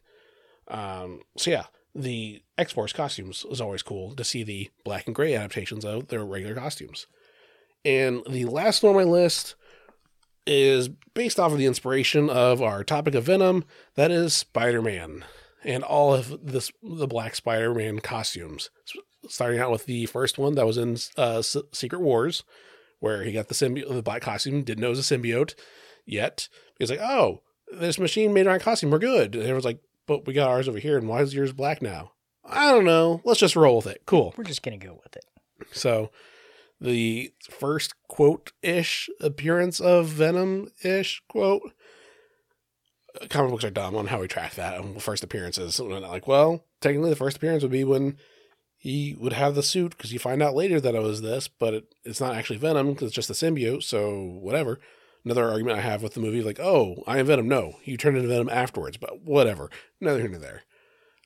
Um, 0.68 1.20
so 1.36 1.50
yeah, 1.50 1.66
the 1.94 2.42
X 2.58 2.72
Force 2.72 2.92
costumes 2.92 3.44
is 3.50 3.60
always 3.60 3.82
cool 3.82 4.14
to 4.14 4.24
see 4.24 4.42
the 4.42 4.70
black 4.84 5.06
and 5.06 5.14
gray 5.14 5.34
adaptations 5.34 5.84
of 5.84 6.08
their 6.08 6.24
regular 6.24 6.54
costumes. 6.54 7.06
And 7.84 8.22
the 8.28 8.46
last 8.46 8.82
one 8.82 8.96
on 8.96 9.04
my 9.04 9.10
list 9.10 9.54
is 10.46 10.88
based 11.14 11.38
off 11.38 11.52
of 11.52 11.58
the 11.58 11.66
inspiration 11.66 12.28
of 12.28 12.62
our 12.62 12.84
topic 12.84 13.14
of 13.14 13.24
Venom, 13.24 13.64
that 13.94 14.10
is 14.10 14.34
Spider 14.34 14.82
Man 14.82 15.24
and 15.64 15.82
all 15.82 16.14
of 16.14 16.38
this 16.44 16.70
the 16.82 17.06
Black 17.06 17.34
Spider 17.34 17.74
Man 17.74 17.98
costumes. 18.00 18.70
Starting 19.26 19.58
out 19.58 19.70
with 19.70 19.86
the 19.86 20.04
first 20.06 20.38
one 20.38 20.54
that 20.54 20.66
was 20.66 20.76
in 20.76 20.98
uh, 21.16 21.38
S- 21.38 21.56
Secret 21.72 22.00
Wars, 22.00 22.44
where 23.04 23.22
he 23.22 23.32
got 23.32 23.48
the 23.48 23.54
symbiote, 23.54 23.88
the 23.88 24.02
black 24.02 24.22
costume, 24.22 24.62
didn't 24.62 24.80
know 24.80 24.88
it 24.88 24.96
was 24.96 25.10
a 25.10 25.14
symbiote 25.16 25.54
yet. 26.06 26.48
He's 26.78 26.90
like, 26.90 27.00
oh, 27.00 27.42
this 27.70 27.98
machine 27.98 28.32
made 28.32 28.46
our 28.46 28.58
costume, 28.58 28.90
we're 28.90 28.98
good. 28.98 29.34
And 29.34 29.42
everyone's 29.42 29.64
like, 29.64 29.80
but 30.06 30.26
we 30.26 30.32
got 30.32 30.48
ours 30.48 30.68
over 30.68 30.78
here, 30.78 30.98
and 30.98 31.08
why 31.08 31.20
is 31.20 31.34
yours 31.34 31.52
black 31.52 31.80
now? 31.80 32.12
I 32.44 32.70
don't 32.70 32.84
know. 32.84 33.20
Let's 33.24 33.40
just 33.40 33.56
roll 33.56 33.76
with 33.76 33.86
it. 33.86 34.02
Cool. 34.06 34.34
We're 34.36 34.44
just 34.44 34.62
gonna 34.62 34.76
go 34.76 34.98
with 35.02 35.16
it. 35.16 35.24
So 35.72 36.10
the 36.80 37.32
first 37.50 37.94
quote 38.08 38.52
ish 38.62 39.08
appearance 39.20 39.80
of 39.80 40.08
Venom 40.08 40.70
ish 40.82 41.22
quote. 41.28 41.72
Comic 43.30 43.52
books 43.52 43.64
are 43.64 43.70
dumb 43.70 43.96
on 43.96 44.08
how 44.08 44.20
we 44.20 44.28
track 44.28 44.54
that 44.56 44.78
on 44.78 44.98
first 44.98 45.22
appearances. 45.22 45.78
Like, 45.78 46.26
well, 46.26 46.64
technically, 46.80 47.10
the 47.10 47.16
first 47.16 47.36
appearance 47.36 47.62
would 47.62 47.72
be 47.72 47.84
when 47.84 48.18
he 48.84 49.16
would 49.18 49.32
have 49.32 49.54
the 49.54 49.62
suit 49.62 49.96
because 49.96 50.12
you 50.12 50.18
find 50.18 50.42
out 50.42 50.54
later 50.54 50.78
that 50.78 50.94
it 50.94 51.00
was 51.00 51.22
this, 51.22 51.48
but 51.48 51.72
it, 51.72 51.94
it's 52.04 52.20
not 52.20 52.36
actually 52.36 52.58
Venom 52.58 52.92
because 52.92 53.06
it's 53.06 53.14
just 53.14 53.30
a 53.30 53.32
symbiote. 53.32 53.82
So 53.82 54.36
whatever. 54.42 54.78
Another 55.24 55.48
argument 55.48 55.78
I 55.78 55.80
have 55.80 56.02
with 56.02 56.12
the 56.12 56.20
movie, 56.20 56.42
like, 56.42 56.60
oh, 56.60 57.02
I 57.06 57.16
am 57.18 57.24
Venom. 57.24 57.48
No, 57.48 57.78
you 57.84 57.96
turn 57.96 58.14
into 58.14 58.28
Venom 58.28 58.50
afterwards, 58.50 58.98
but 58.98 59.22
whatever. 59.22 59.70
Neither 60.02 60.20
here 60.20 60.28
nor 60.28 60.38
there. 60.38 60.64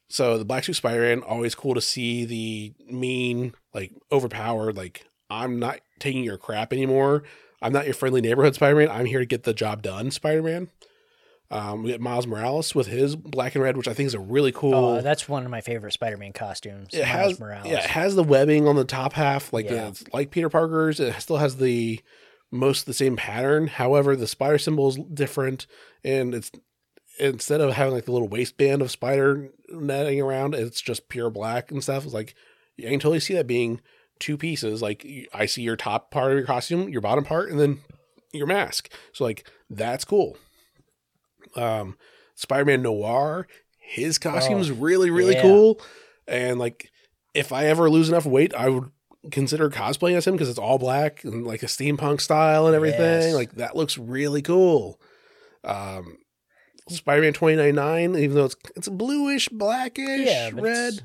So 0.09 0.39
the 0.39 0.45
Black 0.45 0.63
Suit 0.63 0.75
Spider-Man, 0.75 1.25
always 1.25 1.57
cool 1.57 1.75
to 1.75 1.81
see 1.81 2.25
the 2.25 2.75
mean, 2.89 3.55
like 3.75 3.91
overpowered, 4.13 4.77
like 4.77 5.07
I'm 5.29 5.59
not 5.59 5.81
taking 5.99 6.23
your 6.23 6.39
crap 6.39 6.73
anymore. 6.73 7.25
I'm 7.61 7.73
not 7.73 7.87
your 7.87 7.95
friendly 7.95 8.21
neighborhood 8.21 8.55
Spider-Man. 8.55 8.89
I'm 8.89 9.07
here 9.07 9.19
to 9.19 9.27
get 9.27 9.43
the 9.43 9.53
job 9.53 9.83
done, 9.83 10.13
Spider-Man. 10.13 10.69
Um, 11.51 11.83
we 11.83 11.91
get 11.91 12.01
Miles 12.01 12.27
Morales 12.27 12.75
with 12.75 12.89
his 12.89 13.17
black 13.17 13.55
and 13.55 13.65
red, 13.65 13.77
which 13.77 13.89
I 13.89 13.95
think 13.95 14.07
is 14.09 14.15
a 14.15 14.21
really 14.21 14.53
cool. 14.53 14.75
Oh, 14.75 15.01
that's 15.01 15.29
one 15.29 15.45
of 15.47 15.51
my 15.51 15.63
favorite 15.63 15.93
Spider-Man 15.93 16.33
costumes. 16.35 16.89
it 16.93 16.99
Miles 16.99 17.09
has 17.31 17.41
Morales. 17.41 17.67
yeah, 17.67 17.79
it 17.85 17.91
has 17.91 18.15
the 18.17 18.23
webbing 18.23 18.69
on 18.69 18.77
the 18.77 18.85
top 18.85 19.15
half, 19.15 19.53
like 19.53 19.65
Yeah. 19.67 19.89
it's 19.89 20.05
like 20.13 20.31
Peter 20.31 20.51
Parker's. 20.51 21.01
It 21.01 21.15
still 21.23 21.39
has 21.39 21.57
the 21.57 22.01
most 22.51 22.85
the 22.87 22.93
same 22.95 23.17
pattern. 23.17 23.67
However, 23.69 24.15
the 24.15 24.27
spider 24.27 24.59
symbol 24.59 24.89
is 24.89 24.99
different, 25.15 25.67
and 26.05 26.35
it's 26.35 26.51
instead 27.19 27.61
of 27.63 27.73
having 27.73 27.95
like 27.95 28.05
the 28.05 28.13
little 28.13 28.29
waistband 28.29 28.83
of 28.83 28.91
spider 28.91 29.49
netting 29.71 30.21
around, 30.21 30.55
it's 30.55 30.81
just 30.83 31.09
pure 31.09 31.31
black 31.31 31.71
and 31.71 31.83
stuff. 31.83 32.05
It's 32.05 32.15
like 32.15 32.35
I 32.79 32.83
can 32.91 33.01
totally 33.01 33.21
see 33.21 33.35
that 33.35 33.47
being 33.47 33.81
two 34.19 34.37
pieces. 34.37 34.83
Like 34.83 35.07
I 35.33 35.47
see 35.47 35.63
your 35.63 35.77
top 35.77 36.11
part 36.11 36.31
of 36.33 36.37
your 36.39 36.47
costume, 36.47 36.89
your 36.91 37.01
bottom 37.01 37.25
part, 37.25 37.51
and 37.51 37.59
then 37.59 37.81
your 38.33 38.47
mask. 38.47 38.91
So 39.15 39.25
like 39.25 39.51
that's 39.71 40.05
cool. 40.05 40.37
Um, 41.57 41.97
Spider-Man 42.35 42.83
Noir, 42.83 43.47
his 43.79 44.19
costume's 44.19 44.71
really 44.71 45.11
really 45.11 45.35
yeah. 45.35 45.43
cool, 45.43 45.81
and 46.27 46.59
like 46.59 46.91
if 47.35 47.53
I 47.53 47.67
ever 47.67 47.91
lose 47.91 48.09
enough 48.09 48.27
weight, 48.27 48.55
I 48.55 48.69
would 48.69 48.91
consider 49.31 49.69
cosplaying 49.69 50.17
as 50.17 50.27
him 50.27 50.35
because 50.35 50.49
it's 50.49 50.59
all 50.59 50.79
black 50.79 51.25
and 51.25 51.47
like 51.47 51.63
a 51.63 51.67
steampunk 51.67 52.21
style 52.21 52.67
and 52.67 52.75
everything. 52.75 53.01
Yes. 53.01 53.35
Like 53.35 53.53
that 53.53 53.77
looks 53.77 53.99
really 53.99 54.43
cool. 54.43 55.01
Um, 55.65 56.19
Spider-Man 56.89 57.33
2099, 57.35 58.17
even 58.17 58.35
though 58.35 58.47
it's 58.47 58.57
it's 58.77 58.89
bluish, 58.89 59.49
blackish, 59.49 60.27
yeah, 60.27 60.51
red. 60.53 61.03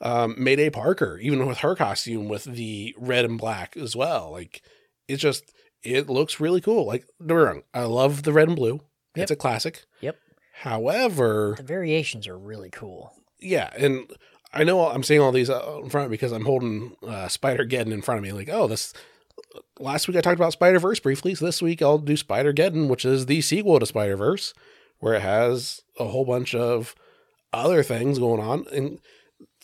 Um, 0.00 0.34
Mayday 0.36 0.68
Parker, 0.68 1.18
even 1.22 1.46
with 1.46 1.58
her 1.58 1.76
costume 1.76 2.28
with 2.28 2.44
the 2.44 2.94
red 2.98 3.24
and 3.24 3.38
black 3.38 3.76
as 3.76 3.94
well. 3.94 4.32
Like 4.32 4.62
it's 5.08 5.22
just 5.22 5.52
it 5.82 6.08
looks 6.08 6.40
really 6.40 6.60
cool. 6.60 6.86
Like 6.86 7.06
don't 7.18 7.28
get 7.28 7.36
me 7.36 7.42
wrong, 7.42 7.62
I 7.74 7.84
love 7.84 8.22
the 8.22 8.32
red 8.32 8.48
and 8.48 8.56
blue. 8.56 8.80
Yep. 9.14 9.22
It's 9.24 9.30
a 9.30 9.36
classic. 9.36 9.84
Yep. 10.00 10.18
However, 10.62 11.54
The 11.56 11.62
variations 11.62 12.26
are 12.28 12.38
really 12.38 12.70
cool. 12.70 13.12
yeah, 13.40 13.70
and 13.76 14.10
I 14.52 14.64
know 14.64 14.86
I'm 14.86 15.02
seeing 15.02 15.20
all 15.20 15.32
these 15.32 15.48
in 15.50 15.88
front 15.90 16.10
because 16.10 16.30
I'm 16.32 16.44
holding 16.44 16.96
uh, 17.06 17.28
Spider 17.28 17.64
Geddon 17.66 17.92
in 17.92 18.02
front 18.02 18.18
of 18.18 18.22
me. 18.24 18.32
Like, 18.32 18.48
oh, 18.50 18.66
this 18.68 18.92
last 19.80 20.08
week 20.08 20.16
I 20.16 20.20
talked 20.20 20.38
about 20.38 20.52
Spider 20.52 20.78
Verse 20.78 21.00
briefly, 21.00 21.34
so 21.34 21.44
this 21.44 21.60
week 21.62 21.82
I'll 21.82 21.98
do 21.98 22.16
Spider 22.16 22.52
Geddon, 22.52 22.88
which 22.88 23.04
is 23.04 23.26
the 23.26 23.40
sequel 23.40 23.80
to 23.80 23.86
Spider 23.86 24.16
Verse, 24.16 24.54
where 25.00 25.14
it 25.14 25.22
has 25.22 25.82
a 25.98 26.06
whole 26.06 26.24
bunch 26.24 26.54
of 26.54 26.94
other 27.52 27.82
things 27.82 28.18
going 28.18 28.40
on, 28.40 28.66
and 28.72 28.98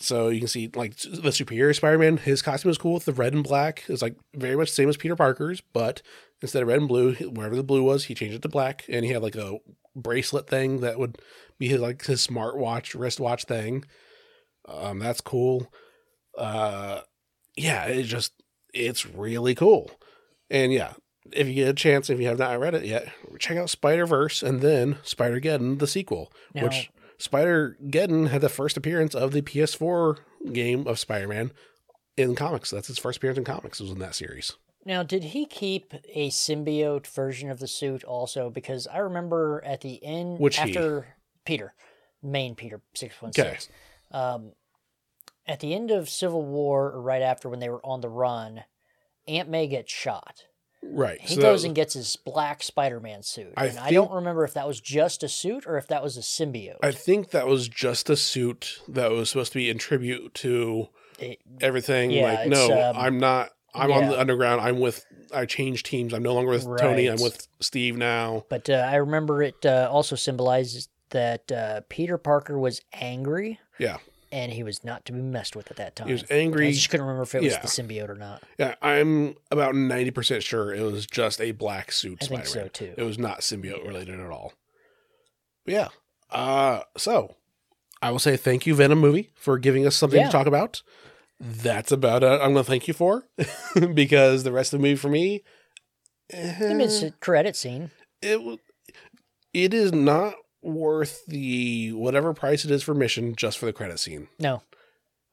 so 0.00 0.28
you 0.28 0.38
can 0.38 0.48
see 0.48 0.70
like 0.74 0.96
the 0.96 1.32
Superior 1.32 1.74
Spider 1.74 1.98
Man. 1.98 2.16
His 2.18 2.42
costume 2.42 2.70
is 2.70 2.78
cool 2.78 2.94
with 2.94 3.04
the 3.04 3.12
red 3.12 3.34
and 3.34 3.44
black. 3.44 3.84
It's 3.88 4.02
like 4.02 4.16
very 4.34 4.56
much 4.56 4.68
the 4.70 4.74
same 4.74 4.88
as 4.88 4.96
Peter 4.96 5.16
Parker's, 5.16 5.60
but 5.72 6.02
instead 6.40 6.62
of 6.62 6.68
red 6.68 6.78
and 6.78 6.88
blue, 6.88 7.14
wherever 7.14 7.56
the 7.56 7.62
blue 7.64 7.82
was, 7.82 8.04
he 8.04 8.14
changed 8.14 8.36
it 8.36 8.42
to 8.42 8.48
black, 8.48 8.84
and 8.88 9.04
he 9.04 9.12
had 9.12 9.22
like 9.22 9.36
a 9.36 9.58
bracelet 9.96 10.48
thing 10.48 10.80
that 10.80 10.98
would 10.98 11.18
be 11.58 11.68
his 11.68 11.80
like 11.80 12.04
his 12.04 12.26
smartwatch 12.26 12.98
wristwatch 12.98 13.44
thing. 13.44 13.84
Um, 14.68 14.98
that's 14.98 15.20
cool. 15.20 15.72
Uh, 16.36 17.00
yeah, 17.56 17.86
it 17.86 18.04
just 18.04 18.32
it's 18.72 19.06
really 19.06 19.54
cool, 19.54 19.90
and 20.50 20.72
yeah, 20.72 20.92
if 21.32 21.48
you 21.48 21.54
get 21.54 21.68
a 21.68 21.74
chance, 21.74 22.08
if 22.10 22.20
you 22.20 22.26
have 22.28 22.38
not 22.38 22.60
read 22.60 22.74
it 22.74 22.84
yet, 22.84 23.08
check 23.38 23.56
out 23.56 23.70
Spider 23.70 24.06
Verse 24.06 24.42
and 24.42 24.60
then 24.60 24.98
Spider 25.02 25.40
Geddon, 25.40 25.78
the 25.78 25.86
sequel, 25.86 26.32
Now- 26.54 26.64
which 26.64 26.90
Spider 27.18 27.76
Geddon 27.86 28.28
had 28.28 28.40
the 28.40 28.48
first 28.48 28.76
appearance 28.76 29.14
of 29.14 29.32
the 29.32 29.42
PS4 29.42 30.18
game 30.52 30.86
of 30.86 30.98
Spider 30.98 31.28
Man 31.28 31.52
in 32.16 32.34
comics. 32.34 32.70
That's 32.70 32.86
his 32.88 32.98
first 32.98 33.18
appearance 33.18 33.38
in 33.38 33.44
comics. 33.44 33.80
It 33.80 33.84
was 33.84 33.92
in 33.92 33.98
that 33.98 34.14
series. 34.14 34.52
Now, 34.84 35.02
did 35.02 35.24
he 35.24 35.44
keep 35.44 35.92
a 36.14 36.30
symbiote 36.30 37.06
version 37.08 37.50
of 37.50 37.58
the 37.58 37.66
suit 37.68 38.04
also? 38.04 38.48
Because 38.48 38.86
I 38.86 38.98
remember 38.98 39.62
at 39.66 39.80
the 39.80 40.02
end, 40.02 40.38
Which 40.38 40.56
he? 40.58 40.62
after 40.62 41.08
Peter, 41.44 41.74
main 42.22 42.54
Peter 42.54 42.80
six 42.94 43.20
one 43.20 43.30
Okay. 43.30 43.58
um, 44.12 44.52
at 45.46 45.60
the 45.60 45.74
end 45.74 45.90
of 45.90 46.08
Civil 46.08 46.44
War, 46.44 46.92
or 46.92 47.02
right 47.02 47.22
after 47.22 47.48
when 47.48 47.58
they 47.58 47.68
were 47.68 47.84
on 47.84 48.00
the 48.00 48.08
run, 48.08 48.64
Aunt 49.26 49.48
May 49.48 49.66
gets 49.66 49.92
shot. 49.92 50.44
Right. 50.82 51.20
He 51.20 51.34
so 51.34 51.40
goes 51.42 51.62
that- 51.62 51.68
and 51.68 51.74
gets 51.74 51.94
his 51.94 52.16
black 52.16 52.62
Spider-Man 52.62 53.22
suit, 53.22 53.52
I 53.56 53.66
and 53.66 53.78
I 53.78 53.90
don't 53.90 54.12
remember 54.12 54.44
if 54.44 54.54
that 54.54 54.66
was 54.66 54.80
just 54.80 55.22
a 55.22 55.28
suit 55.28 55.66
or 55.66 55.76
if 55.76 55.86
that 55.88 56.02
was 56.02 56.16
a 56.16 56.20
symbiote. 56.20 56.76
I 56.82 56.92
think 56.92 57.30
that 57.30 57.46
was 57.46 57.68
just 57.68 58.08
a 58.08 58.16
suit 58.16 58.80
that 58.88 59.10
was 59.10 59.30
supposed 59.30 59.52
to 59.52 59.58
be 59.58 59.68
in 59.70 59.78
tribute 59.78 60.34
to 60.34 60.88
It- 61.18 61.40
everything. 61.60 62.10
Yeah, 62.12 62.32
like, 62.34 62.48
no, 62.48 62.90
um, 62.90 62.96
I'm 62.96 63.18
not. 63.18 63.50
I'm 63.74 63.92
on 63.92 64.06
the 64.08 64.18
underground. 64.18 64.60
I'm 64.60 64.80
with. 64.80 65.04
I 65.32 65.44
changed 65.44 65.84
teams. 65.86 66.14
I'm 66.14 66.22
no 66.22 66.32
longer 66.34 66.50
with 66.52 66.64
Tony. 66.78 67.06
I'm 67.06 67.20
with 67.20 67.46
Steve 67.60 67.96
now. 67.96 68.44
but 68.48 68.70
uh, 68.70 68.74
I 68.90 68.96
remember 68.96 69.42
it 69.42 69.64
uh, 69.66 69.88
also 69.92 70.16
symbolizes 70.16 70.88
that 71.10 71.52
uh, 71.52 71.82
Peter 71.88 72.16
Parker 72.18 72.58
was 72.58 72.80
angry. 72.94 73.60
Yeah. 73.78 73.98
And 74.30 74.52
he 74.52 74.62
was 74.62 74.84
not 74.84 75.04
to 75.06 75.12
be 75.12 75.20
messed 75.20 75.56
with 75.56 75.70
at 75.70 75.76
that 75.78 75.96
time. 75.96 76.06
He 76.06 76.12
was 76.12 76.24
angry. 76.30 76.68
I 76.68 76.72
just 76.72 76.90
couldn't 76.90 77.06
remember 77.06 77.22
if 77.22 77.34
it 77.34 77.42
was 77.42 77.52
Yeah. 77.54 77.60
the 77.60 77.68
symbiote 77.68 78.08
or 78.08 78.14
not. 78.14 78.42
Yeah, 78.58 78.74
I'm 78.82 79.34
about 79.50 79.74
ninety 79.74 80.10
percent 80.10 80.42
sure 80.42 80.72
it 80.74 80.82
was 80.82 81.06
just 81.06 81.40
a 81.40 81.52
black 81.52 81.92
suit 81.92 82.18
I 82.22 82.26
think 82.26 82.46
Spider-Man. 82.46 82.70
so 82.74 82.86
too. 82.86 82.94
It 82.96 83.02
was 83.04 83.18
not 83.18 83.40
symbiote 83.40 83.86
related 83.86 84.20
at 84.20 84.30
all. 84.30 84.52
But 85.64 85.74
yeah. 85.74 85.88
Uh 86.30 86.82
so 86.96 87.34
I 88.02 88.10
will 88.10 88.18
say 88.18 88.36
thank 88.36 88.66
you, 88.66 88.74
Venom 88.74 88.98
movie, 89.00 89.30
for 89.34 89.58
giving 89.58 89.86
us 89.86 89.96
something 89.96 90.20
Yeah. 90.20 90.26
to 90.26 90.32
talk 90.32 90.46
about. 90.46 90.82
That's 91.40 91.90
about 91.92 92.22
it. 92.22 92.26
I'm 92.40 92.52
gonna 92.52 92.64
thank 92.64 92.88
you 92.88 92.94
for 92.94 93.24
because 93.94 94.44
the 94.44 94.52
rest 94.52 94.72
of 94.72 94.80
the 94.80 94.82
movie 94.82 94.96
for 94.96 95.08
me, 95.08 95.42
I 96.32 96.56
mean, 96.60 96.80
it's 96.80 97.02
eh, 97.02 97.06
a 97.06 97.10
credit 97.12 97.56
scene. 97.56 97.90
it 98.22 98.60
it 99.54 99.72
is 99.72 99.92
not 99.92 100.34
worth 100.62 101.24
the 101.26 101.92
whatever 101.92 102.34
price 102.34 102.64
it 102.64 102.70
is 102.70 102.82
for 102.82 102.94
mission 102.94 103.34
just 103.36 103.58
for 103.58 103.66
the 103.66 103.72
credit 103.72 103.98
scene. 103.98 104.28
No, 104.38 104.62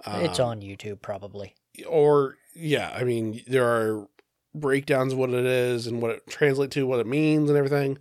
it's 0.05 0.39
Um, 0.39 0.47
on 0.47 0.61
YouTube 0.61 1.01
probably. 1.01 1.55
or 1.87 2.37
yeah, 2.55 2.91
I 2.95 3.03
mean 3.03 3.41
there 3.47 3.65
are 3.65 4.07
breakdowns 4.53 5.13
of 5.13 5.19
what 5.19 5.31
it 5.31 5.45
is 5.45 5.87
and 5.87 6.01
what 6.01 6.11
it 6.11 6.27
translates 6.29 6.73
to, 6.75 6.85
what 6.87 6.99
it 6.99 7.07
means, 7.07 7.49
and 7.49 7.57
everything. 7.57 7.97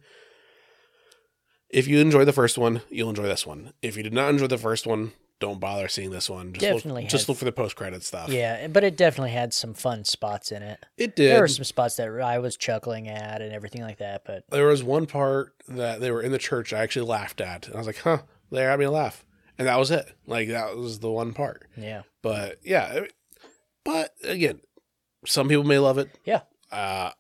If 1.71 1.89
you 1.89 1.99
enjoy 1.99 2.25
the 2.25 2.33
first 2.33 2.57
one, 2.57 2.83
you'll 2.89 3.09
enjoy 3.11 3.25
this 3.25 3.47
one. 3.47 3.73
If 3.83 3.97
you 3.97 4.03
did 4.05 4.13
not 4.13 4.31
enjoy 4.31 4.47
the 4.47 4.59
first 4.59 4.87
one, 4.87 5.13
don't 5.41 5.61
bother 5.61 5.89
seeing 5.89 6.11
this 6.11 6.31
one. 6.31 6.53
Just 6.53 6.61
Definitely 6.61 7.03
look, 7.03 7.11
just 7.11 7.29
look 7.29 7.39
for 7.39 7.45
the 7.45 7.53
post 7.53 7.77
credit 7.77 8.03
stuff. 8.03 8.29
Yeah, 8.29 8.67
but 8.69 8.85
it 8.85 8.97
definitely 8.97 9.33
had 9.33 9.53
some 9.53 9.75
fun 9.75 10.05
spots 10.05 10.53
in 10.53 10.63
it. 10.63 10.85
it 10.97 11.17
did. 11.17 11.31
There 11.33 11.41
were 11.41 11.49
some 11.49 11.65
spots 11.65 11.97
that 11.97 12.09
I 12.09 12.39
was 12.39 12.57
chuckling 12.57 13.09
at 13.09 13.43
and 13.43 13.53
everything 13.53 13.83
like 13.83 13.99
that, 13.99 14.23
but 14.25 14.45
there 14.51 14.67
was 14.67 14.83
one 14.83 15.07
part 15.07 15.53
that 15.69 16.01
they 16.01 16.11
were 16.11 16.23
in 16.23 16.33
the 16.33 16.39
church 16.39 16.73
I 16.73 16.83
actually 16.83 17.07
laughed 17.09 17.41
at, 17.41 17.67
and 17.67 17.75
I 17.75 17.79
was 17.79 17.87
like, 17.87 17.99
"Huh, 17.99 18.23
they 18.51 18.63
had 18.63 18.79
me 18.79 18.87
laugh," 18.87 19.25
and 19.59 19.67
that 19.69 19.79
was 19.79 19.91
it. 19.91 20.11
Like 20.27 20.49
that 20.49 20.77
was 20.77 21.01
the 21.01 21.11
one 21.11 21.33
part. 21.35 21.69
yeah. 21.77 22.03
But 22.23 22.59
yeah, 22.63 23.01
but 23.85 24.15
again, 24.23 24.61
some 25.27 25.49
people 25.49 25.65
may 25.65 25.79
love 25.79 25.99
it. 25.99 26.09
Yeah. 26.25 26.41
Uh, 26.73 27.11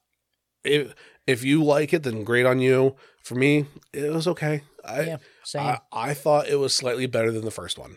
if 0.64 0.94
if 1.26 1.44
you 1.44 1.62
like 1.62 1.92
it, 1.92 2.02
then 2.04 2.24
great 2.24 2.46
on 2.46 2.60
you. 2.60 2.96
For 3.22 3.34
me, 3.34 3.66
it 3.92 4.12
was 4.12 4.28
okay. 4.28 4.62
I 4.84 5.00
yeah, 5.02 5.16
same. 5.44 5.62
I, 5.62 5.78
I 5.92 6.14
thought 6.14 6.48
it 6.48 6.56
was 6.56 6.74
slightly 6.74 7.06
better 7.06 7.30
than 7.32 7.44
the 7.44 7.50
first 7.50 7.78
one, 7.78 7.96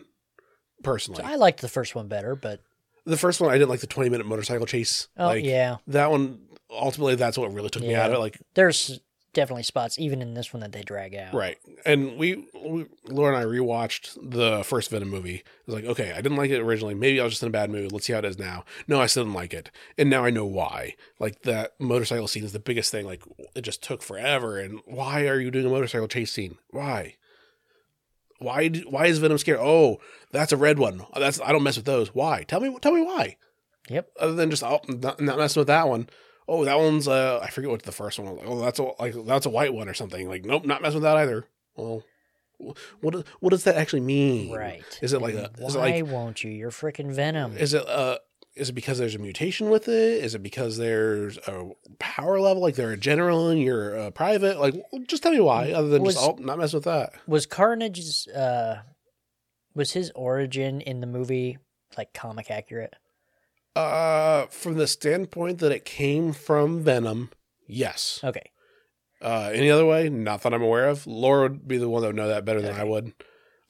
personally. 0.82 1.24
I 1.24 1.36
liked 1.36 1.60
the 1.60 1.68
first 1.68 1.94
one 1.94 2.08
better, 2.08 2.34
but 2.34 2.60
the 3.04 3.16
first 3.16 3.40
one, 3.40 3.50
I 3.50 3.54
didn't 3.54 3.70
like 3.70 3.80
the 3.80 3.86
twenty 3.86 4.10
minute 4.10 4.26
motorcycle 4.26 4.66
chase. 4.66 5.08
oh 5.16 5.26
like, 5.26 5.44
yeah, 5.44 5.76
that 5.86 6.10
one. 6.10 6.40
Ultimately, 6.70 7.14
that's 7.14 7.38
what 7.38 7.52
really 7.54 7.70
took 7.70 7.82
me 7.82 7.94
out 7.94 8.10
of 8.10 8.16
it. 8.16 8.18
Like 8.18 8.38
there's 8.54 9.00
definitely 9.32 9.62
spots 9.62 9.98
even 9.98 10.20
in 10.22 10.34
this 10.34 10.52
one 10.52 10.60
that 10.60 10.72
they 10.72 10.82
drag 10.82 11.14
out. 11.14 11.32
Right. 11.32 11.58
And 11.84 12.18
we, 12.18 12.46
we 12.60 12.86
Laura 13.08 13.36
and 13.36 13.42
I 13.42 13.46
rewatched 13.46 14.18
the 14.20 14.64
first 14.64 14.90
Venom 14.90 15.08
movie. 15.08 15.36
It 15.36 15.44
was 15.66 15.74
like, 15.76 15.84
okay, 15.84 16.12
I 16.12 16.20
didn't 16.20 16.36
like 16.36 16.50
it 16.50 16.60
originally. 16.60 16.94
Maybe 16.94 17.20
I 17.20 17.24
was 17.24 17.34
just 17.34 17.42
in 17.42 17.48
a 17.48 17.52
bad 17.52 17.70
mood. 17.70 17.92
Let's 17.92 18.06
see 18.06 18.12
how 18.12 18.20
it 18.20 18.24
is 18.24 18.38
now. 18.38 18.64
No, 18.86 19.00
I 19.00 19.06
still 19.06 19.24
didn't 19.24 19.36
like 19.36 19.54
it. 19.54 19.70
And 19.96 20.10
now 20.10 20.24
I 20.24 20.30
know 20.30 20.46
why. 20.46 20.96
Like 21.18 21.42
that 21.42 21.74
motorcycle 21.78 22.26
scene 22.26 22.44
is 22.44 22.52
the 22.52 22.58
biggest 22.58 22.90
thing. 22.90 23.06
Like 23.06 23.22
it 23.54 23.62
just 23.62 23.82
took 23.82 24.02
forever. 24.02 24.58
And 24.58 24.80
why 24.86 25.28
are 25.28 25.38
you 25.38 25.50
doing 25.50 25.66
a 25.66 25.70
motorcycle 25.70 26.08
chase 26.08 26.32
scene? 26.32 26.58
Why? 26.70 27.16
Why? 28.38 28.68
do- 28.68 28.86
Why 28.88 29.06
is 29.06 29.18
Venom 29.18 29.38
scared? 29.38 29.58
Oh, 29.60 29.98
that's 30.30 30.52
a 30.52 30.56
red 30.56 30.78
one. 30.78 31.04
That's 31.16 31.40
I 31.40 31.52
don't 31.52 31.62
mess 31.62 31.76
with 31.76 31.86
those. 31.86 32.14
Why? 32.14 32.44
Tell 32.44 32.60
me. 32.60 32.76
Tell 32.80 32.92
me 32.92 33.02
why. 33.02 33.36
Yep. 33.88 34.10
Other 34.20 34.34
than 34.34 34.50
just 34.50 34.62
oh, 34.62 34.80
not, 34.88 35.20
not 35.20 35.38
messing 35.38 35.60
with 35.60 35.68
that 35.68 35.88
one. 35.88 36.08
Oh, 36.46 36.64
that 36.64 36.78
one's 36.78 37.06
uh, 37.08 37.40
I 37.42 37.50
forget 37.50 37.70
what 37.70 37.82
the 37.82 37.92
first 37.92 38.18
one 38.18 38.34
was. 38.34 38.44
Oh, 38.46 38.60
that's 38.60 38.78
a 38.78 38.84
like 38.98 39.14
that's 39.26 39.46
a 39.46 39.50
white 39.50 39.74
one 39.74 39.88
or 39.88 39.94
something. 39.94 40.28
Like, 40.28 40.44
nope, 40.44 40.64
not 40.64 40.80
messing 40.82 40.96
with 40.96 41.02
that 41.02 41.16
either. 41.16 41.46
Well, 41.76 42.04
what 43.00 43.26
what 43.40 43.50
does 43.50 43.64
that 43.64 43.76
actually 43.76 44.00
mean? 44.00 44.52
Right. 44.52 44.82
Is 45.02 45.12
it 45.12 45.20
like 45.20 45.34
a? 45.34 45.50
Why 45.58 45.66
Is 45.66 45.74
it 45.74 45.78
like? 45.78 46.06
won't 46.06 46.42
you? 46.42 46.50
You're 46.50 46.70
freaking 46.70 47.12
Venom. 47.12 47.56
Is 47.56 47.74
it 47.74 47.86
uh? 47.86 48.18
Is 48.58 48.70
it 48.70 48.74
because 48.74 48.98
there's 48.98 49.14
a 49.14 49.18
mutation 49.18 49.70
with 49.70 49.88
it? 49.88 50.24
Is 50.24 50.34
it 50.34 50.42
because 50.42 50.76
there's 50.76 51.38
a 51.46 51.70
power 51.98 52.40
level? 52.40 52.62
Like 52.62 52.74
they're 52.74 52.90
a 52.90 52.96
general 52.96 53.48
and 53.48 53.60
you're 53.62 53.94
a 53.94 54.10
private? 54.10 54.58
Like, 54.58 54.74
just 55.06 55.22
tell 55.22 55.32
me 55.32 55.40
why. 55.40 55.72
Other 55.72 55.88
than 55.88 56.04
just 56.04 56.18
oh, 56.18 56.36
not 56.40 56.58
mess 56.58 56.72
with 56.72 56.84
that. 56.84 57.12
was 57.26 57.46
Carnage's 57.46 58.26
uh 58.28 58.80
was 59.74 59.92
his 59.92 60.10
origin 60.14 60.80
in 60.80 61.00
the 61.00 61.06
movie 61.06 61.58
like 61.96 62.12
comic 62.12 62.50
accurate? 62.50 62.94
Uh, 63.76 64.46
from 64.46 64.74
the 64.74 64.88
standpoint 64.88 65.58
that 65.58 65.70
it 65.70 65.84
came 65.84 66.32
from 66.32 66.82
Venom, 66.82 67.30
yes. 67.68 68.18
Okay. 68.24 68.50
Uh, 69.22 69.50
any 69.52 69.70
other 69.70 69.86
way? 69.86 70.08
Not 70.08 70.42
that 70.42 70.52
I'm 70.52 70.62
aware 70.62 70.88
of. 70.88 71.06
Laura 71.06 71.42
would 71.42 71.68
be 71.68 71.78
the 71.78 71.88
one 71.88 72.02
that 72.02 72.08
would 72.08 72.16
know 72.16 72.28
that 72.28 72.44
better 72.44 72.60
than 72.60 72.74
I 72.74 72.82
would. 72.84 73.12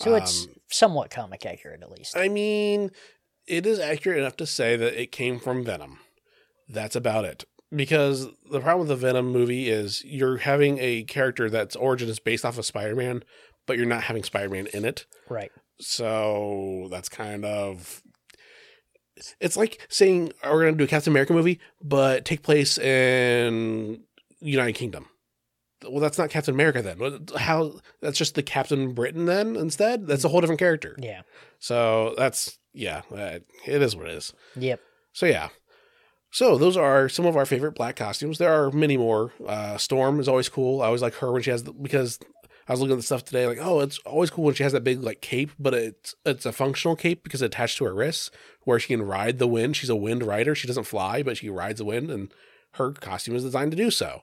So 0.01 0.15
it's 0.15 0.47
Um, 0.47 0.55
somewhat 0.71 1.11
comic 1.11 1.45
accurate 1.45 1.83
at 1.83 1.91
least. 1.91 2.17
I 2.17 2.29
mean, 2.29 2.91
it 3.49 3.67
is 3.67 3.79
accurate 3.79 4.19
enough 4.19 4.37
to 4.37 4.47
say 4.47 4.77
that 4.77 5.01
it 5.01 5.13
came 5.13 5.39
from 5.41 5.65
Venom. 5.65 5.99
That's 6.69 6.97
about 6.97 7.25
it. 7.25 7.45
Because 7.75 8.29
the 8.51 8.61
problem 8.61 8.81
with 8.81 8.89
the 8.89 9.07
Venom 9.07 9.31
movie 9.31 9.69
is 9.69 10.03
you're 10.05 10.39
having 10.39 10.79
a 10.79 11.03
character 11.05 11.51
that's 11.51 11.77
origin 11.77 12.09
is 12.09 12.19
based 12.19 12.45
off 12.45 12.57
of 12.59 12.65
Spider 12.65 12.97
Man, 12.97 13.23
but 13.67 13.77
you're 13.77 13.87
not 13.87 14.05
having 14.05 14.23
Spider 14.23 14.49
Man 14.49 14.69
in 14.73 14.85
it. 14.85 15.07
right. 15.29 15.51
So 15.81 16.89
that's 16.91 17.09
kind 17.09 17.45
of. 17.45 18.03
It's 19.41 19.57
like 19.57 19.87
saying 19.89 20.33
"Oh, 20.43 20.53
we're 20.53 20.63
going 20.63 20.75
to 20.75 20.79
do 20.79 20.85
a 20.85 20.89
Captain 20.89 21.13
America 21.13 21.33
movie, 21.33 21.61
but 21.81 22.25
take 22.25 22.43
place 22.43 22.79
in 22.79 24.03
United 24.41 24.75
Kingdom. 24.75 25.07
Well, 25.83 26.01
that's 26.01 26.19
not 26.19 26.31
Captain 26.31 26.55
America 26.55 26.83
then. 26.83 27.27
How? 27.37 27.81
That's 28.01 28.19
just 28.19 28.35
the 28.35 28.43
Captain 28.43 28.95
Britain 28.95 29.27
then 29.27 29.57
instead. 29.57 30.07
That's 30.07 30.25
a 30.25 30.29
whole 30.29 30.41
different 30.41 30.59
character. 30.59 30.97
Yeah. 30.99 31.23
So 31.59 32.15
that's 32.17 32.59
yeah, 32.73 33.03
uh, 33.13 33.41
it 33.67 33.83
is 33.83 33.95
what 33.97 34.09
it 34.09 34.15
is. 34.15 34.33
Yep. 34.57 34.81
So 35.13 35.27
yeah. 35.27 35.49
So 36.31 36.59
those 36.59 36.77
are 36.77 37.09
some 37.09 37.27
of 37.27 37.37
our 37.37 37.47
favorite 37.47 37.75
black 37.75 37.97
costumes. 37.97 38.39
There 38.39 38.53
are 38.53 38.71
many 38.71 38.97
more. 38.97 39.33
Uh, 39.47 39.79
Storm 39.79 40.21
is 40.21 40.29
always 40.29 40.49
cool. 40.49 40.83
I 40.83 40.87
always 40.87 41.03
like 41.03 41.15
her 41.15 41.33
when 41.33 41.43
she 41.43 41.51
has 41.51 41.65
the, 41.65 41.73
because 41.73 42.19
I 42.69 42.73
was 42.73 42.81
looking 42.81 42.93
at 42.93 42.99
the 42.99 43.03
stuff 43.03 43.25
today. 43.25 43.47
Like, 43.47 43.59
oh, 43.61 43.81
it's 43.81 43.99
always 44.01 44.31
cool 44.31 44.45
when 44.45 44.55
she 44.55 44.63
has 44.63 44.73
that 44.73 44.85
big 44.85 45.03
like 45.03 45.23
cape, 45.23 45.51
but 45.59 45.75
it's 45.75 46.15
it's 46.27 46.45
a 46.45 46.53
functional 46.53 46.97
cape 46.97 47.23
because 47.23 47.41
it's 47.41 47.55
attached 47.55 47.79
to 47.79 47.85
her 47.85 47.95
wrists, 47.95 48.31
where 48.65 48.79
she 48.79 48.89
can 48.89 49.03
ride 49.03 49.39
the 49.39 49.47
wind. 49.47 49.77
She's 49.77 49.89
a 49.89 49.97
wind 49.97 50.23
rider. 50.23 50.55
She 50.55 50.67
doesn't 50.67 50.85
fly, 50.85 51.23
but 51.23 51.39
she 51.39 51.49
rides 51.49 51.79
the 51.79 51.87
wind, 51.87 52.11
and 52.11 52.33
her 52.73 52.93
costume 52.93 53.37
is 53.37 53.45
designed 53.45 53.71
to 53.71 53.77
do 53.77 53.91
so. 53.91 54.23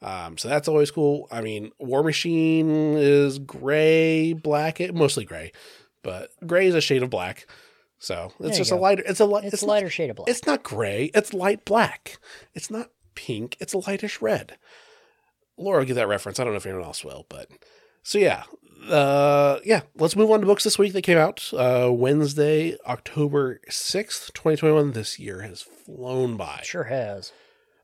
Um, 0.00 0.38
so 0.38 0.48
that's 0.48 0.68
always 0.68 0.90
cool. 0.90 1.26
I 1.30 1.40
mean, 1.40 1.72
War 1.78 2.02
Machine 2.04 2.94
is 2.96 3.38
gray, 3.38 4.32
black, 4.32 4.80
mostly 4.94 5.24
gray, 5.24 5.52
but 6.02 6.30
gray 6.46 6.66
is 6.68 6.74
a 6.74 6.80
shade 6.80 7.02
of 7.02 7.10
black. 7.10 7.46
So 7.98 8.32
it's 8.38 8.56
just 8.56 8.70
a 8.70 8.76
lighter. 8.76 9.02
It's 9.04 9.18
a 9.18 9.24
light. 9.24 9.44
It's, 9.44 9.54
It's, 9.54 9.62
a 9.62 9.66
not- 9.66 9.72
lighter 9.72 9.90
shade 9.90 10.10
of 10.10 10.16
black. 10.16 10.28
it's 10.28 10.46
not 10.46 10.62
gray. 10.62 11.10
It's 11.14 11.34
light 11.34 11.64
black. 11.64 12.18
It's 12.54 12.70
not 12.70 12.90
pink. 13.16 13.56
It's 13.58 13.74
a 13.74 13.78
lightish 13.78 14.22
red. 14.22 14.56
Laura 15.56 15.80
will 15.80 15.86
get 15.86 15.94
that 15.94 16.06
reference. 16.06 16.38
I 16.38 16.44
don't 16.44 16.52
know 16.52 16.58
if 16.58 16.66
anyone 16.66 16.84
else 16.84 17.04
will, 17.04 17.26
but 17.28 17.50
so 18.04 18.18
yeah, 18.18 18.44
uh, 18.88 19.58
yeah. 19.64 19.80
Let's 19.96 20.14
move 20.14 20.30
on 20.30 20.38
to 20.38 20.46
books 20.46 20.62
this 20.62 20.78
week 20.78 20.92
that 20.92 21.02
came 21.02 21.18
out 21.18 21.50
uh, 21.52 21.90
Wednesday, 21.92 22.76
October 22.86 23.60
sixth, 23.68 24.32
twenty 24.32 24.56
twenty 24.56 24.76
one. 24.76 24.92
This 24.92 25.18
year 25.18 25.40
has 25.42 25.60
flown 25.62 26.36
by. 26.36 26.60
Sure 26.62 26.84
has. 26.84 27.32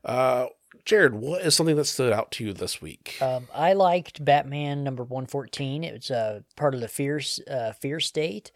Uh, 0.05 0.45
Jared, 0.83 1.13
what 1.13 1.41
is 1.41 1.55
something 1.55 1.75
that 1.75 1.85
stood 1.85 2.11
out 2.11 2.31
to 2.33 2.45
you 2.45 2.53
this 2.53 2.81
week? 2.81 3.17
Um, 3.21 3.47
I 3.53 3.73
liked 3.73 4.23
Batman 4.23 4.83
number 4.83 5.03
one 5.03 5.25
fourteen. 5.25 5.83
It 5.83 5.93
was 5.93 6.11
uh, 6.11 6.41
part 6.55 6.75
of 6.75 6.81
the 6.81 6.87
Fear 6.87 7.21
uh, 7.49 7.71
Fear 7.73 7.99
State. 7.99 8.51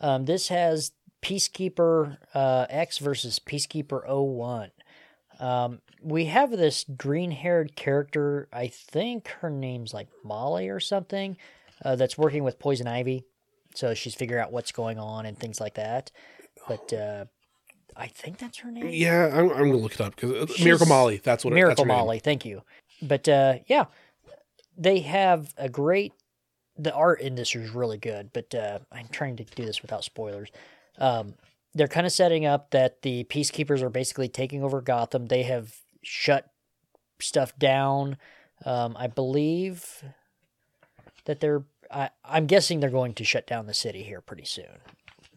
Um, 0.00 0.24
this 0.24 0.48
has 0.48 0.92
Peacekeeper 1.22 2.18
uh, 2.34 2.66
X 2.68 2.98
versus 2.98 3.38
Peacekeeper 3.38 4.02
01. 4.06 4.70
Um, 5.38 5.80
we 6.02 6.26
have 6.26 6.50
this 6.50 6.84
green-haired 6.96 7.76
character. 7.76 8.48
I 8.52 8.66
think 8.66 9.28
her 9.40 9.48
name's 9.48 9.94
like 9.94 10.08
Molly 10.24 10.68
or 10.68 10.80
something. 10.80 11.36
Uh, 11.84 11.96
that's 11.96 12.18
working 12.18 12.44
with 12.44 12.60
Poison 12.60 12.86
Ivy, 12.86 13.24
so 13.74 13.92
she's 13.92 14.14
figuring 14.14 14.42
out 14.42 14.52
what's 14.52 14.70
going 14.70 15.00
on 15.00 15.26
and 15.26 15.36
things 15.36 15.60
like 15.60 15.74
that. 15.74 16.12
But 16.68 16.92
uh, 16.92 17.24
I 17.96 18.06
think 18.06 18.38
that's 18.38 18.58
her 18.58 18.70
name. 18.70 18.88
yeah, 18.90 19.26
I'm, 19.32 19.50
I'm 19.50 19.70
gonna 19.70 19.76
look 19.76 19.94
it 19.94 20.00
up 20.00 20.14
because 20.16 20.50
She's- 20.50 20.64
Miracle 20.64 20.86
Molly. 20.86 21.20
That's 21.22 21.44
what. 21.44 21.52
it, 21.52 21.56
that's 21.56 21.64
Miracle. 21.66 21.84
Molly, 21.84 22.18
thank 22.18 22.44
you. 22.44 22.62
But 23.00 23.28
uh, 23.28 23.54
yeah, 23.66 23.86
they 24.76 25.00
have 25.00 25.52
a 25.56 25.68
great. 25.68 26.12
The 26.78 26.92
art 26.94 27.20
in 27.20 27.34
this 27.34 27.54
is 27.54 27.70
really 27.70 27.98
good, 27.98 28.30
but 28.32 28.54
uh, 28.54 28.78
I'm 28.90 29.08
trying 29.08 29.36
to 29.36 29.44
do 29.44 29.64
this 29.66 29.82
without 29.82 30.04
spoilers. 30.04 30.50
Um, 30.98 31.34
they're 31.74 31.88
kind 31.88 32.06
of 32.06 32.12
setting 32.12 32.46
up 32.46 32.70
that 32.70 33.02
the 33.02 33.24
peacekeepers 33.24 33.82
are 33.82 33.90
basically 33.90 34.28
taking 34.28 34.62
over 34.64 34.80
Gotham. 34.80 35.26
They 35.26 35.42
have 35.42 35.74
shut 36.02 36.50
stuff 37.20 37.56
down. 37.58 38.16
Um, 38.64 38.96
I 38.98 39.06
believe 39.06 40.02
that 41.26 41.40
they're. 41.40 41.64
I, 41.90 42.08
I'm 42.24 42.46
guessing 42.46 42.80
they're 42.80 42.88
going 42.88 43.12
to 43.14 43.24
shut 43.24 43.46
down 43.46 43.66
the 43.66 43.74
city 43.74 44.02
here 44.02 44.22
pretty 44.22 44.46
soon 44.46 44.78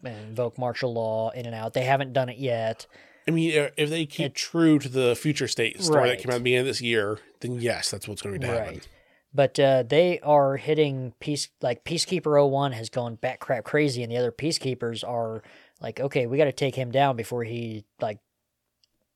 invoke 0.04 0.58
martial 0.58 0.92
law 0.92 1.30
in 1.30 1.46
and 1.46 1.54
out. 1.54 1.72
They 1.74 1.84
haven't 1.84 2.12
done 2.12 2.28
it 2.28 2.38
yet. 2.38 2.86
I 3.28 3.32
mean, 3.32 3.70
if 3.76 3.90
they 3.90 4.06
keep 4.06 4.26
It- 4.26 4.34
true 4.34 4.78
to 4.78 4.88
the 4.88 5.16
future 5.16 5.48
state 5.48 5.82
story 5.82 6.10
that 6.10 6.18
came 6.18 6.30
out 6.30 6.34
at 6.34 6.38
the 6.38 6.44
beginning 6.44 6.60
of 6.60 6.66
this 6.66 6.80
year, 6.80 7.18
then 7.40 7.60
yes, 7.60 7.90
that's 7.90 8.06
what's 8.06 8.22
going 8.22 8.40
to 8.40 8.46
happen. 8.46 8.74
Right. 8.74 8.88
But 9.34 9.58
uh, 9.58 9.82
they 9.82 10.20
are 10.20 10.56
hitting 10.56 11.12
peace 11.20 11.48
like 11.60 11.84
Peacekeeper 11.84 12.48
01 12.48 12.72
has 12.72 12.88
gone 12.88 13.16
bat 13.16 13.40
crap 13.40 13.64
crazy, 13.64 14.02
and 14.02 14.10
the 14.10 14.16
other 14.16 14.32
peacekeepers 14.32 15.06
are 15.06 15.42
like, 15.80 16.00
okay, 16.00 16.26
we 16.26 16.38
got 16.38 16.44
to 16.44 16.52
take 16.52 16.74
him 16.76 16.90
down 16.90 17.16
before 17.16 17.44
he 17.44 17.84
like 18.00 18.18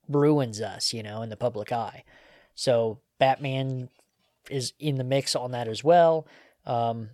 ruins 0.08 0.60
us, 0.60 0.92
you 0.92 1.02
know, 1.02 1.22
in 1.22 1.30
the 1.30 1.36
public 1.36 1.72
eye. 1.72 2.04
So 2.54 2.98
Batman 3.18 3.88
is 4.50 4.72
in 4.78 4.96
the 4.96 5.04
mix 5.04 5.36
on 5.36 5.52
that 5.52 5.68
as 5.68 5.84
well. 5.84 6.26
Um, 6.66 7.10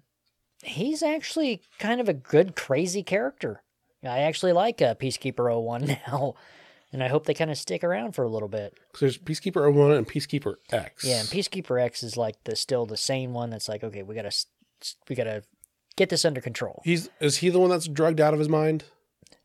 he's 0.66 1.02
actually 1.02 1.62
kind 1.78 2.00
of 2.00 2.08
a 2.08 2.14
good 2.14 2.56
crazy 2.56 3.02
character. 3.02 3.62
I 4.04 4.20
actually 4.20 4.52
like 4.52 4.80
uh, 4.82 4.94
Peacekeeper 4.94 5.60
01 5.62 5.86
now, 6.06 6.34
and 6.92 7.02
I 7.02 7.08
hope 7.08 7.26
they 7.26 7.34
kind 7.34 7.50
of 7.50 7.58
stick 7.58 7.82
around 7.82 8.12
for 8.12 8.22
a 8.22 8.28
little 8.28 8.48
bit. 8.48 8.74
So 8.94 9.06
there's 9.06 9.18
Peacekeeper 9.18 9.72
01 9.72 9.92
and 9.92 10.06
Peacekeeper 10.06 10.56
X. 10.70 11.04
Yeah, 11.04 11.20
and 11.20 11.28
Peacekeeper 11.28 11.82
X 11.82 12.02
is 12.02 12.16
like 12.16 12.36
the 12.44 12.54
still 12.54 12.86
the 12.86 12.96
same 12.96 13.32
one 13.32 13.50
that's 13.50 13.68
like, 13.68 13.82
okay, 13.82 14.02
we 14.02 14.14
gotta 14.14 14.30
we 15.08 15.16
gotta 15.16 15.42
get 15.96 16.08
this 16.10 16.24
under 16.24 16.40
control. 16.40 16.82
He's 16.84 17.08
is 17.20 17.38
he 17.38 17.48
the 17.48 17.58
one 17.58 17.70
that's 17.70 17.88
drugged 17.88 18.20
out 18.20 18.32
of 18.32 18.38
his 18.38 18.48
mind? 18.48 18.84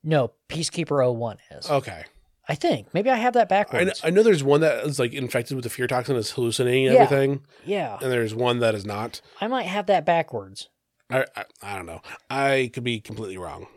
No, 0.03 0.31
Peacekeeper 0.49 1.11
01 1.15 1.37
is. 1.51 1.69
Okay. 1.69 2.03
I 2.47 2.55
think 2.55 2.93
maybe 2.93 3.09
I 3.09 3.15
have 3.15 3.33
that 3.33 3.41
I 3.51 3.55
know, 3.55 3.63
backwards. 3.63 4.01
I 4.03 4.09
know 4.09 4.23
there's 4.23 4.43
one 4.43 4.61
that 4.61 4.83
is 4.85 4.99
like 4.99 5.13
infected 5.13 5.55
with 5.55 5.63
the 5.63 5.69
fear 5.69 5.87
toxin 5.87 6.15
is 6.17 6.31
hallucinating 6.31 6.87
and 6.87 6.95
Yeah. 6.95 7.03
everything, 7.03 7.45
yeah, 7.65 7.97
and 8.01 8.11
there's 8.11 8.35
one 8.35 8.59
that 8.59 8.75
is 8.75 8.85
not. 8.85 9.21
I 9.39 9.47
might 9.47 9.67
have 9.67 9.85
that 9.85 10.05
backwards. 10.05 10.67
I, 11.11 11.25
I 11.35 11.45
I 11.61 11.75
don't 11.75 11.85
know. 11.85 12.01
I 12.29 12.69
could 12.73 12.83
be 12.83 12.99
completely 12.99 13.37
wrong. 13.37 13.67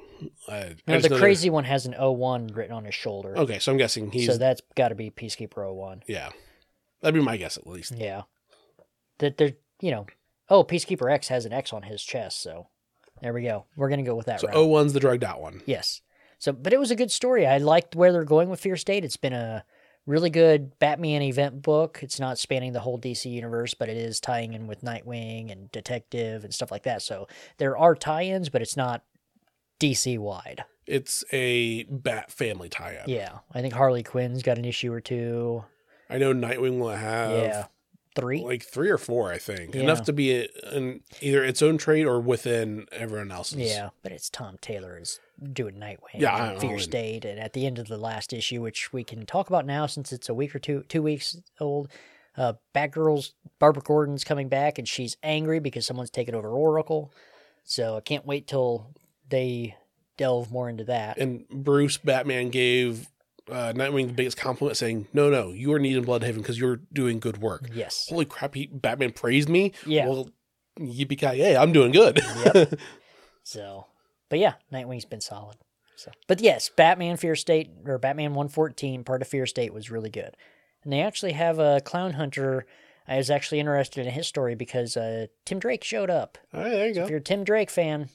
I, 0.49 0.77
No, 0.87 1.01
the 1.01 1.19
crazy 1.19 1.51
one 1.51 1.65
has 1.65 1.87
an 1.87 1.95
01 1.99 2.49
written 2.49 2.75
on 2.75 2.85
his 2.85 2.95
shoulder. 2.95 3.37
Okay, 3.37 3.59
so 3.59 3.73
I'm 3.73 3.79
guessing 3.79 4.11
he's 4.11 4.27
so 4.27 4.39
that's 4.39 4.63
got 4.77 4.89
to 4.89 4.95
be 4.95 5.11
Peacekeeper 5.11 5.75
01. 5.75 6.05
yeah. 6.07 6.31
That'd 7.03 7.15
be 7.15 7.21
my 7.23 7.37
guess 7.37 7.59
at 7.59 7.67
least. 7.67 7.93
Yeah. 7.95 8.23
That 9.19 9.37
they're, 9.37 9.53
you 9.81 9.91
know, 9.91 10.07
oh, 10.49 10.65
Peacekeeper 10.65 11.13
X 11.13 11.29
has 11.29 11.45
an 11.45 11.53
X 11.53 11.73
on 11.75 11.83
his 11.83 12.03
chest, 12.03 12.41
so 12.41 12.69
there 13.21 13.35
we 13.35 13.43
go. 13.43 13.67
We're 13.77 13.89
going 13.91 14.03
to 14.03 14.09
go 14.09 14.15
with 14.15 14.25
that 14.27 14.41
So 14.41 14.47
route. 14.49 14.57
01's 14.57 14.95
the 14.95 15.01
drugged 15.01 15.23
out 15.25 15.43
one. 15.43 15.61
Yes. 15.67 16.01
So, 16.39 16.53
but 16.53 16.73
it 16.73 16.79
was 16.81 16.91
a 16.91 16.97
good 16.97 17.11
story. 17.11 17.47
I 17.47 17.59
liked 17.59 17.95
where 17.95 18.11
they're 18.13 18.25
going 18.25 18.49
with 18.49 18.61
Fear 18.61 18.77
State. 18.77 19.05
It's 19.05 19.19
been 19.19 19.35
a 19.35 19.65
really 20.07 20.31
good 20.31 20.79
Batman 20.79 21.23
event 21.23 21.63
book. 21.63 22.01
It's 22.03 22.21
not 22.21 22.39
spanning 22.39 22.73
the 22.73 22.81
whole 22.81 22.99
DC 22.99 23.31
universe, 23.31 23.75
but 23.75 23.89
it 23.89 23.97
is 23.97 24.21
tying 24.21 24.53
in 24.53 24.67
with 24.67 24.83
Nightwing 24.83 25.51
and 25.51 25.71
Detective 25.73 26.45
and 26.45 26.53
stuff 26.53 26.71
like 26.71 26.83
that. 26.83 27.03
So 27.03 27.27
there 27.59 27.77
are 27.77 27.95
tie-ins, 27.95 28.49
but 28.49 28.63
it's 28.63 28.77
not 28.77 29.03
DC 29.81 30.19
wide. 30.19 30.65
It's 30.87 31.25
a 31.33 31.85
Bat 31.85 32.31
family 32.31 32.69
tie-up. 32.69 33.09
Yeah, 33.09 33.39
I 33.53 33.63
think 33.63 33.73
Harley 33.75 34.03
Quinn's 34.03 34.43
got 34.43 34.59
an 34.59 34.65
issue 34.67 34.93
or 34.93 35.01
two. 35.01 35.65
I 36.11 36.19
know 36.19 36.35
Nightwing 36.35 36.79
will 36.79 36.91
have 36.91 37.31
yeah, 37.33 37.67
three. 38.15 38.43
like 38.43 38.63
three 38.63 38.91
or 38.91 38.99
four, 38.99 39.33
I 39.33 39.39
think, 39.39 39.75
Yeah. 39.75 39.81
enough 39.83 40.03
to 40.05 40.13
be 40.13 40.47
an, 40.65 41.01
either 41.23 41.43
its 41.43 41.63
own 41.63 41.79
trade 41.79 42.05
or 42.05 42.21
within 42.21 42.87
everyone 42.93 43.33
else's. 43.33 43.57
Yeah, 43.61 43.89
but 44.03 44.13
it's 44.13 44.29
Tom 44.29 44.59
Taylor 44.61 44.99
is 45.01 45.19
doing 45.53 45.77
Nightwing. 45.77 46.19
Yeah, 46.19 46.35
I 46.35 46.47
and 46.53 46.61
Fear 46.61 46.79
State, 46.79 47.25
and 47.25 47.39
at 47.39 47.53
the 47.53 47.67
end 47.67 47.79
of 47.79 47.89
the 47.89 47.99
last 47.99 48.33
issue, 48.33 48.61
which 48.63 48.93
we 48.93 49.05
can 49.05 49.27
talk 49.27 49.49
about 49.49 49.67
now 49.67 49.87
since 49.87 50.13
it's 50.13 50.29
a 50.29 50.35
week 50.35 50.55
or 50.55 50.59
two, 50.59 50.85
two 50.89 51.03
weeks 51.03 51.37
old. 51.61 51.89
Uh, 52.37 52.55
Batgirl's 52.75 53.35
Barbara 53.61 53.83
Gordon's 53.83 54.25
coming 54.25 54.49
back, 54.49 54.79
and 54.79 54.89
she's 54.89 55.17
angry 55.23 55.61
because 55.61 55.87
someone's 55.87 56.11
taken 56.11 56.35
over 56.35 56.49
Oracle. 56.49 57.13
So 57.63 57.97
I 57.97 58.01
can't 58.01 58.27
wait 58.27 58.47
till 58.47 58.89
they 59.29 59.77
delve 60.17 60.51
more 60.51 60.69
into 60.69 60.85
that. 60.85 61.19
And 61.19 61.49
Bruce 61.49 61.97
Batman 61.97 62.51
gave 62.51 63.09
uh, 63.51 63.73
Nightwing 63.75 64.09
the 64.09 64.15
biggest 64.15 64.37
compliment, 64.37 64.77
saying, 64.77 65.07
"No, 65.13 65.31
no, 65.31 65.51
you 65.51 65.73
are 65.73 65.79
needed 65.79 65.99
in 65.99 66.05
Blüdhaven 66.05 66.37
because 66.37 66.59
you're 66.59 66.81
doing 66.93 67.21
good 67.21 67.39
work." 67.39 67.69
yes. 67.73 68.07
Holy 68.09 68.25
crap! 68.25 68.55
He, 68.55 68.67
Batman 68.67 69.13
praised 69.13 69.49
me. 69.49 69.73
Yeah. 69.87 70.09
Well, 70.09 70.31
yippee 70.81 71.19
ki 71.19 71.39
yay! 71.39 71.57
I'm 71.57 71.73
doing 71.73 71.93
good. 71.93 72.21
Yep. 72.45 72.81
So, 73.47 73.85
but 74.29 74.39
yeah, 74.39 74.55
Nightwing's 74.73 75.05
been 75.05 75.21
solid. 75.21 75.57
So, 75.97 76.11
but 76.27 76.41
yes, 76.41 76.71
Batman 76.75 77.17
Fear 77.17 77.37
State 77.37 77.71
or 77.87 77.99
Batman 77.99 78.35
114, 78.35 79.05
part 79.05 79.23
of 79.23 79.29
Fear 79.29 79.47
State 79.47 79.73
was 79.73 79.91
really 79.91 80.11
good. 80.11 80.37
And 80.83 80.93
they 80.93 81.01
actually 81.01 81.33
have 81.33 81.59
a 81.59 81.81
Clown 81.81 82.15
Hunter. 82.15 82.67
I 83.07 83.17
was 83.17 83.31
actually 83.31 83.61
interested 83.61 84.07
in 84.07 84.13
his 84.13 84.27
story 84.27 84.55
because 84.55 84.97
uh, 84.97 85.27
Tim 85.45 85.59
Drake 85.59 85.85
showed 85.85 86.11
up. 86.11 86.39
All 86.53 86.61
right, 86.61 86.71
there 86.71 86.89
you 86.89 86.95
So 86.95 87.03
if 87.05 87.11
you're 87.11 87.19
a 87.19 87.23
Tim 87.23 87.45
Drake 87.45 87.71
fan, 87.71 88.09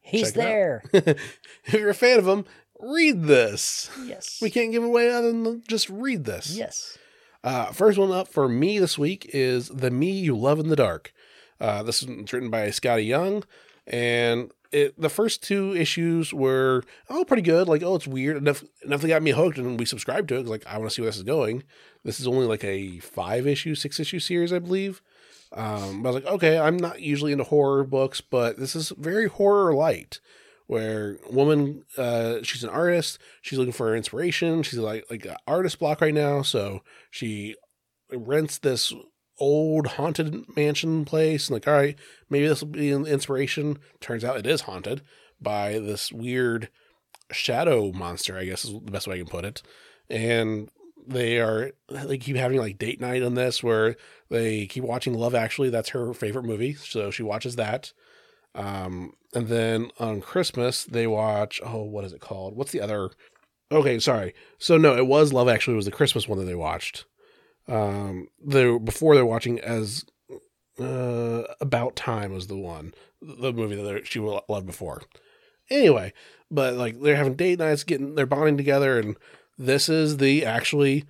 he's 0.00 0.32
Check 0.32 0.34
there. 0.34 0.82
if 0.92 1.72
you're 1.72 1.90
a 1.90 1.94
fan 1.94 2.18
of 2.18 2.26
him, 2.26 2.44
read 2.80 3.24
this. 3.24 3.90
yes. 4.04 4.38
We 4.42 4.50
can't 4.50 4.72
give 4.72 4.84
away 4.84 5.10
other 5.10 5.32
than 5.32 5.62
just 5.68 5.88
read 5.88 6.24
this. 6.24 6.56
Yes. 6.56 6.98
Uh, 7.42 7.66
first 7.72 7.98
one 7.98 8.10
up 8.10 8.28
for 8.28 8.48
me 8.48 8.78
this 8.78 8.98
week 8.98 9.30
is 9.34 9.68
The 9.68 9.90
Me 9.90 10.10
You 10.10 10.36
Love 10.36 10.58
in 10.58 10.68
the 10.68 10.76
Dark. 10.76 11.12
Uh, 11.60 11.82
this 11.82 12.02
is 12.02 12.32
written 12.32 12.50
by 12.50 12.68
Skottie 12.68 13.06
Young, 13.06 13.44
and 13.86 14.50
it, 14.74 15.00
the 15.00 15.08
first 15.08 15.42
two 15.42 15.72
issues 15.74 16.34
were 16.34 16.82
oh 17.08 17.24
pretty 17.24 17.42
good. 17.42 17.68
Like 17.68 17.82
oh 17.82 17.94
it's 17.94 18.08
weird 18.08 18.36
enough 18.36 18.64
enough 18.82 19.00
they 19.00 19.08
got 19.08 19.22
me 19.22 19.30
hooked, 19.30 19.56
and 19.56 19.78
we 19.78 19.84
subscribed 19.84 20.28
to 20.30 20.36
it. 20.36 20.46
like 20.46 20.66
I 20.66 20.78
want 20.78 20.90
to 20.90 20.94
see 20.94 21.00
where 21.00 21.08
this 21.08 21.16
is 21.16 21.22
going. 21.22 21.62
This 22.02 22.18
is 22.18 22.26
only 22.26 22.46
like 22.46 22.64
a 22.64 22.98
five 22.98 23.46
issue, 23.46 23.76
six 23.76 24.00
issue 24.00 24.18
series, 24.18 24.52
I 24.52 24.58
believe. 24.58 25.00
Um, 25.52 26.02
but 26.02 26.08
I 26.08 26.12
was 26.12 26.24
like, 26.24 26.32
okay, 26.34 26.58
I'm 26.58 26.76
not 26.76 27.00
usually 27.00 27.30
into 27.30 27.44
horror 27.44 27.84
books, 27.84 28.20
but 28.20 28.58
this 28.58 28.74
is 28.74 28.90
very 28.98 29.28
horror 29.28 29.72
light. 29.72 30.20
Where 30.66 31.18
woman, 31.30 31.84
uh, 31.96 32.38
she's 32.42 32.64
an 32.64 32.70
artist. 32.70 33.18
She's 33.42 33.58
looking 33.58 33.72
for 33.72 33.94
inspiration. 33.94 34.64
She's 34.64 34.80
like 34.80 35.04
like 35.08 35.24
an 35.24 35.36
artist 35.46 35.78
block 35.78 36.00
right 36.00 36.14
now, 36.14 36.42
so 36.42 36.82
she 37.10 37.54
rents 38.10 38.58
this 38.58 38.92
old 39.38 39.86
haunted 39.86 40.56
mansion 40.56 41.04
place. 41.04 41.48
And 41.48 41.54
like, 41.54 41.68
all 41.68 41.74
right, 41.74 41.98
maybe 42.30 42.46
this 42.46 42.60
will 42.60 42.68
be 42.68 42.90
an 42.90 43.06
inspiration. 43.06 43.78
Turns 44.00 44.24
out 44.24 44.36
it 44.36 44.46
is 44.46 44.62
haunted 44.62 45.02
by 45.40 45.78
this 45.78 46.12
weird 46.12 46.68
shadow 47.30 47.92
monster. 47.92 48.36
I 48.38 48.44
guess 48.44 48.64
is 48.64 48.72
the 48.72 48.90
best 48.90 49.06
way 49.06 49.16
I 49.16 49.18
can 49.18 49.26
put 49.26 49.44
it. 49.44 49.62
And 50.08 50.68
they 51.06 51.38
are 51.38 51.72
they 51.88 52.18
keep 52.18 52.36
having 52.36 52.58
like 52.58 52.78
date 52.78 53.00
night 53.00 53.22
on 53.22 53.34
this 53.34 53.62
where 53.62 53.96
they 54.30 54.66
keep 54.66 54.84
watching 54.84 55.14
Love 55.14 55.34
Actually. 55.34 55.70
That's 55.70 55.90
her 55.90 56.12
favorite 56.14 56.44
movie, 56.44 56.74
so 56.74 57.10
she 57.10 57.22
watches 57.22 57.56
that. 57.56 57.92
Um, 58.54 59.14
and 59.34 59.48
then 59.48 59.90
on 59.98 60.20
Christmas 60.20 60.84
they 60.84 61.06
watch. 61.06 61.60
Oh, 61.64 61.82
what 61.82 62.04
is 62.04 62.12
it 62.12 62.20
called? 62.20 62.56
What's 62.56 62.72
the 62.72 62.80
other? 62.80 63.10
Okay, 63.72 63.98
sorry. 63.98 64.34
So 64.58 64.76
no, 64.76 64.96
it 64.96 65.06
was 65.06 65.32
Love 65.32 65.48
Actually 65.48 65.76
was 65.76 65.86
the 65.86 65.90
Christmas 65.90 66.28
one 66.28 66.38
that 66.38 66.44
they 66.44 66.54
watched. 66.54 67.04
Um, 67.66 68.28
the 68.44 68.78
before 68.82 69.14
they're 69.14 69.24
watching 69.26 69.58
as 69.60 70.04
uh 70.78 71.44
About 71.60 71.96
Time 71.96 72.32
was 72.32 72.46
the 72.46 72.58
one, 72.58 72.94
the 73.22 73.52
movie 73.52 73.76
that 73.76 74.06
she 74.06 74.20
loved 74.20 74.66
before. 74.66 75.02
Anyway, 75.70 76.12
but 76.50 76.74
like 76.74 77.00
they're 77.00 77.16
having 77.16 77.36
date 77.36 77.58
nights, 77.58 77.84
getting 77.84 78.14
they're 78.14 78.26
bonding 78.26 78.56
together, 78.56 78.98
and 78.98 79.16
this 79.56 79.88
is 79.88 80.18
the 80.18 80.44
actually 80.44 81.04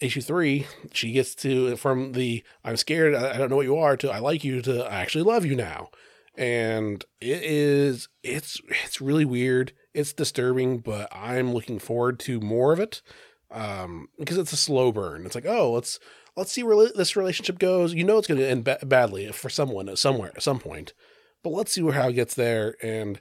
issue 0.00 0.20
three. 0.20 0.66
She 0.92 1.12
gets 1.12 1.34
to 1.36 1.76
from 1.76 2.12
the 2.12 2.42
I'm 2.64 2.76
scared, 2.76 3.14
I 3.14 3.36
don't 3.36 3.50
know 3.50 3.56
what 3.56 3.66
you 3.66 3.76
are, 3.76 3.96
to 3.98 4.10
I 4.10 4.18
like 4.18 4.44
you, 4.44 4.62
to 4.62 4.84
I 4.84 5.00
actually 5.00 5.24
love 5.24 5.44
you 5.44 5.56
now, 5.56 5.90
and 6.36 7.04
it 7.20 7.42
is 7.42 8.08
it's 8.22 8.60
it's 8.84 9.00
really 9.00 9.24
weird. 9.24 9.72
It's 9.92 10.12
disturbing, 10.12 10.78
but 10.78 11.08
I'm 11.12 11.52
looking 11.52 11.80
forward 11.80 12.20
to 12.20 12.40
more 12.40 12.72
of 12.72 12.78
it 12.78 13.02
um 13.50 14.08
because 14.18 14.38
it's 14.38 14.52
a 14.52 14.56
slow 14.56 14.92
burn. 14.92 15.26
It's 15.26 15.34
like 15.34 15.46
oh 15.46 15.72
let's 15.72 15.98
let's 16.36 16.52
see 16.52 16.62
where 16.62 16.88
this 16.94 17.16
relationship 17.16 17.58
goes. 17.58 17.92
You 17.94 18.04
know 18.04 18.18
it's 18.18 18.28
going 18.28 18.38
to 18.40 18.48
end 18.48 18.64
ba- 18.64 18.78
badly 18.84 19.30
for 19.32 19.48
someone 19.50 19.94
somewhere 19.96 20.32
at 20.36 20.42
some 20.42 20.58
point 20.58 20.92
but 21.42 21.50
let's 21.50 21.72
see 21.72 21.80
where 21.82 21.94
how 21.94 22.08
it 22.08 22.12
gets 22.12 22.34
there 22.34 22.76
and 22.82 23.18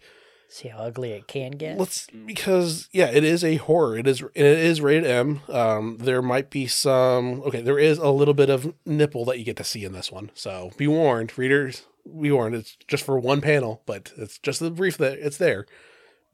See 0.52 0.68
how 0.68 0.80
ugly 0.80 1.12
it 1.12 1.28
can 1.28 1.52
get. 1.52 1.78
let's 1.78 2.08
because 2.26 2.90
yeah 2.92 3.06
it 3.12 3.24
is 3.24 3.44
a 3.44 3.58
horror. 3.58 3.98
It 3.98 4.08
is 4.08 4.22
it 4.34 4.46
is 4.46 4.82
rated 4.82 5.06
m. 5.06 5.42
Um 5.48 5.98
there 6.00 6.22
might 6.22 6.50
be 6.50 6.66
some 6.68 7.42
okay 7.44 7.62
there 7.62 7.78
is 7.80 7.98
a 8.00 8.10
little 8.10 8.34
bit 8.34 8.50
of 8.50 8.74
nipple 8.86 9.26
that 9.26 9.38
you 9.40 9.46
get 9.46 9.58
to 9.58 9.64
see 9.64 9.86
in 9.86 9.94
this 9.94 10.12
one. 10.12 10.32
So 10.34 10.72
be 10.76 10.88
warned 10.88 11.38
readers 11.38 11.84
be 12.20 12.32
warned. 12.32 12.56
It's 12.56 12.76
just 12.88 13.06
for 13.06 13.20
one 13.20 13.42
panel 13.42 13.84
but 13.86 14.12
it's 14.18 14.38
just 14.40 14.60
the 14.60 14.72
brief 14.72 14.98
that 14.98 15.20
it's 15.20 15.38
there. 15.38 15.66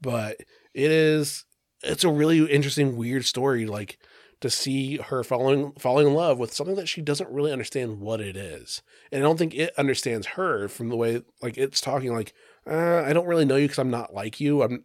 But 0.00 0.38
it 0.74 0.90
is 0.90 1.44
it's 1.86 2.04
a 2.04 2.10
really 2.10 2.50
interesting 2.50 2.96
weird 2.96 3.24
story 3.24 3.66
like 3.66 3.98
to 4.40 4.50
see 4.50 4.98
her 4.98 5.24
falling 5.24 5.72
falling 5.78 6.06
in 6.06 6.14
love 6.14 6.38
with 6.38 6.52
something 6.52 6.76
that 6.76 6.88
she 6.88 7.00
doesn't 7.00 7.30
really 7.30 7.52
understand 7.52 8.00
what 8.00 8.20
it 8.20 8.36
is. 8.36 8.82
And 9.10 9.22
i 9.22 9.24
don't 9.24 9.38
think 9.38 9.54
it 9.54 9.72
understands 9.78 10.26
her 10.28 10.68
from 10.68 10.88
the 10.88 10.96
way 10.96 11.22
like 11.42 11.56
it's 11.56 11.80
talking 11.80 12.14
like 12.14 12.34
uh, 12.70 13.02
i 13.04 13.12
don't 13.12 13.26
really 13.26 13.44
know 13.44 13.56
you 13.56 13.66
because 13.66 13.78
i'm 13.78 13.90
not 13.90 14.14
like 14.14 14.40
you. 14.40 14.62
I'm 14.62 14.84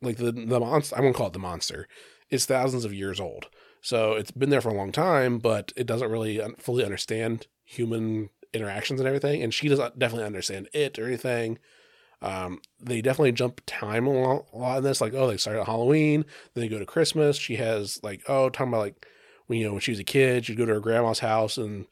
like 0.00 0.16
the 0.16 0.32
the 0.32 0.60
monster 0.60 0.96
i'm 0.96 1.02
gonna 1.02 1.14
call 1.14 1.28
it 1.28 1.32
the 1.32 1.38
monster. 1.38 1.88
It's 2.30 2.46
thousands 2.46 2.84
of 2.84 2.94
years 2.94 3.20
old. 3.20 3.48
So 3.82 4.14
it's 4.14 4.30
been 4.30 4.50
there 4.50 4.60
for 4.60 4.70
a 4.70 4.74
long 4.74 4.92
time 4.92 5.38
but 5.38 5.72
it 5.76 5.86
doesn't 5.86 6.10
really 6.10 6.40
fully 6.58 6.84
understand 6.84 7.46
human 7.64 8.30
interactions 8.52 9.00
and 9.00 9.06
everything 9.06 9.42
and 9.42 9.54
she 9.54 9.68
doesn't 9.68 9.98
definitely 9.98 10.26
understand 10.26 10.68
it 10.72 10.98
or 10.98 11.06
anything 11.06 11.58
um, 12.22 12.60
they 12.80 13.02
definitely 13.02 13.32
jump 13.32 13.60
time 13.66 14.06
a 14.06 14.10
lot, 14.10 14.46
a 14.52 14.56
lot 14.56 14.78
in 14.78 14.84
this. 14.84 15.00
Like, 15.00 15.14
oh, 15.14 15.26
they 15.26 15.36
start 15.36 15.56
at 15.56 15.66
Halloween, 15.66 16.24
then 16.54 16.62
they 16.62 16.68
go 16.68 16.78
to 16.78 16.86
Christmas. 16.86 17.36
She 17.36 17.56
has 17.56 18.00
like, 18.02 18.22
oh, 18.28 18.48
talking 18.48 18.72
about 18.72 18.80
like 18.80 19.06
when 19.46 19.58
you 19.58 19.66
know 19.66 19.72
when 19.72 19.80
she 19.80 19.90
was 19.90 20.00
a 20.00 20.04
kid, 20.04 20.46
she'd 20.46 20.56
go 20.56 20.64
to 20.64 20.74
her 20.74 20.80
grandma's 20.80 21.18
house, 21.18 21.58
and 21.58 21.86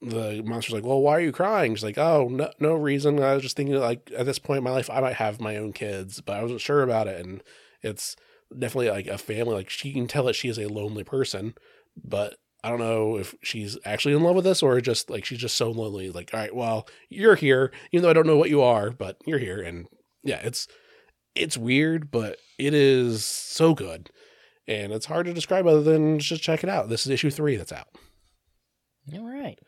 the 0.00 0.42
monster's 0.44 0.74
like, 0.74 0.84
well, 0.84 1.00
why 1.00 1.12
are 1.12 1.20
you 1.20 1.32
crying? 1.32 1.74
She's 1.74 1.84
like, 1.84 1.98
oh, 1.98 2.28
no, 2.28 2.50
no 2.58 2.74
reason. 2.74 3.22
I 3.22 3.34
was 3.34 3.42
just 3.42 3.56
thinking 3.56 3.76
like 3.76 4.10
at 4.16 4.26
this 4.26 4.38
point 4.38 4.58
in 4.58 4.64
my 4.64 4.70
life, 4.72 4.90
I 4.90 5.00
might 5.00 5.14
have 5.14 5.40
my 5.40 5.56
own 5.56 5.72
kids, 5.72 6.20
but 6.20 6.36
I 6.36 6.42
wasn't 6.42 6.60
sure 6.60 6.82
about 6.82 7.06
it, 7.06 7.24
and 7.24 7.42
it's 7.82 8.16
definitely 8.50 8.90
like 8.90 9.06
a 9.06 9.18
family. 9.18 9.54
Like 9.54 9.70
she 9.70 9.92
can 9.92 10.08
tell 10.08 10.24
that 10.24 10.34
she 10.34 10.48
is 10.48 10.58
a 10.58 10.68
lonely 10.68 11.04
person, 11.04 11.54
but 11.96 12.36
I 12.64 12.68
don't 12.68 12.78
know 12.78 13.16
if 13.18 13.34
she's 13.42 13.76
actually 13.84 14.14
in 14.14 14.22
love 14.22 14.36
with 14.36 14.46
us 14.46 14.62
or 14.62 14.80
just 14.80 15.10
like 15.10 15.24
she's 15.24 15.38
just 15.38 15.56
so 15.56 15.70
lonely. 15.70 16.10
Like, 16.10 16.30
all 16.32 16.40
right, 16.40 16.54
well, 16.54 16.86
you're 17.08 17.34
here, 17.34 17.72
even 17.90 18.02
though 18.02 18.10
I 18.10 18.12
don't 18.12 18.26
know 18.26 18.36
what 18.36 18.50
you 18.50 18.62
are, 18.62 18.90
but 18.90 19.16
you're 19.26 19.38
here, 19.38 19.60
and 19.60 19.88
yeah, 20.22 20.40
it's 20.42 20.68
it's 21.34 21.56
weird, 21.56 22.10
but 22.10 22.38
it 22.58 22.74
is 22.74 23.24
so 23.24 23.74
good, 23.74 24.10
and 24.68 24.92
it's 24.92 25.06
hard 25.06 25.26
to 25.26 25.34
describe 25.34 25.66
other 25.66 25.82
than 25.82 26.18
just 26.18 26.42
check 26.42 26.62
it 26.62 26.70
out. 26.70 26.88
This 26.88 27.04
is 27.04 27.10
issue 27.10 27.30
three 27.30 27.56
that's 27.56 27.72
out. 27.72 27.88
All 29.12 29.26
right. 29.26 29.58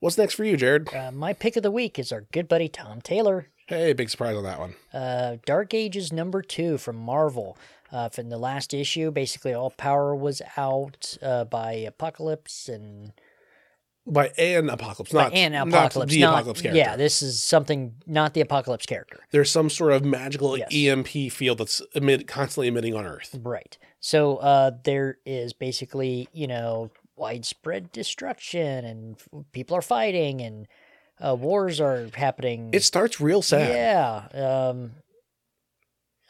What's 0.00 0.18
next 0.18 0.34
for 0.34 0.44
you, 0.44 0.56
Jared? 0.56 0.92
Uh, 0.94 1.10
my 1.10 1.32
pick 1.32 1.56
of 1.56 1.62
the 1.62 1.70
week 1.70 1.98
is 1.98 2.12
our 2.12 2.26
good 2.30 2.46
buddy 2.46 2.68
Tom 2.68 3.00
Taylor. 3.00 3.48
Hey, 3.66 3.92
big 3.94 4.10
surprise 4.10 4.36
on 4.36 4.44
that 4.44 4.58
one. 4.58 4.74
Uh, 4.92 5.36
Dark 5.46 5.72
Ages 5.74 6.12
number 6.12 6.42
two 6.42 6.78
from 6.78 6.96
Marvel. 6.96 7.56
Uh, 7.92 8.08
from 8.08 8.28
the 8.28 8.38
last 8.38 8.74
issue, 8.74 9.10
basically 9.12 9.52
all 9.54 9.70
power 9.70 10.16
was 10.16 10.42
out 10.56 11.16
uh, 11.22 11.44
by 11.44 11.72
Apocalypse 11.74 12.68
and 12.68 13.12
by 14.06 14.28
an 14.36 14.68
apocalypse, 14.68 15.12
By 15.12 15.22
not 15.24 15.32
an 15.32 15.52
not 15.52 15.64
the 15.64 15.70
not- 16.20 16.34
apocalypse 16.34 16.60
character. 16.60 16.76
Yeah, 16.78 16.96
this 16.96 17.22
is 17.22 17.42
something 17.42 17.94
not 18.06 18.34
the 18.34 18.40
apocalypse 18.42 18.84
character. 18.84 19.20
There's 19.30 19.50
some 19.50 19.70
sort 19.70 19.92
of 19.92 20.04
magical 20.04 20.58
Yes. 20.58 20.68
EMP 20.74 21.30
field 21.32 21.58
that's 21.58 21.80
emit, 21.94 22.26
constantly 22.28 22.68
emitting 22.68 22.94
on 22.94 23.06
Earth. 23.06 23.38
Right. 23.40 23.78
So 24.00 24.36
uh, 24.38 24.72
there 24.82 25.18
is 25.24 25.52
basically, 25.54 26.28
you 26.34 26.46
know, 26.46 26.90
widespread 27.16 27.92
destruction 27.92 28.84
and 28.84 29.16
f- 29.16 29.28
people 29.52 29.74
are 29.76 29.82
fighting 29.82 30.40
and 30.42 30.66
uh, 31.22 31.34
wars 31.34 31.80
are 31.80 32.08
happening. 32.14 32.70
It 32.72 32.82
starts 32.82 33.20
real 33.20 33.42
sad. 33.42 33.70
Yeah. 33.70 34.68
Um, 34.70 34.92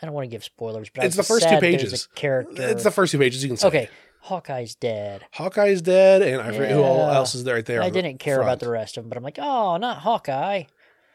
I 0.03 0.07
don't 0.07 0.14
want 0.14 0.24
to 0.26 0.30
give 0.30 0.45
spoilers, 0.45 0.91
but 0.95 1.05
It's 1.05 1.16
the 1.16 1.22
first 1.22 1.49
two 1.49 1.59
pages. 1.59 2.09
Character. 2.14 2.62
It's 2.62 2.85
the 2.85 2.91
first 2.91 3.12
two 3.12 3.18
pages 3.18 3.43
you 3.43 3.49
can 3.49 3.57
say. 3.57 3.68
okay. 3.68 3.89
Hawkeye's 4.20 4.74
dead. 4.74 5.22
Hawkeye's 5.32 5.82
dead, 5.82 6.22
and 6.22 6.41
I 6.41 6.51
forget 6.53 6.70
who 6.72 6.82
all 6.82 7.11
else 7.11 7.35
is 7.35 7.45
there 7.45 7.57
right 7.57 7.66
there. 7.66 7.82
I 7.82 7.91
the 7.91 8.01
didn't 8.03 8.20
care 8.20 8.37
front. 8.37 8.49
about 8.49 8.61
the 8.61 8.70
rest 8.70 8.97
of 8.97 9.05
them, 9.05 9.11
but 9.11 9.18
I'm 9.18 9.22
like, 9.24 9.39
oh, 9.39 9.76
not 9.76 9.99
Hawkeye. 9.99 10.62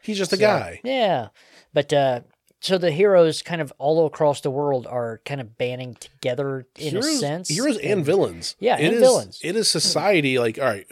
He's 0.02 0.16
just 0.16 0.32
a 0.32 0.36
guy. 0.36 0.80
Yeah. 0.84 1.28
But 1.74 1.92
uh, 1.92 2.20
so 2.60 2.78
the 2.78 2.92
heroes 2.92 3.42
kind 3.42 3.60
of 3.60 3.72
all 3.78 4.06
across 4.06 4.42
the 4.42 4.50
world 4.50 4.86
are 4.86 5.20
kind 5.24 5.40
of 5.40 5.58
banding 5.58 5.94
together 5.96 6.66
in 6.78 6.90
heroes, 6.92 7.06
a 7.06 7.18
sense. 7.18 7.48
heroes 7.48 7.78
and 7.78 8.04
villains. 8.04 8.54
Yeah, 8.60 8.78
It 8.78 8.84
and 8.86 8.94
is- 8.94 9.00
villains. 9.00 9.40
It 9.42 9.56
is 9.56 9.68
society. 9.68 10.38
Like, 10.38 10.58
all 10.60 10.66
right, 10.66 10.86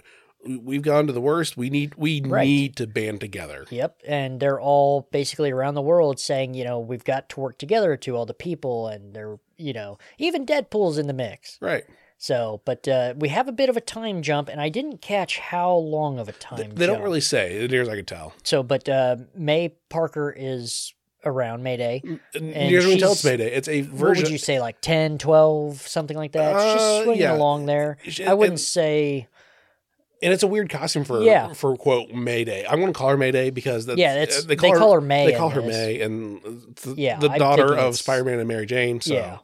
we've 0.57 0.82
gone 0.82 1.07
to 1.07 1.12
the 1.12 1.20
worst. 1.20 1.57
We 1.57 1.70
need 1.70 1.94
we 1.96 2.20
Right. 2.22 2.44
need 2.46 2.76
to 2.76 2.86
band 2.86 3.20
together. 3.20 3.66
Yep, 3.70 4.03
and 4.07 4.40
they're 4.40 4.61
all 4.61 5.09
basically 5.12 5.51
around 5.51 5.74
the 5.74 5.82
world 5.82 6.18
saying, 6.18 6.55
you 6.55 6.64
know, 6.64 6.78
we've 6.78 7.05
got 7.05 7.28
to 7.30 7.40
work 7.40 7.59
together 7.59 7.96
to 7.99 8.16
all 8.16 8.26
the 8.26 8.34
people, 8.34 8.88
and 8.88 9.14
they're, 9.14 9.38
you 9.57 9.72
know, 9.72 9.99
even 10.18 10.46
Deadpool's 10.46 10.99
in 10.99 11.07
the 11.07 11.12
mix. 11.12 11.59
Right. 11.61 11.84
So, 12.20 12.62
but 12.64 12.88
uh, 12.88 13.14
we 13.16 13.28
have 13.28 13.46
a 13.46 13.53
bit 13.53 13.68
of 13.68 13.76
a 13.76 13.80
time 13.80 14.22
jump, 14.22 14.49
and 14.49 14.61
I 14.61 14.70
didn't 14.70 15.01
catch 15.01 15.38
how 15.38 15.72
long 15.76 16.18
of 16.18 16.28
a 16.28 16.32
time. 16.32 16.59
They, 16.59 16.66
they 16.66 16.86
don't 16.86 17.01
really 17.03 17.20
say, 17.20 17.62
as 17.64 17.70
near 17.70 17.82
as 17.82 17.88
I 17.88 17.94
could 17.94 18.09
tell. 18.09 18.32
So, 18.42 18.64
but 18.64 18.88
uh, 18.88 19.16
May 19.36 19.68
Parker 19.88 20.34
is 20.36 20.94
around 21.24 21.62
Mayday. 21.62 22.03
Near 22.34 22.78
as 22.78 22.84
we 22.86 22.92
can 22.92 22.99
tell, 23.01 23.12
it's 23.12 23.24
Mayday. 23.24 23.53
It's 23.55 23.68
a 23.68 23.82
What 23.82 23.90
version. 23.99 24.24
would 24.24 24.32
you 24.32 24.38
say, 24.38 24.61
like 24.61 24.80
10, 24.80 25.18
12, 25.18 25.80
something 25.86 26.16
like 26.16 26.32
that? 26.32 26.55
She's 26.55 26.62
Uh, 26.72 26.74
just 26.74 27.03
swinging 27.05 27.22
yeah. 27.22 27.36
along 27.36 27.66
there. 27.66 27.99
She- 28.03 28.24
I 28.26 28.34
wouldn't 28.34 28.59
say, 28.61 29.28
and 30.22 30.32
it's 30.32 30.42
a 30.42 30.46
weird 30.46 30.68
costume 30.70 31.04
for 31.04 31.22
Yeah. 31.22 31.52
for 31.52 31.76
quote 31.76 32.10
Mayday. 32.10 32.66
I'm 32.68 32.80
going 32.80 32.92
to 32.92 32.98
call 32.98 33.08
her 33.10 33.16
Mayday 33.16 33.50
because 33.50 33.86
that's, 33.86 33.98
Yeah, 33.98 34.14
that's- 34.14 34.44
uh, 34.44 34.48
they 34.48 34.56
call 34.56 34.92
her 34.92 35.00
May 35.00 35.26
They 35.30 35.36
call 35.38 35.50
her 35.50 35.62
this. 35.62 35.70
May, 35.76 36.00
and 36.00 36.40
the, 36.82 36.94
Yeah, 36.96 37.18
the 37.18 37.30
I'm 37.30 37.38
daughter 37.38 37.72
of 37.72 37.78
it's- 37.78 37.98
Spider-Man 38.00 38.38
and 38.38 38.48
Mary 38.48 38.66
Jane. 38.66 39.00
So 39.00 39.14
Yeah. 39.14 39.38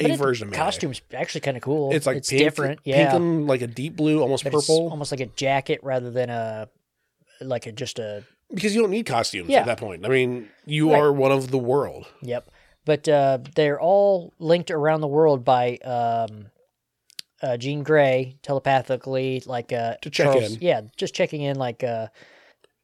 a 0.00 0.08
but 0.08 0.18
version 0.18 0.48
of 0.48 0.50
Mayday. 0.52 0.62
costume's 0.62 1.00
actually 1.14 1.40
kind 1.42 1.56
of 1.56 1.62
cool. 1.62 1.92
It's 1.94 2.06
like 2.06 2.16
it's 2.18 2.30
pink, 2.30 2.42
different. 2.42 2.82
pink 2.84 2.96
Yeah. 2.96 3.14
and 3.16 3.46
like 3.46 3.62
a 3.62 3.66
deep 3.66 3.96
blue, 3.96 4.20
almost 4.20 4.44
but 4.44 4.52
purple. 4.52 4.88
almost 4.90 5.12
like 5.12 5.20
a 5.20 5.26
jacket 5.26 5.80
rather 5.82 6.10
than 6.10 6.30
a, 6.30 6.68
like 7.40 7.66
a, 7.66 7.72
just 7.72 7.98
a, 7.98 8.24
because 8.52 8.74
you 8.74 8.80
don't 8.82 8.90
need 8.90 9.06
costumes 9.06 9.48
Yeah. 9.48 9.60
at 9.60 9.66
that 9.66 9.78
point. 9.78 10.04
I 10.04 10.08
mean, 10.08 10.48
you 10.66 10.92
Right. 10.92 11.00
are 11.00 11.12
one 11.12 11.32
of 11.32 11.50
the 11.50 11.58
world. 11.58 12.06
Yep. 12.22 12.48
But 12.84 13.08
uh, 13.08 13.38
they're 13.54 13.80
all 13.80 14.32
linked 14.40 14.70
around 14.70 15.00
the 15.02 15.08
world 15.08 15.44
by 15.44 15.76
um, 15.84 16.46
uh, 17.42 17.56
Jean 17.56 17.82
Grey 17.82 18.36
telepathically, 18.42 19.42
like 19.46 19.72
uh, 19.72 19.96
To 20.02 20.10
check 20.10 20.36
in. 20.36 20.58
Yeah, 20.60 20.82
just 20.96 21.14
checking 21.14 21.42
in, 21.42 21.56
like 21.56 21.82
uh, 21.82 22.08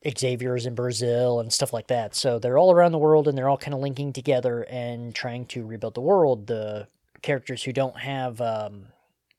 Xavier's 0.07 0.67
in 0.67 0.75
Brazil 0.75 1.41
and 1.41 1.53
stuff 1.53 1.73
like 1.73 1.89
that. 1.89 2.15
So 2.15 2.39
they're 2.39 2.59
all 2.59 2.73
around 2.73 2.93
the 2.93 2.99
world 2.99 3.29
and 3.29 3.37
they're 3.37 3.49
all 3.49 3.57
kind 3.57 3.75
of 3.75 3.81
linking 3.81 4.13
together 4.13 4.63
and 4.69 5.15
trying 5.15 5.47
to 5.47 5.65
rebuild 5.65 5.95
the 5.95 6.01
world. 6.01 6.47
The 6.47 6.89
characters 7.23 7.63
who 7.63 7.73
don't 7.73 7.99
have 7.99 8.41
um, 8.41 8.87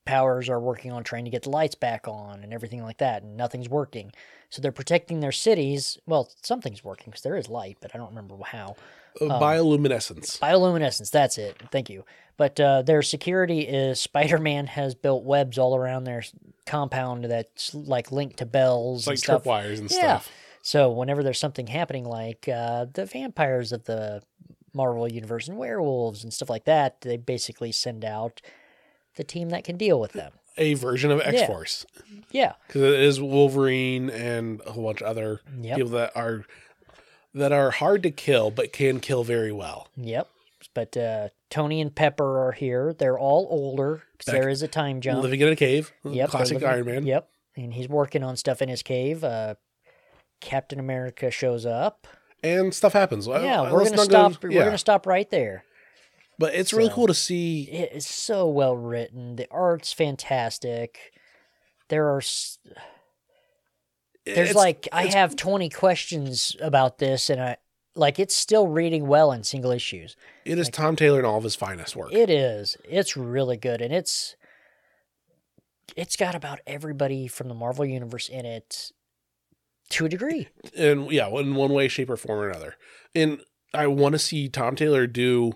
powers 0.04 0.48
are 0.48 0.60
working 0.60 0.92
on 0.92 1.04
trying 1.04 1.24
to 1.24 1.30
get 1.30 1.42
the 1.42 1.50
lights 1.50 1.74
back 1.74 2.08
on 2.08 2.42
and 2.42 2.52
everything 2.52 2.82
like 2.82 2.98
that, 2.98 3.22
and 3.22 3.36
nothing's 3.36 3.68
working. 3.68 4.12
So 4.50 4.60
they're 4.60 4.72
protecting 4.72 5.20
their 5.20 5.32
cities. 5.32 5.98
Well, 6.06 6.30
something's 6.42 6.84
working 6.84 7.06
because 7.06 7.22
there 7.22 7.36
is 7.36 7.48
light, 7.48 7.78
but 7.80 7.92
I 7.94 7.98
don't 7.98 8.10
remember 8.10 8.36
how. 8.44 8.76
Uh, 9.20 9.24
Um, 9.26 9.30
bioluminescence. 9.42 10.38
Bioluminescence, 10.38 11.10
that's 11.10 11.38
it. 11.38 11.56
Thank 11.72 11.88
you. 11.90 12.04
But 12.36 12.58
uh, 12.60 12.82
their 12.82 13.02
security 13.02 13.60
is 13.60 14.00
Spider 14.00 14.38
Man 14.38 14.66
has 14.66 14.94
built 14.94 15.24
webs 15.24 15.58
all 15.58 15.76
around 15.76 16.04
their 16.04 16.22
compound 16.66 17.24
that's 17.24 17.74
like 17.74 18.12
linked 18.12 18.38
to 18.38 18.46
bells 18.46 19.00
It's 19.00 19.06
and 19.06 19.12
like 19.12 19.18
stuff. 19.18 19.44
tripwires 19.44 19.78
and 19.78 19.90
Yeah. 19.90 19.98
stuff. 19.98 20.30
So 20.62 20.90
whenever 20.90 21.22
there's 21.22 21.38
something 21.38 21.66
happening, 21.66 22.04
like 22.04 22.48
uh, 22.48 22.86
the 22.92 23.06
vampires 23.06 23.72
of 23.72 23.84
the 23.84 24.22
Marvel 24.72 25.10
universe 25.10 25.48
and 25.48 25.58
werewolves 25.58 26.22
and 26.22 26.32
stuff 26.32 26.48
like 26.50 26.64
that, 26.64 27.00
they 27.00 27.16
basically 27.16 27.72
send 27.72 28.04
out 28.04 28.40
the 29.16 29.24
team 29.24 29.48
that 29.50 29.64
can 29.64 29.76
deal 29.76 29.98
with 29.98 30.12
them. 30.12 30.32
A 30.56 30.74
version 30.74 31.10
of 31.10 31.20
X 31.20 31.42
Force. 31.44 31.86
Yeah. 32.30 32.52
because 32.66 32.82
it 32.82 33.00
is 33.00 33.20
Wolverine 33.20 34.08
and 34.10 34.60
a 34.66 34.72
whole 34.72 34.84
bunch 34.84 35.00
of 35.02 35.08
other 35.08 35.40
Yep. 35.60 35.76
people 35.76 35.90
that 35.92 36.16
are 36.16 36.44
that 37.34 37.52
are 37.52 37.70
hard 37.70 38.02
to 38.04 38.10
kill 38.10 38.50
but 38.50 38.72
can 38.72 39.00
kill 39.00 39.24
very 39.24 39.52
well. 39.52 39.88
Yep. 39.96 40.28
But 40.74 40.96
uh, 40.96 41.28
Tony 41.48 41.80
and 41.80 41.94
Pepper 41.94 42.46
are 42.46 42.52
here. 42.52 42.92
They're 42.92 43.18
all 43.18 43.46
older 43.50 44.02
'cause 44.18 44.26
Back- 44.26 44.34
there 44.40 44.48
is 44.48 44.62
a 44.62 44.68
time 44.68 45.00
jump. 45.00 45.22
Living 45.22 45.40
in 45.40 45.48
a 45.48 45.56
cave, 45.56 45.92
Yep, 46.04 46.28
classic 46.30 46.54
living- 46.56 46.68
Iron 46.68 46.84
Man. 46.86 47.06
Yep, 47.06 47.28
and 47.56 47.74
he's 47.74 47.88
working 47.88 48.22
on 48.22 48.36
stuff 48.36 48.60
in 48.62 48.68
his 48.68 48.82
cave. 48.82 49.24
Uh, 49.24 49.54
Captain 50.40 50.78
America 50.78 51.30
shows 51.30 51.64
up. 51.66 52.06
and 52.42 52.72
stuff 52.72 52.92
happens. 52.94 53.26
Yeah, 53.26 53.60
uh, 53.62 53.72
we're 53.72 53.84
gonna 53.84 53.96
not 53.96 54.08
go- 54.08 54.30
stop. 54.30 54.42
We're 54.42 54.64
gonna 54.64 54.78
stop 54.78 55.06
right 55.06 55.28
there. 55.30 55.64
but 56.38 56.54
it's 56.54 56.72
really 56.72 56.88
cool 56.90 57.06
to 57.06 57.12
see. 57.14 57.64
It 57.70 57.92
is 57.92 58.06
so 58.06 58.48
well 58.48 58.74
written. 58.76 59.36
The 59.36 59.46
art's 59.50 59.92
fantastic. 59.92 61.12
There 61.88 62.08
are 62.08 62.22
there's 64.34 64.54
like 64.54 64.88
I 64.92 65.06
have 65.06 65.36
twenty 65.36 65.68
questions 65.68 66.56
about 66.60 66.98
this, 66.98 67.30
and 67.30 67.40
I 67.40 67.56
like 67.94 68.18
it's 68.18 68.34
still 68.34 68.66
reading 68.68 69.06
well 69.06 69.32
in 69.32 69.44
single 69.44 69.70
issues. 69.70 70.16
it 70.44 70.58
is 70.58 70.68
Tom 70.68 70.96
Taylor 70.96 71.18
and 71.18 71.26
all 71.26 71.38
of 71.38 71.44
his 71.44 71.54
finest 71.56 71.96
work. 71.96 72.12
It 72.12 72.30
is. 72.30 72.76
It's 72.84 73.16
really 73.16 73.56
good, 73.56 73.80
and 73.80 73.92
it's 73.92 74.36
it's 75.96 76.16
got 76.16 76.34
about 76.34 76.60
everybody 76.66 77.26
from 77.26 77.48
the 77.48 77.54
Marvel 77.54 77.84
universe 77.84 78.28
in 78.28 78.46
it 78.46 78.92
to 79.90 80.06
a 80.06 80.08
degree. 80.08 80.48
and 80.76 81.10
yeah, 81.10 81.28
in 81.28 81.54
one 81.54 81.72
way, 81.72 81.88
shape, 81.88 82.10
or 82.10 82.16
form 82.16 82.38
or 82.38 82.48
another. 82.48 82.76
And 83.14 83.40
I 83.74 83.86
want 83.88 84.12
to 84.12 84.18
see 84.18 84.48
Tom 84.48 84.76
Taylor 84.76 85.06
do. 85.06 85.52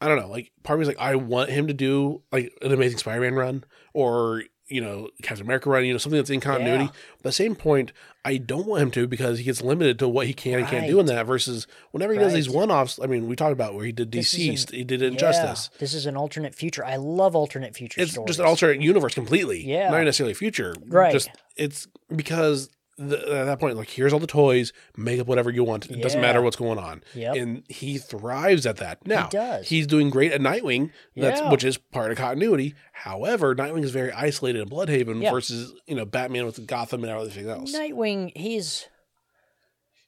I 0.00 0.08
don't 0.08 0.18
know, 0.18 0.28
like 0.28 0.50
part 0.64 0.76
of 0.76 0.80
me 0.80 0.82
is 0.82 0.88
like 0.88 0.98
I 0.98 1.14
want 1.14 1.50
him 1.50 1.68
to 1.68 1.74
do 1.74 2.22
like 2.32 2.52
an 2.60 2.72
Amazing 2.72 2.98
Spider-Man 2.98 3.34
run 3.34 3.64
or 3.92 4.42
you 4.68 4.80
know 4.80 5.08
Captain 5.22 5.44
America 5.44 5.68
run, 5.70 5.84
you 5.84 5.92
know 5.92 5.98
something 5.98 6.18
that's 6.18 6.30
in 6.30 6.40
continuity. 6.40 6.84
Yeah. 6.84 6.90
But 7.18 7.18
at 7.18 7.22
the 7.22 7.32
same 7.32 7.54
point, 7.54 7.92
I 8.24 8.38
don't 8.38 8.66
want 8.66 8.82
him 8.82 8.90
to 8.92 9.06
because 9.06 9.38
he 9.38 9.44
gets 9.44 9.60
limited 9.62 9.98
to 9.98 10.08
what 10.08 10.26
he 10.26 10.32
can 10.32 10.60
and 10.60 10.68
can't 10.68 10.86
do 10.86 10.98
in 11.00 11.06
that. 11.06 11.26
Versus 11.26 11.66
whenever 11.90 12.12
he 12.14 12.18
does 12.18 12.32
these 12.32 12.48
one-offs, 12.48 12.98
I 13.02 13.06
mean, 13.06 13.26
we 13.28 13.36
talked 13.36 13.52
about 13.52 13.74
where 13.74 13.84
he 13.84 13.92
did 13.92 14.10
DCeased, 14.10 14.70
an- 14.70 14.76
he 14.78 14.84
did 14.84 15.02
Injustice. 15.02 15.70
Yeah, 15.72 15.78
this 15.80 15.92
is 15.94 16.06
an 16.06 16.16
alternate 16.16 16.54
future. 16.54 16.84
I 16.84 16.96
love 16.96 17.36
alternate 17.36 17.74
future 17.76 18.00
It's 18.00 18.12
stories. 18.12 18.28
just 18.28 18.40
an 18.40 18.46
alternate 18.46 18.80
universe 18.82 19.14
completely. 19.14 19.64
Yeah. 19.64 19.90
not 19.90 20.02
necessarily 20.04 20.34
future. 20.34 20.74
Right. 20.86 21.12
Just 21.12 21.28
it's 21.56 21.86
because. 22.14 22.70
The, 22.96 23.16
at 23.40 23.44
that 23.46 23.58
point, 23.58 23.76
like 23.76 23.90
here's 23.90 24.12
all 24.12 24.20
the 24.20 24.26
toys, 24.28 24.72
make 24.96 25.18
up 25.18 25.26
whatever 25.26 25.50
you 25.50 25.64
want. 25.64 25.90
It 25.90 26.00
doesn't 26.00 26.20
matter 26.20 26.40
what's 26.40 26.54
going 26.56 26.78
on. 26.78 27.02
Yep. 27.14 27.34
and 27.36 27.62
he 27.68 27.98
thrives 27.98 28.66
at 28.66 28.76
that. 28.76 29.04
Now 29.06 29.24
he 29.24 29.30
does. 29.30 29.68
he's 29.68 29.86
doing 29.88 30.10
great 30.10 30.30
at 30.32 30.40
Nightwing, 30.40 30.90
that's 31.16 31.40
Yeah. 31.40 31.50
which 31.50 31.64
is 31.64 31.76
part 31.76 32.12
of 32.12 32.18
continuity. 32.18 32.74
However, 32.92 33.52
Nightwing 33.54 33.82
is 33.82 33.90
very 33.90 34.12
isolated 34.12 34.62
in 34.62 34.68
Blüdhaven 34.68 35.20
Yeah. 35.20 35.32
versus 35.32 35.74
you 35.86 35.96
know 35.96 36.04
Batman 36.04 36.46
with 36.46 36.64
Gotham 36.68 37.02
and 37.02 37.12
everything 37.12 37.48
else. 37.48 37.74
Nightwing, 37.74 38.30
he's 38.36 38.86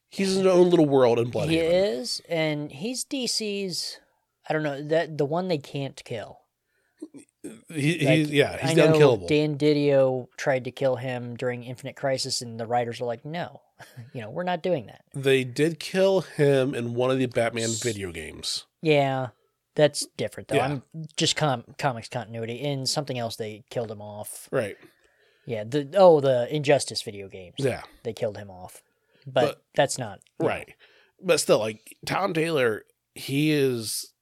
he's 0.08 0.36
in 0.36 0.44
his 0.44 0.52
own 0.52 0.70
little 0.70 0.86
world 0.86 1.18
in 1.18 1.30
Blüdhaven. 1.32 1.50
he 1.50 1.58
is, 1.58 2.22
and 2.28 2.70
he's 2.70 3.04
DC's. 3.04 3.98
I 4.48 4.52
don't 4.52 4.62
know 4.62 4.80
that 4.80 5.18
the 5.18 5.24
one 5.26 5.48
they 5.48 5.58
can't 5.58 6.00
kill. 6.04 6.38
He, 7.68 8.04
Like, 8.06 8.16
he's 8.16 8.30
yeah, 8.30 8.56
he's 8.58 8.70
I 8.70 8.74
know 8.74 8.86
unkillable. 8.92 9.26
Dan 9.28 9.56
Didio 9.58 10.28
tried 10.36 10.64
to 10.64 10.70
kill 10.70 10.96
him 10.96 11.36
during 11.36 11.64
Infinite 11.64 11.96
Crisis, 11.96 12.42
and 12.42 12.58
the 12.60 12.66
writers 12.66 13.00
were 13.00 13.06
like, 13.06 13.24
"No, 13.24 13.60
you 14.12 14.20
know, 14.20 14.30
we're 14.30 14.42
not 14.44 14.62
doing 14.62 14.86
that." 14.86 15.02
they 15.14 15.44
did 15.44 15.78
kill 15.80 16.22
him 16.22 16.74
in 16.74 16.94
one 16.94 17.10
of 17.10 17.18
the 17.18 17.26
Batman 17.26 17.70
video 17.70 18.12
games. 18.12 18.64
Yeah, 18.82 19.28
that's 19.74 20.06
different 20.16 20.48
though. 20.48 20.56
Yeah. 20.56 20.64
I'm 20.66 20.82
just 21.16 21.36
com- 21.36 21.64
comics 21.78 22.08
continuity. 22.08 22.54
In 22.54 22.86
something 22.86 23.18
else, 23.18 23.36
they 23.36 23.64
killed 23.70 23.90
him 23.90 24.00
off. 24.02 24.48
Right. 24.50 24.76
Yeah, 25.46 25.64
the 25.64 25.88
oh 25.96 26.20
the 26.20 26.52
Injustice 26.54 27.02
video 27.02 27.28
games. 27.28 27.54
Yeah. 27.58 27.82
they 28.02 28.12
killed 28.12 28.36
him 28.36 28.50
off, 28.50 28.82
but, 29.26 29.42
But- 29.44 29.62
that's 29.74 29.98
not 29.98 30.20
Right. 30.40 30.74
But 31.22 31.40
still, 31.40 31.58
like 31.60 31.96
Tom 32.04 32.34
Taylor, 32.34 32.84
he 33.14 33.50
is 33.52 34.12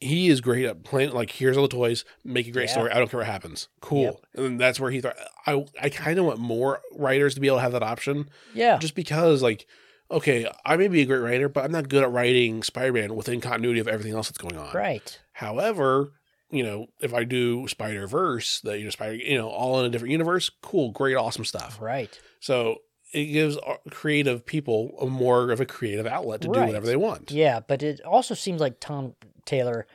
he 0.00 0.28
is 0.28 0.40
great 0.40 0.64
at 0.66 0.84
playing. 0.84 1.12
Like, 1.12 1.30
here's 1.30 1.56
all 1.56 1.62
the 1.68 1.76
toys, 1.76 2.04
make 2.24 2.46
a 2.46 2.50
great 2.50 2.68
Yeah. 2.68 2.72
story. 2.72 2.90
I 2.90 2.98
don't 2.98 3.10
care 3.10 3.18
what 3.18 3.26
happens. 3.26 3.68
Cool. 3.80 4.20
Yep. 4.34 4.44
And 4.44 4.60
that's 4.60 4.78
where 4.80 4.90
he 4.90 5.00
thought. 5.00 5.16
I 5.46 5.64
I 5.80 5.88
kind 5.88 6.18
of 6.18 6.24
want 6.26 6.38
more 6.40 6.80
writers 6.92 7.34
to 7.34 7.40
be 7.40 7.46
able 7.46 7.58
to 7.58 7.62
have 7.62 7.72
that 7.72 7.82
option, 7.82 8.28
Yeah, 8.54 8.78
just 8.78 8.94
because 8.94 9.42
like. 9.42 9.66
Okay, 10.10 10.46
I 10.66 10.76
may 10.76 10.88
be 10.88 11.00
a 11.00 11.06
great 11.06 11.18
writer, 11.20 11.48
but 11.48 11.64
I'm 11.64 11.72
not 11.72 11.88
good 11.88 12.02
at 12.02 12.12
writing 12.12 12.62
Spider-Man 12.62 13.16
within 13.16 13.40
continuity 13.40 13.80
of 13.80 13.88
everything 13.88 14.12
else 14.14 14.28
that's 14.28 14.36
going 14.38 14.56
on. 14.56 14.70
right. 14.74 15.18
However, 15.32 16.12
you 16.50 16.62
know, 16.62 16.86
if 17.00 17.14
I 17.14 17.24
do 17.24 17.66
Spider 17.68 18.06
Verse, 18.06 18.60
that 18.60 18.78
you 18.78 18.84
know, 18.84 18.90
Spider, 18.90 19.14
you 19.14 19.36
know, 19.38 19.48
all 19.48 19.80
in 19.80 19.86
a 19.86 19.88
different 19.88 20.12
universe, 20.12 20.50
cool, 20.60 20.90
great, 20.90 21.14
awesome 21.16 21.44
stuff. 21.46 21.78
Right. 21.80 22.16
So 22.38 22.82
it 23.14 23.24
gives 23.26 23.56
uh, 23.56 23.76
creative 23.90 24.44
people 24.44 24.94
a 25.00 25.06
more 25.06 25.50
of 25.50 25.58
a 25.60 25.66
creative 25.66 26.06
outlet 26.06 26.42
to 26.42 26.48
do 26.48 26.60
whatever 26.60 26.86
they 26.86 26.96
want. 26.96 27.30
Yeah, 27.30 27.60
but 27.66 27.82
it 27.82 28.00
also 28.04 28.34
seems 28.34 28.60
like 28.60 28.80
Tom 28.80 29.14
Taylor, 29.44 29.86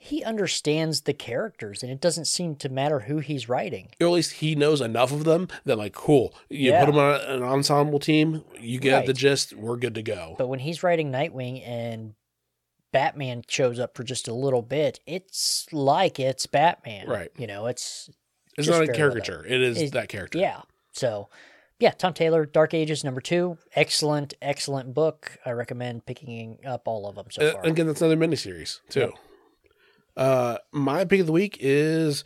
he 0.00 0.22
understands 0.22 1.02
the 1.02 1.12
characters, 1.12 1.82
and 1.82 1.90
it 1.90 2.00
doesn't 2.00 2.26
seem 2.26 2.54
to 2.56 2.68
matter 2.68 3.00
who 3.00 3.18
he's 3.18 3.48
writing. 3.48 3.88
Or 4.00 4.06
at 4.06 4.12
least 4.12 4.32
he 4.34 4.54
knows 4.54 4.80
enough 4.80 5.10
of 5.12 5.24
them 5.24 5.48
that, 5.64 5.76
like, 5.76 5.92
cool, 5.92 6.34
you 6.48 6.70
Yeah. 6.70 6.84
put 6.84 6.94
him 6.94 6.98
on 7.00 7.20
an 7.20 7.42
ensemble 7.42 7.98
team, 7.98 8.44
you 8.60 8.78
get 8.78 9.06
the 9.06 9.12
gist, 9.12 9.54
we're 9.54 9.76
good 9.76 9.94
to 9.96 10.02
go. 10.02 10.34
But 10.38 10.46
when 10.48 10.60
he's 10.60 10.82
writing 10.82 11.10
Nightwing 11.10 11.66
and 11.66 12.14
Batman 12.92 13.42
shows 13.48 13.78
up 13.78 13.96
for 13.96 14.04
just 14.04 14.28
a 14.28 14.32
little 14.34 14.62
bit, 14.62 15.00
it's 15.06 15.66
like 15.72 16.18
it's 16.18 16.46
Batman. 16.46 17.06
Right. 17.08 17.30
You 17.36 17.46
know, 17.46 17.66
it's 17.66 18.08
it's 18.56 18.66
not 18.68 18.82
a 18.82 18.92
caricature; 18.92 19.44
it 19.46 19.60
is 19.60 19.76
It's- 19.76 19.90
that 19.92 20.08
character. 20.08 20.38
yeah. 20.38 20.62
So, 20.92 21.28
yeah, 21.78 21.90
Tom 21.92 22.12
Taylor, 22.14 22.44
Dark 22.46 22.74
Ages 22.74 23.04
number 23.04 23.20
two, 23.20 23.58
excellent, 23.74 24.34
excellent 24.42 24.94
book. 24.94 25.38
I 25.46 25.50
recommend 25.52 26.06
picking 26.06 26.58
up 26.66 26.86
all 26.88 27.06
of 27.08 27.14
them 27.16 27.26
so 27.30 27.46
Uh, 27.46 27.52
far. 27.52 27.64
again, 27.64 27.86
that's 27.86 28.00
another 28.02 28.16
miniseries 28.16 28.80
too. 28.88 29.00
Yep. 29.00 29.10
Uh, 30.16 30.58
my 30.72 31.04
pick 31.04 31.20
of 31.20 31.26
the 31.26 31.32
week 31.32 31.56
is 31.60 32.24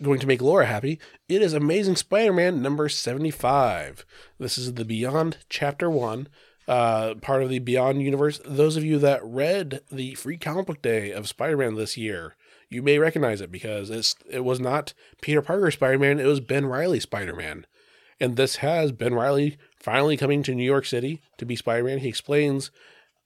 going 0.00 0.20
to 0.20 0.26
make 0.26 0.40
Laura 0.40 0.66
happy. 0.66 1.00
It 1.28 1.42
is 1.42 1.52
Amazing 1.52 1.96
Spider-Man 1.96 2.62
number 2.62 2.88
seventy-five. 2.88 4.04
This 4.38 4.56
is 4.58 4.74
the 4.74 4.84
Beyond 4.84 5.38
Chapter 5.48 5.90
One, 5.90 6.28
uh, 6.68 7.14
part 7.16 7.42
of 7.42 7.48
the 7.48 7.58
Beyond 7.58 8.00
universe. 8.02 8.40
Those 8.44 8.76
of 8.76 8.84
you 8.84 8.98
that 9.00 9.24
read 9.24 9.80
the 9.90 10.14
Free 10.14 10.36
Comic 10.36 10.66
Book 10.66 10.82
Day 10.82 11.10
of 11.10 11.28
Spider-Man 11.28 11.74
this 11.74 11.96
year, 11.96 12.36
you 12.68 12.82
may 12.82 12.98
recognize 12.98 13.40
it 13.40 13.50
because 13.50 13.90
it's 13.90 14.14
it 14.30 14.44
was 14.44 14.60
not 14.60 14.94
Peter 15.20 15.42
Parker 15.42 15.70
Spider-Man; 15.72 16.20
it 16.20 16.26
was 16.26 16.40
Ben 16.40 16.66
Reilly 16.66 17.00
Spider-Man. 17.00 17.66
And 18.20 18.36
this 18.36 18.56
has 18.56 18.92
Ben 18.92 19.14
Reilly 19.14 19.56
finally 19.76 20.16
coming 20.16 20.42
to 20.44 20.54
New 20.54 20.64
York 20.64 20.86
City 20.86 21.22
to 21.38 21.44
be 21.44 21.56
Spider-Man. 21.56 21.98
He 21.98 22.08
explains 22.08 22.70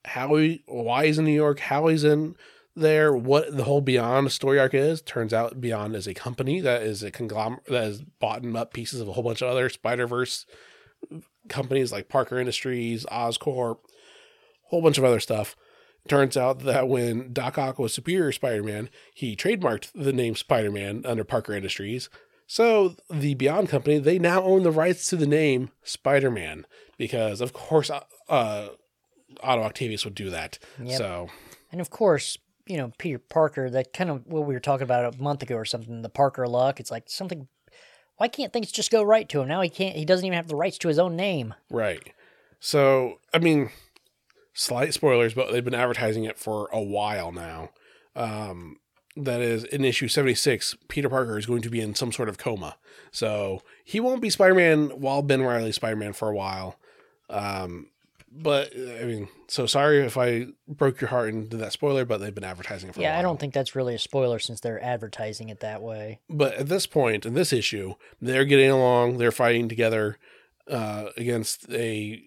how 0.05 0.35
he 0.35 0.63
why 0.67 1.05
he's 1.05 1.19
in 1.19 1.25
New 1.25 1.31
York, 1.31 1.59
how 1.59 1.87
he's 1.87 2.03
in 2.03 2.35
there, 2.75 3.15
what 3.15 3.55
the 3.55 3.63
whole 3.63 3.81
Beyond 3.81 4.31
story 4.31 4.59
arc 4.59 4.73
is. 4.73 5.01
Turns 5.01 5.33
out 5.33 5.59
Beyond 5.59 5.95
is 5.95 6.07
a 6.07 6.13
company 6.13 6.61
that 6.61 6.83
is 6.83 7.03
a 7.03 7.11
conglomerate 7.11 7.65
that 7.65 7.83
has 7.83 8.01
bought 8.01 8.45
up 8.55 8.73
pieces 8.73 9.01
of 9.01 9.07
a 9.07 9.13
whole 9.13 9.23
bunch 9.23 9.41
of 9.41 9.49
other 9.49 9.69
Spider 9.69 10.07
Verse 10.07 10.45
companies 11.49 11.91
like 11.91 12.09
Parker 12.09 12.39
Industries, 12.39 13.05
Oscorp, 13.11 13.77
whole 14.63 14.81
bunch 14.81 14.97
of 14.97 15.03
other 15.03 15.19
stuff. 15.19 15.55
Turns 16.07 16.37
out 16.37 16.59
that 16.59 16.87
when 16.87 17.33
Doc 17.33 17.57
Ock 17.57 17.79
was 17.79 17.93
Superior 17.93 18.31
Spider 18.31 18.63
Man, 18.63 18.89
he 19.13 19.35
trademarked 19.35 19.91
the 19.93 20.13
name 20.13 20.35
Spider 20.35 20.71
Man 20.71 21.03
under 21.05 21.23
Parker 21.23 21.53
Industries. 21.53 22.09
So 22.47 22.95
the 23.09 23.35
Beyond 23.35 23.67
Company, 23.69 23.99
they 23.99 24.17
now 24.17 24.41
own 24.41 24.63
the 24.63 24.71
rights 24.71 25.09
to 25.09 25.17
the 25.17 25.27
name 25.27 25.69
Spider 25.83 26.31
Man 26.31 26.65
because, 26.97 27.41
of 27.41 27.51
course, 27.53 27.89
uh, 27.89 28.01
uh, 28.29 28.69
Otto 29.43 29.63
Octavius 29.63 30.05
would 30.05 30.15
do 30.15 30.29
that. 30.29 30.57
Yep. 30.81 30.97
So 30.97 31.29
And 31.71 31.81
of 31.81 31.89
course, 31.89 32.37
you 32.65 32.77
know, 32.77 32.93
Peter 32.97 33.19
Parker, 33.19 33.69
that 33.69 33.93
kind 33.93 34.09
of 34.09 34.25
what 34.27 34.45
we 34.45 34.53
were 34.53 34.61
talking 34.61 34.83
about 34.83 35.13
a 35.13 35.21
month 35.21 35.43
ago 35.43 35.55
or 35.55 35.65
something, 35.65 36.01
the 36.01 36.09
Parker 36.09 36.47
luck, 36.47 36.79
it's 36.79 36.89
like 36.89 37.09
something 37.09 37.47
why 38.15 38.27
can't 38.27 38.51
things 38.51 38.71
just 38.71 38.91
go 38.91 39.03
right 39.03 39.29
to 39.29 39.41
him? 39.41 39.47
Now 39.47 39.61
he 39.61 39.69
can't 39.69 39.95
he 39.95 40.05
doesn't 40.05 40.25
even 40.25 40.37
have 40.37 40.47
the 40.47 40.55
rights 40.55 40.77
to 40.79 40.87
his 40.87 40.99
own 40.99 41.15
name. 41.15 41.53
Right. 41.69 42.13
So, 42.59 43.19
I 43.33 43.39
mean, 43.39 43.69
slight 44.53 44.93
spoilers, 44.93 45.33
but 45.33 45.51
they've 45.51 45.63
been 45.63 45.75
advertising 45.75 46.23
it 46.23 46.39
for 46.39 46.67
a 46.73 46.81
while 46.81 47.31
now. 47.31 47.69
Um, 48.15 48.77
that 49.23 49.41
is 49.41 49.63
in 49.65 49.83
issue 49.83 50.07
76, 50.07 50.75
Peter 50.87 51.09
Parker 51.09 51.37
is 51.37 51.45
going 51.45 51.61
to 51.61 51.69
be 51.69 51.81
in 51.81 51.95
some 51.95 52.11
sort 52.11 52.29
of 52.29 52.37
coma. 52.37 52.77
So 53.11 53.61
he 53.83 53.99
won't 53.99 54.21
be 54.21 54.29
Spider 54.29 54.55
Man 54.55 54.89
while 54.89 55.21
Ben 55.21 55.41
Reilly's 55.41 55.75
Spider 55.75 55.95
Man 55.95 56.13
for 56.13 56.29
a 56.29 56.35
while. 56.35 56.77
Um, 57.29 57.87
but, 58.31 58.73
I 58.75 59.05
mean, 59.05 59.29
so 59.47 59.65
sorry 59.65 59.99
if 60.01 60.17
I 60.17 60.47
broke 60.67 61.01
your 61.01 61.09
heart 61.09 61.33
and 61.33 61.49
did 61.49 61.59
that 61.59 61.71
spoiler, 61.71 62.05
but 62.05 62.19
they've 62.19 62.35
been 62.35 62.43
advertising 62.43 62.89
it 62.89 62.95
for 62.95 62.99
a 62.99 63.03
Yeah. 63.03 63.17
I 63.17 63.21
don't 63.21 63.39
think 63.39 63.53
that's 63.53 63.75
really 63.75 63.95
a 63.95 63.99
spoiler 63.99 64.37
since 64.37 64.59
they're 64.59 64.83
advertising 64.83 65.49
it 65.49 65.61
that 65.61 65.81
way. 65.81 66.19
But 66.29 66.53
at 66.55 66.67
this 66.67 66.85
point 66.85 67.25
in 67.25 67.33
this 67.33 67.51
issue, 67.51 67.95
they're 68.21 68.45
getting 68.45 68.69
along. 68.69 69.17
They're 69.17 69.31
fighting 69.31 69.69
together 69.69 70.17
uh, 70.69 71.09
against 71.15 71.69
a 71.71 72.23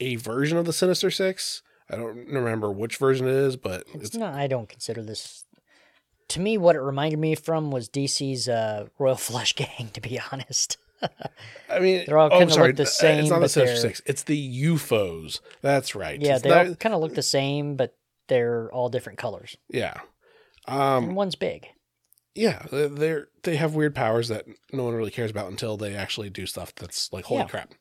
a 0.00 0.16
version 0.16 0.58
of 0.58 0.66
the 0.66 0.72
Sinister 0.72 1.10
Six. 1.10 1.62
I 1.90 1.96
don't 1.96 2.26
remember 2.28 2.70
which 2.70 2.96
version 2.96 3.26
it 3.26 3.34
is, 3.34 3.56
but 3.56 3.84
It's, 3.94 4.06
it's, 4.06 4.16
not 4.16 4.34
I 4.34 4.46
don't 4.46 4.68
consider 4.68 5.02
this 5.02 5.43
to 6.28 6.40
me 6.40 6.56
what 6.58 6.76
it 6.76 6.80
reminded 6.80 7.18
me 7.18 7.34
from 7.34 7.70
was 7.70 7.88
DC's 7.88 8.48
uh, 8.48 8.86
Royal 8.98 9.16
Flush 9.28 9.54
Gang, 9.54 9.90
to 9.92 10.00
be 10.00 10.20
honest. 10.32 10.76
I 11.70 11.80
mean, 11.80 12.04
They're 12.06 12.18
all 12.18 12.30
oh, 12.32 12.38
kinda 12.38 12.54
sorry, 12.54 12.68
look 12.68 12.76
the 12.76 12.82
uh, 12.84 12.86
same, 12.86 13.20
It's 13.20 13.30
not 13.30 13.40
the 13.40 13.48
Sinister 13.48 13.76
Six. 13.76 14.00
It's 14.06 14.22
the 14.22 14.36
U-Foes. 14.36 15.40
That's 15.60 15.94
right. 15.94 16.20
yeah, 16.20 16.34
It's 16.34 16.42
they 16.42 16.48
not- 16.50 16.66
all 16.66 16.74
kind 16.76 16.94
of 16.94 17.00
look 17.00 17.14
the 17.14 17.22
same, 17.22 17.76
but 17.76 17.94
they're 18.28 18.70
all 18.72 18.88
different 18.88 19.18
colors. 19.18 19.56
yeah. 19.68 20.00
and 20.66 20.80
Um, 21.10 21.14
one's 21.14 21.34
big. 21.34 21.68
yeah, 22.34 22.62
they're 22.72 23.28
they 23.42 23.56
have 23.56 23.74
weird 23.74 23.94
powers 23.94 24.28
that 24.28 24.46
no 24.72 24.84
one 24.84 24.94
really 24.94 25.10
cares 25.10 25.30
about 25.30 25.50
until 25.50 25.76
they 25.76 25.94
actually 25.94 26.30
do 26.30 26.46
stuff 26.46 26.74
that's 26.74 27.12
like 27.12 27.26
holy 27.26 27.40
Yeah. 27.42 27.48
crap. 27.48 27.74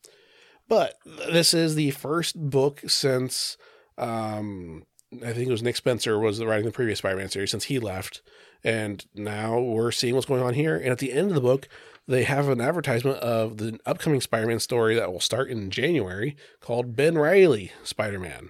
But 0.68 0.96
this 1.06 1.54
is 1.54 1.76
the 1.76 1.92
first 1.92 2.36
book 2.38 2.82
since 2.88 3.58
um 3.98 4.84
I 5.24 5.34
think 5.34 5.48
it 5.48 5.52
was 5.52 5.64
Nick 5.64 5.76
Spencer 5.76 6.18
was 6.18 6.44
writing 6.44 6.66
the 6.66 6.72
previous 6.72 7.00
Spider-Man 7.00 7.30
series 7.30 7.52
since 7.52 7.66
he 7.66 7.80
left, 7.80 8.22
and 8.64 9.06
now 9.14 9.60
we're 9.60 9.92
seeing 9.92 10.16
what's 10.16 10.26
going 10.26 10.44
on 10.44 10.54
here. 10.54 10.76
And 10.76 10.90
at 10.90 11.00
the 11.00 11.14
end 11.14 11.30
of 11.30 11.36
the 11.36 11.42
book, 11.42 11.68
they 12.08 12.24
have 12.24 12.50
an 12.50 12.62
advertisement 12.62 13.18
of 13.18 13.58
the 13.58 13.80
upcoming 13.86 14.22
Spider-Man 14.22 14.60
story 14.60 14.96
that 14.96 15.12
will 15.12 15.20
start 15.20 15.50
in 15.50 15.70
January 15.70 16.36
called 16.60 16.96
Ben 16.96 17.18
Reilly 17.18 17.72
Spider-Man. 17.84 18.50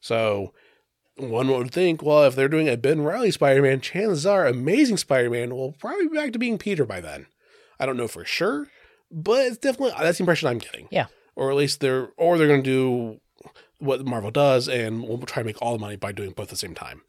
So 0.00 0.52
one 1.18 1.48
would 1.48 1.72
think, 1.72 2.02
well, 2.02 2.24
if 2.24 2.34
they're 2.34 2.48
doing 2.48 2.68
a 2.68 2.76
Ben 2.76 3.02
Reilly 3.02 3.30
Spider 3.30 3.62
Man, 3.62 3.80
chances 3.80 4.24
are 4.24 4.46
Amazing 4.46 4.98
Spider 4.98 5.30
Man 5.30 5.54
will 5.54 5.72
probably 5.72 6.08
be 6.08 6.16
back 6.16 6.32
to 6.32 6.38
being 6.38 6.58
Peter 6.58 6.84
by 6.84 7.00
then. 7.00 7.26
I 7.80 7.86
don't 7.86 7.96
know 7.96 8.08
for 8.08 8.24
sure, 8.24 8.68
but 9.10 9.46
it's 9.46 9.58
definitely 9.58 9.94
that's 9.98 10.18
the 10.18 10.22
impression 10.22 10.48
I'm 10.48 10.58
getting. 10.58 10.88
Yeah. 10.90 11.06
Or 11.34 11.50
at 11.50 11.56
least 11.56 11.80
they're 11.80 12.10
or 12.16 12.38
they're 12.38 12.48
going 12.48 12.62
to 12.62 12.70
do 12.70 13.20
what 13.78 14.04
Marvel 14.04 14.30
does, 14.30 14.68
and 14.68 15.02
we'll 15.02 15.18
try 15.18 15.42
to 15.42 15.46
make 15.46 15.60
all 15.62 15.72
the 15.72 15.80
money 15.80 15.96
by 15.96 16.12
doing 16.12 16.30
both 16.30 16.46
at 16.46 16.50
the 16.50 16.56
same 16.56 16.74
time. 16.74 17.02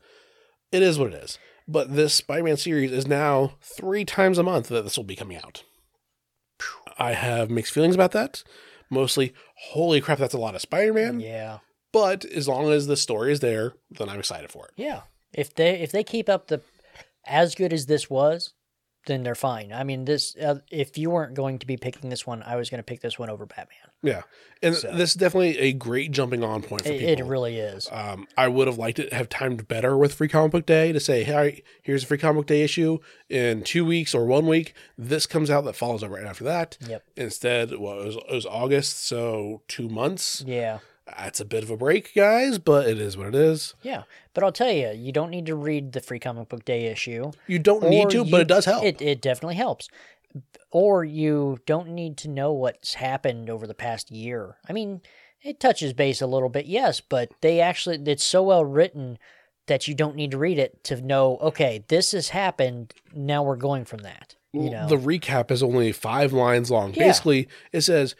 It 0.71 0.81
is 0.81 0.99
what 0.99 1.13
it 1.13 1.23
is. 1.23 1.37
But 1.67 1.95
this 1.95 2.13
Spider 2.13 2.43
Man 2.43 2.57
series 2.57 2.91
is 2.91 3.07
now 3.07 3.53
three 3.61 4.05
times 4.05 4.37
a 4.37 4.43
month 4.43 4.69
that 4.69 4.83
this 4.83 4.97
will 4.97 5.03
be 5.03 5.15
coming 5.15 5.37
out. 5.37 5.63
I 6.97 7.13
have 7.13 7.49
mixed 7.49 7.73
feelings 7.73 7.95
about 7.95 8.11
that. 8.11 8.43
Mostly, 8.89 9.33
holy 9.71 10.01
crap, 10.01 10.17
that's 10.17 10.33
a 10.33 10.39
lot 10.39 10.55
of 10.55 10.61
Spider 10.61 10.93
Man. 10.93 11.19
Yeah. 11.19 11.59
But 11.91 12.25
as 12.25 12.47
long 12.47 12.71
as 12.71 12.87
the 12.87 12.97
story 12.97 13.31
is 13.31 13.39
there, 13.39 13.73
then 13.91 14.09
I'm 14.09 14.19
excited 14.19 14.51
for 14.51 14.65
it. 14.65 14.73
Yeah. 14.75 15.01
If 15.33 15.53
they 15.53 15.79
if 15.79 15.91
they 15.91 16.03
keep 16.03 16.27
up 16.27 16.47
the 16.47 16.61
as 17.25 17.55
good 17.55 17.71
as 17.71 17.85
this 17.85 18.09
was, 18.09 18.53
then 19.05 19.23
they're 19.23 19.35
fine. 19.35 19.71
I 19.73 19.83
mean, 19.83 20.05
this 20.05 20.35
uh, 20.37 20.59
if 20.69 20.97
you 20.97 21.09
weren't 21.09 21.33
going 21.33 21.59
to 21.59 21.65
be 21.67 21.77
picking 21.77 22.09
this 22.09 22.27
one, 22.27 22.43
I 22.43 22.55
was 22.55 22.69
going 22.69 22.79
to 22.79 22.83
pick 22.83 23.01
this 23.01 23.17
one 23.17 23.29
over 23.29 23.45
Batman. 23.45 23.77
Yeah, 24.01 24.21
and 24.61 24.75
So- 24.75 24.91
this 24.95 25.09
is 25.11 25.15
definitely 25.15 25.57
a 25.57 25.73
great 25.73 26.11
jumping 26.11 26.43
on 26.43 26.61
point 26.61 26.83
for 26.83 26.89
It, 26.91 26.99
people. 26.99 27.25
it 27.25 27.29
really 27.29 27.57
is. 27.57 27.89
Um, 27.91 28.27
I 28.37 28.47
would 28.47 28.67
have 28.67 28.77
liked 28.77 28.97
it 28.99 29.09
to 29.09 29.15
have 29.15 29.27
timed 29.29 29.67
better 29.67 29.97
with 29.97 30.13
Free 30.13 30.27
Comic 30.29 30.51
Book 30.51 30.65
Day 30.65 30.91
to 30.93 30.99
say, 30.99 31.23
"Hey, 31.23 31.63
here's 31.81 32.03
a 32.03 32.05
Free 32.05 32.17
Comic 32.17 32.41
Book 32.41 32.47
Day 32.47 32.61
issue 32.61 32.99
in 33.29 33.63
two 33.63 33.83
weeks 33.85 34.13
or 34.15 34.25
one 34.25 34.45
week. 34.47 34.73
This 34.97 35.25
comes 35.25 35.49
out 35.49 35.65
that 35.65 35.75
follows 35.75 36.01
up 36.03 36.11
right 36.11 36.25
after 36.25 36.43
that." 36.45 36.77
Yep. 36.87 37.03
Instead, 37.17 37.77
well, 37.77 37.99
it 38.01 38.05
was, 38.05 38.15
it 38.15 38.31
was 38.33 38.45
August, 38.45 39.05
so 39.05 39.61
two 39.67 39.89
months. 39.89 40.43
Yeah. 40.47 40.79
That's 41.17 41.39
a 41.39 41.45
bit 41.45 41.63
of 41.63 41.69
a 41.69 41.77
break, 41.77 42.13
guys, 42.13 42.59
but 42.59 42.87
it 42.87 42.99
is 42.99 43.17
what 43.17 43.27
it 43.27 43.35
is. 43.35 43.73
Yeah. 43.81 44.03
But 44.33 44.43
I'll 44.43 44.51
tell 44.51 44.71
you, 44.71 44.89
you 44.95 45.11
don't 45.11 45.29
need 45.29 45.45
to 45.47 45.55
read 45.55 45.93
the 45.93 46.01
free 46.01 46.19
comic 46.19 46.49
book 46.49 46.65
day 46.65 46.85
issue. 46.85 47.31
You 47.47 47.59
don't 47.59 47.89
need 47.89 48.09
to, 48.11 48.23
you- 48.25 48.31
but 48.31 48.41
it 48.41 48.47
does 48.47 48.65
help. 48.65 48.83
It, 48.83 49.01
it 49.01 49.21
definitely 49.21 49.55
helps. 49.55 49.89
Or 50.71 51.03
you 51.03 51.59
don't 51.65 51.89
need 51.89 52.17
to 52.17 52.27
know 52.27 52.53
what's 52.53 52.95
happened 52.95 53.49
over 53.49 53.65
the 53.65 53.73
past 53.73 54.11
year. 54.11 54.57
I 54.69 54.73
mean, 54.73 55.01
it 55.41 55.59
touches 55.59 55.93
base 55.93 56.21
a 56.21 56.27
little 56.27 56.49
bit, 56.49 56.65
yes, 56.67 57.01
but 57.01 57.31
they 57.41 57.59
actually, 57.59 57.97
it's 58.05 58.23
so 58.23 58.43
well 58.43 58.63
written 58.63 59.17
that 59.65 59.87
you 59.87 59.95
don't 59.95 60.15
need 60.15 60.31
to 60.31 60.37
read 60.37 60.59
it 60.59 60.83
to 60.83 61.01
know, 61.01 61.37
okay, 61.37 61.83
this 61.87 62.11
has 62.11 62.29
happened. 62.29 62.93
Now 63.15 63.41
we're 63.43 63.55
going 63.55 63.85
from 63.85 63.99
that. 63.99 64.35
You 64.51 64.69
know, 64.71 64.87
The 64.87 64.97
recap 64.97 65.51
is 65.51 65.61
only 65.61 65.91
five 65.91 66.33
lines 66.33 66.71
long. 66.71 66.93
Yeah. 66.95 67.05
Basically, 67.07 67.47
it 67.71 67.81
says 67.81 68.15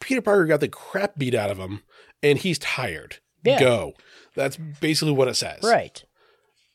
Peter 0.00 0.20
Parker 0.22 0.44
got 0.46 0.60
the 0.60 0.68
crap 0.68 1.16
beat 1.18 1.34
out 1.34 1.50
of 1.50 1.58
him, 1.58 1.82
and 2.22 2.38
he's 2.38 2.58
tired. 2.58 3.18
Yeah. 3.42 3.60
Go. 3.60 3.94
That's 4.34 4.56
basically 4.56 5.12
what 5.12 5.28
it 5.28 5.34
says. 5.34 5.60
right. 5.62 6.02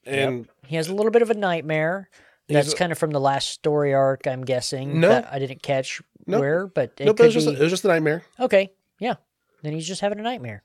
And 0.06 0.48
He 0.66 0.76
has 0.76 0.88
a 0.88 0.94
little 0.96 1.12
bit 1.12 1.22
of 1.22 1.30
a 1.30 1.34
nightmare. 1.36 2.10
That's 2.48 2.74
a- 2.74 2.76
kind 2.76 2.92
of 2.92 2.98
from 2.98 3.12
the 3.12 3.20
last 3.20 3.50
story 3.50 3.94
arc, 3.94 4.26
I'm 4.28 4.44
guessing. 4.44 5.00
No. 5.00 5.24
I 5.30 5.38
didn't 5.40 5.62
catch 5.62 6.02
Nope. 6.26 6.40
where, 6.40 6.68
but 6.68 6.94
it 6.98 7.06
nope, 7.06 7.20
it 7.20 7.24
was 7.26 7.34
just 7.34 7.48
be. 7.48 7.54
it 7.54 7.60
was 7.60 7.72
just 7.72 7.86
a 7.86 7.90
nightmare. 7.90 8.24
Okay, 8.40 8.72
yeah. 9.00 9.16
Then 9.62 9.74
he's 9.74 9.88
just 9.88 10.02
having 10.02 10.20
a 10.20 10.24
nightmare. 10.24 10.64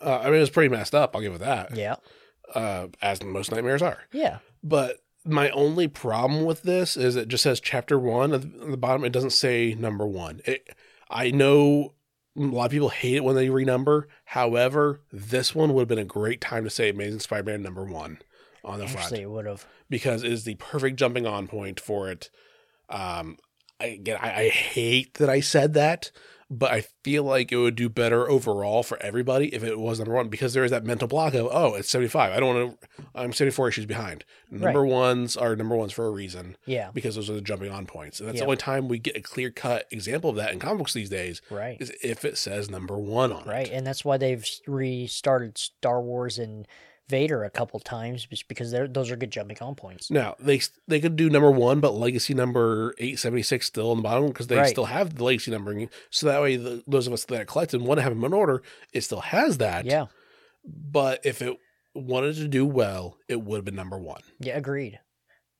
Uh, 0.00 0.18
I 0.18 0.24
mean, 0.26 0.34
it 0.36 0.40
was 0.40 0.50
pretty 0.50 0.68
messed 0.68 0.94
up. 0.94 1.14
I'll 1.14 1.22
give 1.22 1.34
it 1.34 1.38
that. 1.40 1.76
Yeah, 1.76 1.96
Uh, 2.54 2.88
as 3.02 3.22
most 3.22 3.50
nightmares 3.52 3.82
are. 3.82 3.98
yeah, 4.12 4.38
But 4.62 4.96
My 5.24 5.50
only 5.50 5.86
problem 5.86 6.44
with 6.46 6.62
this 6.62 6.96
is 6.96 7.14
it 7.14 7.28
just 7.28 7.42
says 7.42 7.60
chapter 7.60 7.98
one 7.98 8.32
at 8.32 8.40
the 8.70 8.76
bottom. 8.78 9.04
It 9.04 9.12
doesn't 9.12 9.30
say 9.30 9.74
number 9.78 10.06
one. 10.06 10.40
It, 10.46 10.70
I 11.10 11.30
know 11.30 11.94
a 12.36 12.40
lot 12.40 12.66
of 12.66 12.70
people 12.70 12.88
hate 12.88 13.16
it 13.16 13.24
when 13.24 13.34
they 13.34 13.48
renumber. 13.48 14.04
However, 14.24 15.00
this 15.12 15.54
one 15.54 15.74
would 15.74 15.82
have 15.82 15.88
been 15.88 15.98
a 15.98 16.04
great 16.04 16.40
time 16.40 16.64
to 16.64 16.70
say 16.70 16.88
Amazing 16.88 17.20
Spider-Man 17.20 17.62
number 17.62 17.84
one 17.84 18.18
on 18.64 18.78
the 18.78 18.86
front 18.86 19.06
Actually, 19.06 19.22
it 19.22 19.30
would 19.30 19.46
have. 19.46 19.66
because 19.88 20.22
it 20.22 20.32
is 20.32 20.44
the 20.44 20.54
perfect 20.54 20.96
jumping 20.96 21.26
on 21.26 21.48
point 21.48 21.80
for 21.80 22.08
it. 22.08 22.30
Um, 22.88 23.38
I, 23.80 23.86
again, 23.86 24.18
I, 24.20 24.42
I 24.42 24.48
hate 24.48 25.14
that 25.14 25.28
I 25.28 25.40
said 25.40 25.74
that, 25.74 26.10
but 26.52 26.72
I 26.72 26.84
feel 27.04 27.22
like 27.22 27.52
it 27.52 27.56
would 27.56 27.76
do 27.76 27.88
better 27.88 28.28
overall 28.28 28.82
for 28.82 29.00
everybody 29.00 29.54
if 29.54 29.62
it 29.62 29.78
was 29.78 30.00
number 30.00 30.14
one 30.14 30.28
because 30.28 30.52
there 30.52 30.64
is 30.64 30.72
that 30.72 30.84
mental 30.84 31.06
block 31.06 31.32
of 31.34 31.46
oh 31.52 31.74
it's 31.76 31.88
seventy 31.88 32.08
five. 32.08 32.32
I 32.32 32.40
don't 32.40 32.54
want 32.56 32.80
to. 32.80 32.88
I'm 33.14 33.32
seventy 33.32 33.54
four 33.54 33.68
issues 33.68 33.86
behind. 33.86 34.24
Number 34.50 34.84
ones 34.84 35.36
are 35.36 35.54
number 35.54 35.76
ones 35.76 35.92
for 35.92 36.06
a 36.06 36.10
reason 36.10 36.56
Yeah. 36.66 36.90
because 36.92 37.14
those 37.14 37.30
are 37.30 37.34
the 37.34 37.40
jumping 37.40 37.70
on 37.70 37.86
points, 37.86 38.18
and 38.18 38.28
that's 38.28 38.36
Yep. 38.36 38.40
the 38.42 38.46
only 38.46 38.56
time 38.56 38.88
we 38.88 38.98
get 38.98 39.16
a 39.16 39.20
clear 39.20 39.50
cut 39.50 39.86
example 39.92 40.30
of 40.30 40.36
that 40.36 40.52
in 40.52 40.58
comic 40.58 40.78
books 40.78 40.92
these 40.92 41.08
days 41.08 41.40
Right. 41.50 41.76
is 41.80 41.92
if 42.02 42.24
it 42.24 42.36
says 42.36 42.68
number 42.68 42.98
one 42.98 43.30
on 43.32 43.44
Right. 43.46 43.68
it. 43.68 43.72
And 43.72 43.86
that's 43.86 44.04
why 44.04 44.16
they've 44.16 44.44
restarted 44.66 45.56
Star 45.56 46.00
Wars 46.02 46.38
and 46.38 46.66
Vader 47.10 47.44
a 47.44 47.50
couple 47.50 47.78
times 47.80 48.24
just 48.24 48.48
because 48.48 48.70
they're, 48.70 48.88
those 48.88 49.10
are 49.10 49.16
good 49.16 49.30
jumping 49.30 49.58
on 49.60 49.74
points. 49.74 50.10
Now 50.10 50.36
they 50.40 50.60
they 50.88 51.00
could 51.00 51.16
do 51.16 51.28
number 51.28 51.50
one, 51.50 51.80
but 51.80 51.92
legacy 51.94 52.32
number 52.32 52.94
eight 52.98 53.18
seventy 53.18 53.42
six 53.42 53.66
still 53.66 53.90
on 53.90 53.98
the 53.98 54.02
bottom 54.02 54.28
because 54.28 54.46
they 54.46 54.56
Right. 54.56 54.68
still 54.68 54.86
have 54.86 55.16
the 55.16 55.24
legacy 55.24 55.50
numbering. 55.50 55.90
So 56.10 56.26
that 56.26 56.40
way, 56.40 56.56
the, 56.56 56.82
those 56.86 57.06
of 57.06 57.12
us 57.12 57.24
that 57.26 57.46
collect 57.46 57.74
and 57.74 57.84
want 57.84 57.98
to 57.98 58.02
have 58.02 58.14
them 58.14 58.24
in 58.24 58.32
order, 58.32 58.62
it 58.94 59.02
still 59.02 59.20
has 59.20 59.58
that. 59.58 59.84
Yeah. 59.84 60.06
But 60.64 61.20
if 61.24 61.42
it 61.42 61.58
wanted 61.94 62.36
to 62.36 62.48
do 62.48 62.64
well, 62.64 63.16
it 63.28 63.42
would 63.42 63.56
have 63.56 63.64
been 63.64 63.74
number 63.74 63.98
one. 63.98 64.22
Yeah. 64.38 64.56
Agreed. 64.56 65.00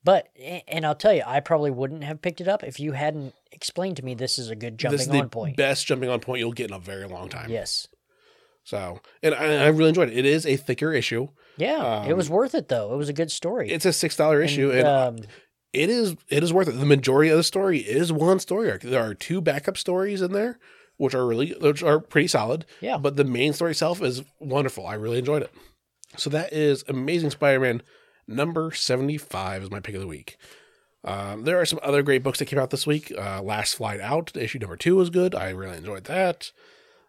But, 0.03 0.28
and 0.66 0.86
I'll 0.86 0.94
tell 0.94 1.12
you, 1.12 1.22
I 1.26 1.40
probably 1.40 1.70
wouldn't 1.70 2.05
have 2.05 2.22
picked 2.22 2.40
it 2.40 2.48
up 2.48 2.64
if 2.64 2.80
you 2.80 2.92
hadn't 2.92 3.34
explained 3.53 3.98
to 3.98 4.03
me 4.03 4.14
this 4.14 4.38
is 4.38 4.48
a 4.48 4.57
good 4.57 4.78
jumping 4.78 4.96
this 4.96 5.07
is 5.07 5.12
the 5.12 5.20
on 5.20 5.28
point. 5.28 5.57
best 5.59 5.86
jumping 5.86 6.09
on 6.09 6.20
point 6.20 6.38
you'll 6.40 6.53
get 6.55 6.70
in 6.70 6.74
a 6.74 6.78
very 6.78 7.07
long 7.07 7.28
time. 7.28 7.51
Yes. 7.51 7.86
So, 8.70 9.00
and 9.22 9.34
I, 9.34 9.64
I 9.64 9.66
really 9.68 9.88
enjoyed 9.88 10.10
it. 10.10 10.16
It 10.16 10.24
is 10.24 10.46
a 10.46 10.56
thicker 10.56 10.92
issue. 10.92 11.26
Yeah. 11.56 12.04
it 12.06 12.12
Um, 12.12 12.16
was 12.16 12.30
worth 12.30 12.54
it, 12.54 12.68
though. 12.68 12.94
It 12.94 12.96
was 12.96 13.08
a 13.08 13.12
good 13.12 13.32
story. 13.32 13.68
It's 13.70 13.84
a 13.84 13.92
six 13.92 14.14
dollar 14.16 14.40
issue, 14.40 14.70
and 14.70 14.86
um, 14.86 15.16
it 15.72 15.90
is 15.90 16.14
it 16.28 16.44
is 16.44 16.52
worth 16.52 16.68
it. 16.68 16.72
The 16.78 16.86
majority 16.86 17.30
of 17.30 17.36
the 17.36 17.42
story 17.42 17.78
is 17.78 18.12
one 18.12 18.38
story 18.38 18.70
arc. 18.70 18.82
There 18.82 19.02
are 19.02 19.12
two 19.14 19.40
backup 19.40 19.76
stories 19.76 20.22
in 20.22 20.32
there, 20.32 20.58
which 20.98 21.14
are 21.16 21.26
really 21.26 21.50
which 21.60 21.82
are 21.82 21.98
pretty 21.98 22.28
solid. 22.28 22.64
yeah. 22.80 22.96
But 22.96 23.16
the 23.16 23.24
main 23.24 23.52
story 23.54 23.72
itself 23.72 24.00
is 24.02 24.22
wonderful. 24.38 24.86
I 24.86 24.94
really 24.94 25.18
enjoyed 25.18 25.42
it. 25.42 25.52
So 26.16 26.30
that 26.30 26.52
is 26.52 26.84
Amazing 26.88 27.30
Spider-Man 27.30 27.82
number 28.28 28.70
seventy-five 28.72 29.64
is 29.64 29.70
my 29.70 29.80
pick 29.80 29.96
of 29.96 30.00
the 30.00 30.06
week. 30.06 30.36
Um, 31.02 31.42
there 31.44 31.58
are 31.60 31.66
some 31.66 31.80
other 31.82 32.02
great 32.02 32.22
books 32.22 32.38
that 32.38 32.44
came 32.46 32.58
out 32.60 32.70
this 32.70 32.86
week. 32.86 33.12
Uh, 33.16 33.42
Last 33.42 33.74
Flight 33.74 34.00
Out, 34.00 34.36
issue 34.36 34.58
number 34.60 34.76
two 34.76 34.94
was 34.96 35.10
good. 35.10 35.34
I 35.34 35.50
really 35.50 35.78
enjoyed 35.78 36.04
that. 36.04 36.52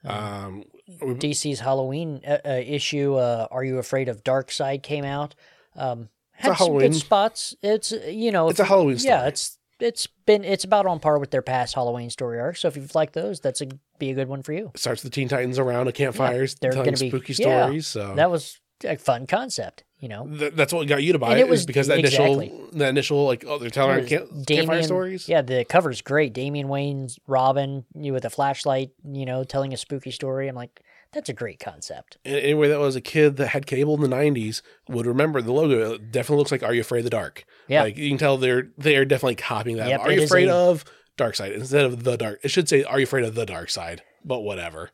Um, 0.03 0.64
DC's 1.00 1.60
Halloween 1.60 2.22
uh, 2.28 2.38
uh, 2.46 2.50
issue, 2.50 3.16
uh, 3.16 3.48
"Are 3.52 3.64
You 3.64 3.78
Afraid 3.78 4.10
of 4.10 4.24
Darkseid?" 4.24 4.84
came 4.84 5.06
out. 5.06 5.36
Um, 5.76 6.10
a 6.39 6.42
had 6.44 6.48
some 6.48 6.56
Halloween- 6.68 6.92
good 6.92 7.00
spots. 7.00 7.56
It's 7.62 7.92
you 7.92 8.32
know, 8.32 8.50
it's 8.50 8.60
if 8.60 8.66
a 8.66 8.68
Halloween 8.68 8.98
story. 8.98 9.14
yeah, 9.14 9.28
it's 9.28 9.58
it's 9.80 10.08
been 10.26 10.44
it's 10.44 10.64
about 10.64 10.86
on 10.86 11.00
par 11.00 11.20
with 11.20 11.32
their 11.32 11.42
past 11.42 11.76
Halloween 11.76 12.10
story 12.10 12.39
arc. 12.39 12.58
So 12.58 12.68
if 12.68 12.76
you've 12.76 12.94
liked 12.96 13.14
those, 13.14 13.39
that's 13.39 13.62
a 13.62 13.68
be 14.00 14.10
a 14.12 14.14
good 14.14 14.28
one 14.28 14.42
for 14.44 14.54
you. 14.54 14.72
It 14.74 14.80
starts 14.80 15.02
the 15.04 15.10
Teen 15.10 15.28
Titans 15.28 15.60
around 15.60 15.88
a 15.88 15.92
campfires 15.92 16.56
they're 16.56 16.72
telling 16.72 16.86
gonna 16.86 16.98
be- 16.98 17.10
spooky 17.10 17.34
yeah, 17.34 17.64
stories. 17.66 17.88
So 17.88 18.16
That 18.16 18.32
was 18.32 18.60
a 18.84 18.98
fun 18.98 19.28
concept, 19.28 19.84
you 20.02 20.10
know. 20.10 20.28
Th- 20.28 20.54
that's 20.54 20.74
what 20.74 20.86
got 20.88 21.02
you 21.02 21.14
to 21.14 21.20
buy 21.20 21.32
And 21.32 21.39
it, 21.39 21.43
it 21.43 21.49
was- 21.49 21.66
because 21.66 21.88
that 21.88 21.99
initial 21.99 22.41
exactly. 22.41 22.80
that 22.80 22.89
initial 22.89 23.26
like 23.26 23.45
oh 23.47 23.58
they're 23.58 23.70
telling 23.70 24.02
was 24.04 24.45
campfire 24.45 24.84
stories. 24.84 25.30
Yeah, 25.30 25.41
the 25.41 25.64
cover's 25.64 26.02
great. 26.02 26.34
Damian 26.34 26.68
Wayne's 26.68 27.18
Robin, 27.28 27.86
you 27.95 28.12
with 28.12 28.26
a 28.26 28.30
flashlight, 28.30 28.89
you 29.06 29.26
know, 29.26 29.45
telling 29.45 29.74
a 29.74 29.78
spooky 29.78 30.12
story. 30.12 30.49
I'm 30.49 30.56
like, 30.56 30.82
that's 31.14 31.30
a 31.30 31.34
great 31.34 31.60
concept. 31.60 32.18
And 32.26 32.36
anyway, 32.36 32.68
that 32.70 32.80
was 32.80 32.95
a 32.95 33.02
kid 33.02 33.38
that 33.38 33.47
had 33.49 33.66
cable 33.66 33.95
in 33.95 34.02
the 34.10 34.14
'90s 34.16 34.62
would 34.89 35.06
remember 35.06 35.41
the 35.41 35.52
logo. 35.54 35.93
It 35.93 36.12
definitely 36.12 36.38
looks 36.39 36.52
like 36.52 36.64
"Are 36.64 36.74
You 36.74 36.82
Afraid 36.82 36.99
of 36.99 37.04
the 37.06 37.10
Dark?" 37.12 37.45
Yeah. 37.68 37.84
like 37.84 37.97
you 37.97 38.10
can 38.10 38.18
tell 38.18 38.38
they're 38.38 38.70
they're 38.78 39.06
definitely 39.06 39.36
copying 39.36 39.78
that. 39.78 39.88
Yep, 39.89 39.99
Are 40.02 40.12
you 40.12 40.24
afraid 40.24 40.47
a- 40.49 40.54
of 40.56 40.84
Darkseid 41.18 41.54
instead 41.54 41.86
of 41.86 42.04
the 42.04 42.18
Dark? 42.18 42.39
It 42.43 42.49
should 42.49 42.68
say 42.68 42.84
"Are 42.84 42.97
you 42.99 43.04
afraid 43.04 43.26
of 43.26 43.36
the 43.36 43.45
Darkseid?" 43.45 43.99
But 44.26 44.39
whatever. 44.41 44.89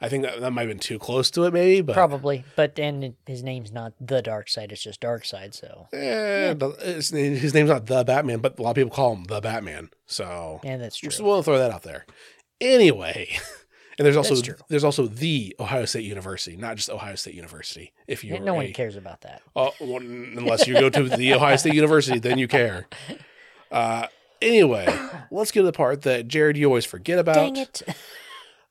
I 0.00 0.08
think 0.08 0.24
that, 0.24 0.40
that 0.40 0.50
might 0.52 0.62
have 0.62 0.70
been 0.70 0.78
too 0.78 0.98
close 0.98 1.30
to 1.32 1.44
it, 1.44 1.52
maybe. 1.52 1.82
But 1.82 1.92
Probably, 1.94 2.44
but 2.56 2.78
and 2.78 3.14
his 3.26 3.42
name's 3.42 3.70
not 3.70 3.92
the 4.00 4.22
Darkseid; 4.22 4.72
it's 4.72 4.82
just 4.82 5.00
Darkseid. 5.00 5.54
So, 5.54 5.88
eh, 5.92 6.52
it's- 6.52 7.10
his 7.10 7.52
name's 7.54 7.68
not 7.70 7.86
the 7.86 8.02
Batman, 8.04 8.38
but 8.38 8.58
a 8.58 8.62
lot 8.62 8.70
of 8.70 8.76
people 8.76 8.90
call 8.90 9.14
him 9.14 9.24
the 9.24 9.40
Batman. 9.40 9.90
So 10.06 10.60
yeah, 10.64 10.78
that's 10.78 10.96
true. 10.96 11.10
just 11.10 11.20
want 11.22 11.40
to 11.40 11.44
throw 11.44 11.58
that 11.58 11.70
out 11.70 11.82
there. 11.82 12.06
Anyway, 12.60 13.28
and 13.98 14.06
there's 14.06 14.16
also 14.16 14.34
there's 14.68 14.84
also 14.84 15.06
the 15.06 15.54
Ohio 15.60 15.84
State 15.84 16.04
University, 16.04 16.56
not 16.56 16.76
just 16.76 16.88
Ohio 16.88 17.14
State 17.14 17.34
University. 17.34 17.92
If 18.06 18.24
you 18.24 18.34
Yeah, 18.34 18.40
no 18.40 18.54
one 18.54 18.72
cares 18.72 18.96
about 18.96 19.20
that. 19.22 19.42
Oh, 19.54 19.72
well, 19.80 19.98
unless 19.98 20.66
you 20.66 20.74
go 20.74 20.88
to 20.88 21.08
the 21.08 21.34
Ohio 21.34 21.56
State 21.56 21.74
University, 21.74 22.18
then 22.18 22.38
you 22.38 22.48
care. 22.48 22.86
Uh, 23.72 24.08
anyway, 24.42 24.84
let's 25.30 25.52
get 25.52 25.60
to 25.60 25.64
the 25.66 25.70
part 25.70 26.02
that 26.02 26.26
Jared 26.26 26.56
you 26.56 26.66
always 26.66 26.84
forget 26.84 27.20
about. 27.20 27.36
Dang 27.36 27.56
it! 27.56 27.82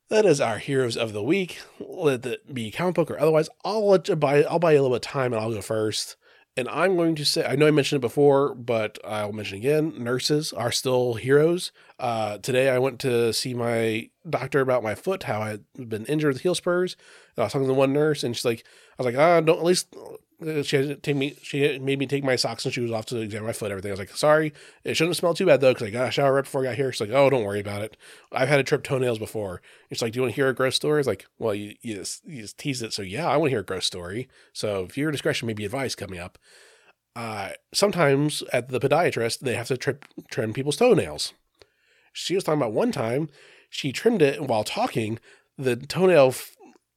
That 0.09 0.25
is 0.25 0.41
our 0.41 0.57
heroes 0.57 0.97
of 0.97 1.13
the 1.13 1.21
week. 1.21 1.59
Let 1.79 2.25
it 2.25 2.51
be 2.51 2.71
comic 2.71 2.95
book 2.95 3.11
or 3.11 3.19
otherwise. 3.19 3.47
I'll 3.63 3.87
let 3.87 4.07
you 4.07 4.15
buy. 4.15 4.43
I'll 4.43 4.57
buy 4.57 4.71
you 4.71 4.79
a 4.79 4.81
little 4.81 4.97
bit 4.97 5.05
of 5.05 5.11
time, 5.11 5.33
and 5.33 5.41
I'll 5.41 5.53
go 5.53 5.61
first. 5.61 6.15
And 6.57 6.67
I'm 6.67 6.95
going 6.95 7.13
to 7.13 7.23
say, 7.25 7.45
I 7.45 7.55
know 7.55 7.67
I 7.67 7.71
mentioned 7.71 7.99
it 7.99 8.07
before, 8.07 8.55
but 8.55 8.97
I'll 9.05 9.31
mention 9.31 9.59
again. 9.59 9.93
Nurses 10.03 10.51
are 10.51 10.71
still 10.71 11.13
heroes. 11.13 11.71
Uh, 11.99 12.39
today, 12.39 12.69
I 12.69 12.79
went 12.79 12.99
to 13.01 13.31
see 13.33 13.53
my 13.53 14.09
doctor 14.27 14.61
about 14.61 14.81
my 14.81 14.95
foot, 14.95 15.23
how 15.23 15.41
I 15.41 15.49
had 15.49 15.63
been 15.75 16.05
injured 16.07 16.33
with 16.33 16.41
heel 16.41 16.55
spurs. 16.55 16.97
And 17.37 17.43
I 17.43 17.45
was 17.45 17.53
talking 17.53 17.67
to 17.67 17.73
one 17.75 17.93
nurse, 17.93 18.23
and 18.23 18.35
she's 18.35 18.45
like, 18.45 18.65
I 18.97 19.03
was 19.03 19.13
like, 19.13 19.23
ah, 19.23 19.41
don't 19.41 19.59
at 19.59 19.63
least. 19.63 19.95
Uh, 20.45 20.63
She 20.63 20.75
had 20.77 20.87
to 20.87 20.95
take 20.95 21.15
me. 21.15 21.37
She 21.41 21.79
made 21.79 21.99
me 21.99 22.05
take 22.05 22.23
my 22.23 22.35
socks 22.35 22.65
and 22.65 22.73
shoes 22.73 22.91
off 22.91 23.05
to 23.07 23.17
examine 23.17 23.47
my 23.47 23.53
foot. 23.53 23.71
Everything. 23.71 23.91
I 23.91 23.93
was 23.93 23.99
like, 23.99 24.15
sorry, 24.15 24.53
it 24.83 24.95
shouldn't 24.95 25.17
smell 25.17 25.33
too 25.33 25.45
bad 25.45 25.61
though, 25.61 25.73
because 25.73 25.87
I 25.87 25.91
got 25.91 26.07
a 26.07 26.11
shower 26.11 26.33
right 26.33 26.43
before 26.43 26.61
I 26.61 26.65
got 26.65 26.75
here. 26.75 26.91
She's 26.91 27.01
like, 27.01 27.11
oh, 27.11 27.29
don't 27.29 27.43
worry 27.43 27.59
about 27.59 27.81
it. 27.81 27.97
I've 28.31 28.49
had 28.49 28.57
to 28.57 28.63
trip 28.63 28.83
toenails 28.83 29.19
before. 29.19 29.61
She's 29.91 30.01
like, 30.01 30.13
do 30.13 30.17
you 30.17 30.21
want 30.23 30.33
to 30.33 30.35
hear 30.35 30.49
a 30.49 30.55
gross 30.55 30.75
story? 30.75 30.97
I 30.97 30.99
was 30.99 31.07
like, 31.07 31.25
well, 31.37 31.55
you, 31.55 31.75
you, 31.81 31.95
just, 31.95 32.25
you 32.25 32.41
just 32.41 32.57
tease 32.57 32.81
it. 32.81 32.93
So 32.93 33.01
yeah, 33.01 33.27
I 33.27 33.37
want 33.37 33.47
to 33.47 33.51
hear 33.51 33.61
a 33.61 33.65
gross 33.65 33.85
story. 33.85 34.27
So 34.53 34.83
if 34.83 34.97
your 34.97 35.11
discretion 35.11 35.47
may 35.47 35.53
be 35.53 35.65
advised 35.65 35.97
coming 35.97 36.19
up. 36.19 36.37
Uh, 37.15 37.49
sometimes 37.73 38.43
at 38.53 38.69
the 38.69 38.79
podiatrist, 38.79 39.39
they 39.39 39.55
have 39.55 39.67
to 39.67 39.77
trip, 39.77 40.05
trim 40.29 40.53
people's 40.53 40.77
toenails. 40.77 41.33
She 42.13 42.35
was 42.35 42.43
talking 42.43 42.61
about 42.61 42.73
one 42.73 42.91
time 42.91 43.29
she 43.69 43.91
trimmed 43.91 44.21
it 44.21 44.41
while 44.41 44.63
talking, 44.63 45.19
the 45.57 45.75
toenail, 45.75 46.33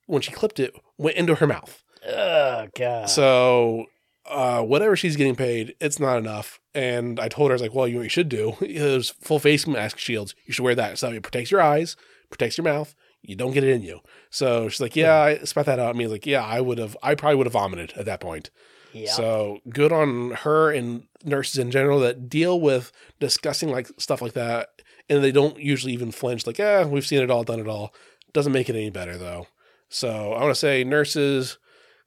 when 0.07 0.23
she 0.23 0.33
clipped 0.33 0.59
it, 0.59 0.75
went 0.97 1.17
into 1.17 1.37
her 1.37 1.47
mouth. 1.47 1.82
Oh 2.07 2.69
god. 2.77 3.09
So, 3.09 3.87
uh, 4.27 4.63
whatever 4.63 4.97
she's 4.97 5.17
getting 5.17 5.37
paid, 5.37 5.75
it's 5.81 5.99
not 5.99 6.19
enough. 6.19 6.61
And 6.75 7.21
I 7.21 7.29
told 7.29 7.51
her, 7.51 7.53
I 7.53 7.57
was 7.57 7.63
like, 7.63 7.75
well, 7.75 7.87
you 7.87 7.95
know 7.95 7.99
what 8.01 8.05
you 8.05 8.09
should 8.09 8.29
do? 8.29 8.55
Those 8.61 9.11
full 9.11 9.39
face 9.39 9.67
mask 9.67 9.99
shields. 9.99 10.35
You 10.47 10.53
should 10.53 10.65
wear 10.65 10.75
that. 10.75 10.99
So 10.99 11.11
it 11.13 11.23
protects 11.23 11.51
your 11.51 11.61
eyes, 11.61 11.97
protects 12.31 12.57
your 12.57 12.65
mouth. 12.65 12.95
You 13.23 13.37
don't 13.37 13.53
get 13.53 13.63
it 13.63 13.71
in 13.71 13.83
you. 13.83 14.01
So 14.31 14.69
she's 14.69 14.81
like, 14.81 14.97
yeah, 14.97 15.15
I 15.21 15.39
spat 15.45 15.67
that 15.67 15.79
out. 15.79 15.95
I 15.95 15.99
mean, 15.99 16.11
like, 16.11 16.27
yeah, 16.27 16.45
I 16.45 16.61
would 16.61 16.79
have, 16.79 16.97
I 17.03 17.15
probably 17.15 17.37
would 17.37 17.47
have 17.47 17.53
vomited 17.53 17.93
at 17.97 18.07
that 18.07 18.21
point. 18.21 18.51
yeah. 18.93 19.13
So 19.13 19.59
good 19.69 19.93
on 19.93 20.33
her 20.33 20.73
and 20.73 21.05
nurses 21.25 21.59
in 21.59 21.71
general 21.71 22.01
that 22.01 22.29
deal 22.29 22.61
with 22.61 22.91
discussing 23.21 23.71
like 23.71 23.89
stuff 23.99 24.23
like 24.23 24.33
that, 24.33 24.71
and 25.09 25.23
they 25.23 25.31
don't 25.31 25.57
usually 25.59 25.93
even 25.93 26.11
flinch. 26.11 26.47
Like, 26.49 26.59
yeah, 26.59 26.85
we've 26.85 27.07
seen 27.07 27.23
it 27.23 27.31
all, 27.31 27.45
done 27.45 27.61
it 27.61 27.69
all. 27.69 27.95
Doesn't 28.33 28.53
make 28.53 28.69
it 28.69 28.75
any 28.77 28.91
better 28.91 29.17
though. 29.17 29.47
So 29.89 30.33
I 30.33 30.41
want 30.41 30.51
to 30.53 30.59
say, 30.59 30.83
nurses, 30.85 31.59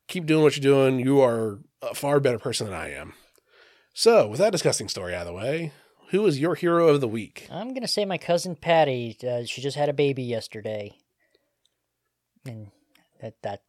keep 0.07 0.25
doing 0.25 0.43
what 0.43 0.55
you're 0.57 0.61
doing. 0.63 0.99
You 0.99 1.21
are 1.21 1.59
a 1.81 1.93
far 1.93 2.19
better 2.19 2.39
person 2.39 2.67
than 2.67 2.75
I 2.75 2.91
am. 2.93 3.13
So 3.93 4.27
with 4.27 4.39
that 4.39 4.51
disgusting 4.51 4.89
story 4.89 5.15
out 5.15 5.21
of 5.21 5.27
the 5.27 5.33
way, 5.33 5.71
who 6.11 6.25
is 6.27 6.39
your 6.39 6.55
hero 6.55 6.87
of 6.89 7.01
the 7.01 7.07
week? 7.07 7.47
I'm 7.51 7.73
gonna 7.73 7.87
say 7.87 8.05
my 8.05 8.17
cousin 8.17 8.55
Patty. 8.55 9.17
Uh, 9.27 9.43
she 9.45 9.61
just 9.61 9.77
had 9.77 9.89
a 9.89 9.93
baby 9.93 10.23
yesterday, 10.23 10.93
and 12.45 12.67
that 13.21 13.35
that 13.43 13.61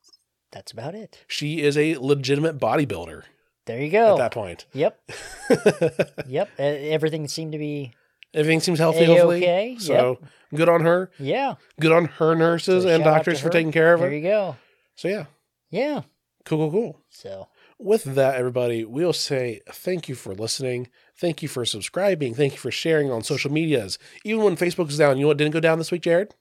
that's 0.52 0.72
about 0.72 0.94
it. 0.94 1.24
She 1.28 1.60
is 1.62 1.76
a 1.76 1.96
legitimate 1.96 2.58
bodybuilder 2.58 3.22
There 3.66 3.80
you 3.80 3.90
go. 3.90 4.12
at 4.14 4.18
that 4.18 4.32
point. 4.32 4.66
Yep. 4.72 5.00
Yep. 6.26 6.50
Everything 6.58 7.28
seemed 7.28 7.52
to 7.52 7.58
be 7.58 7.92
Everything 8.34 8.60
seems 8.60 8.78
healthy. 8.78 9.04
A-okay, 9.04 9.76
So 9.78 10.18
good 10.54 10.68
on 10.68 10.82
her. 10.82 11.10
yeah. 11.18 11.54
Good 11.80 11.92
on 11.92 12.06
her 12.06 12.34
nurses 12.34 12.82
So 12.82 12.88
and 12.90 13.04
doctors 13.04 13.38
for 13.38 13.46
her. 13.46 13.50
taking 13.50 13.72
care 13.72 13.94
of 13.94 14.00
her. 14.00 14.06
There 14.08 14.16
you 14.16 14.22
go. 14.22 14.56
So 14.96 15.08
yeah, 15.08 15.24
Yeah. 15.70 16.02
Cool, 16.46 16.70
cool, 16.70 16.70
cool. 16.70 17.00
So 17.10 17.48
With 17.78 18.04
that, 18.04 18.36
everybody, 18.36 18.84
we'll 18.84 19.12
say 19.12 19.60
thank 19.70 20.08
you 20.08 20.14
for 20.14 20.34
listening. 20.34 20.88
Thank 21.18 21.42
you 21.42 21.48
for 21.48 21.64
subscribing. 21.66 22.34
Thank 22.34 22.54
you 22.54 22.58
for 22.58 22.70
sharing 22.70 23.10
on 23.10 23.22
social 23.22 23.52
medias. 23.52 23.98
Even 24.24 24.44
when 24.44 24.56
Facebook 24.56 24.88
is 24.90 24.98
down, 24.98 25.16
you 25.18 25.22
know 25.22 25.28
what 25.28 25.36
didn't 25.38 25.52
go 25.52 25.60
down 25.60 25.78
this 25.78 25.92
week, 25.92 26.02
Jared? 26.02 26.34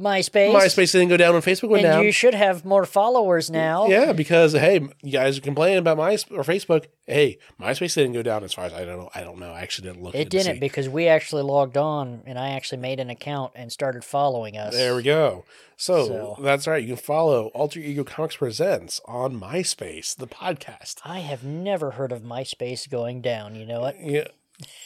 MySpace. 0.00 0.52
MySpace 0.52 0.92
didn't 0.92 1.08
go 1.08 1.16
down 1.16 1.32
when 1.32 1.42
Facebook 1.42 1.70
went 1.70 1.84
and 1.84 1.92
down. 1.94 2.04
you 2.04 2.12
should 2.12 2.34
have 2.34 2.64
more 2.64 2.84
followers 2.84 3.50
now. 3.50 3.88
Yeah, 3.88 4.12
because 4.12 4.52
hey, 4.52 4.80
you 5.02 5.12
guys 5.12 5.38
are 5.38 5.40
complaining 5.40 5.78
about 5.78 5.96
my 5.96 6.12
or 6.12 6.44
Facebook. 6.44 6.86
Hey, 7.06 7.38
MySpace 7.60 7.94
didn't 7.94 8.12
go 8.12 8.22
down 8.22 8.44
as 8.44 8.52
far 8.54 8.66
as 8.66 8.72
I 8.72 8.84
don't 8.84 8.98
know. 8.98 9.10
I 9.14 9.22
don't 9.22 9.38
know. 9.40 9.50
I 9.52 9.60
actually 9.60 9.88
didn't 9.88 10.02
look. 10.04 10.14
It 10.14 10.30
didn't 10.30 10.60
because 10.60 10.88
we 10.88 11.08
actually 11.08 11.42
logged 11.42 11.76
on 11.76 12.22
and 12.26 12.38
I 12.38 12.50
actually 12.50 12.78
made 12.78 13.00
an 13.00 13.10
account 13.10 13.52
and 13.56 13.72
started 13.72 14.04
following 14.04 14.56
us. 14.56 14.72
There 14.74 14.94
we 14.94 15.02
go. 15.02 15.44
So, 15.76 16.06
So- 16.06 16.36
that's 16.42 16.66
right. 16.66 16.82
You 16.82 16.88
can 16.94 16.96
follow 16.96 17.46
Alter 17.48 17.80
Ego 17.80 18.04
Comics 18.04 18.36
Presents 18.36 19.00
on 19.06 19.40
MySpace, 19.40 20.14
the 20.16 20.26
podcast. 20.26 20.96
I 21.04 21.20
have 21.20 21.42
never 21.44 21.92
heard 21.92 22.12
of 22.12 22.22
MySpace 22.22 22.88
going 22.88 23.20
down. 23.20 23.54
You 23.56 23.64
know 23.66 23.80
what? 23.80 23.96
Yeah. 24.00 24.28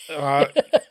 Uh, 0.08 0.46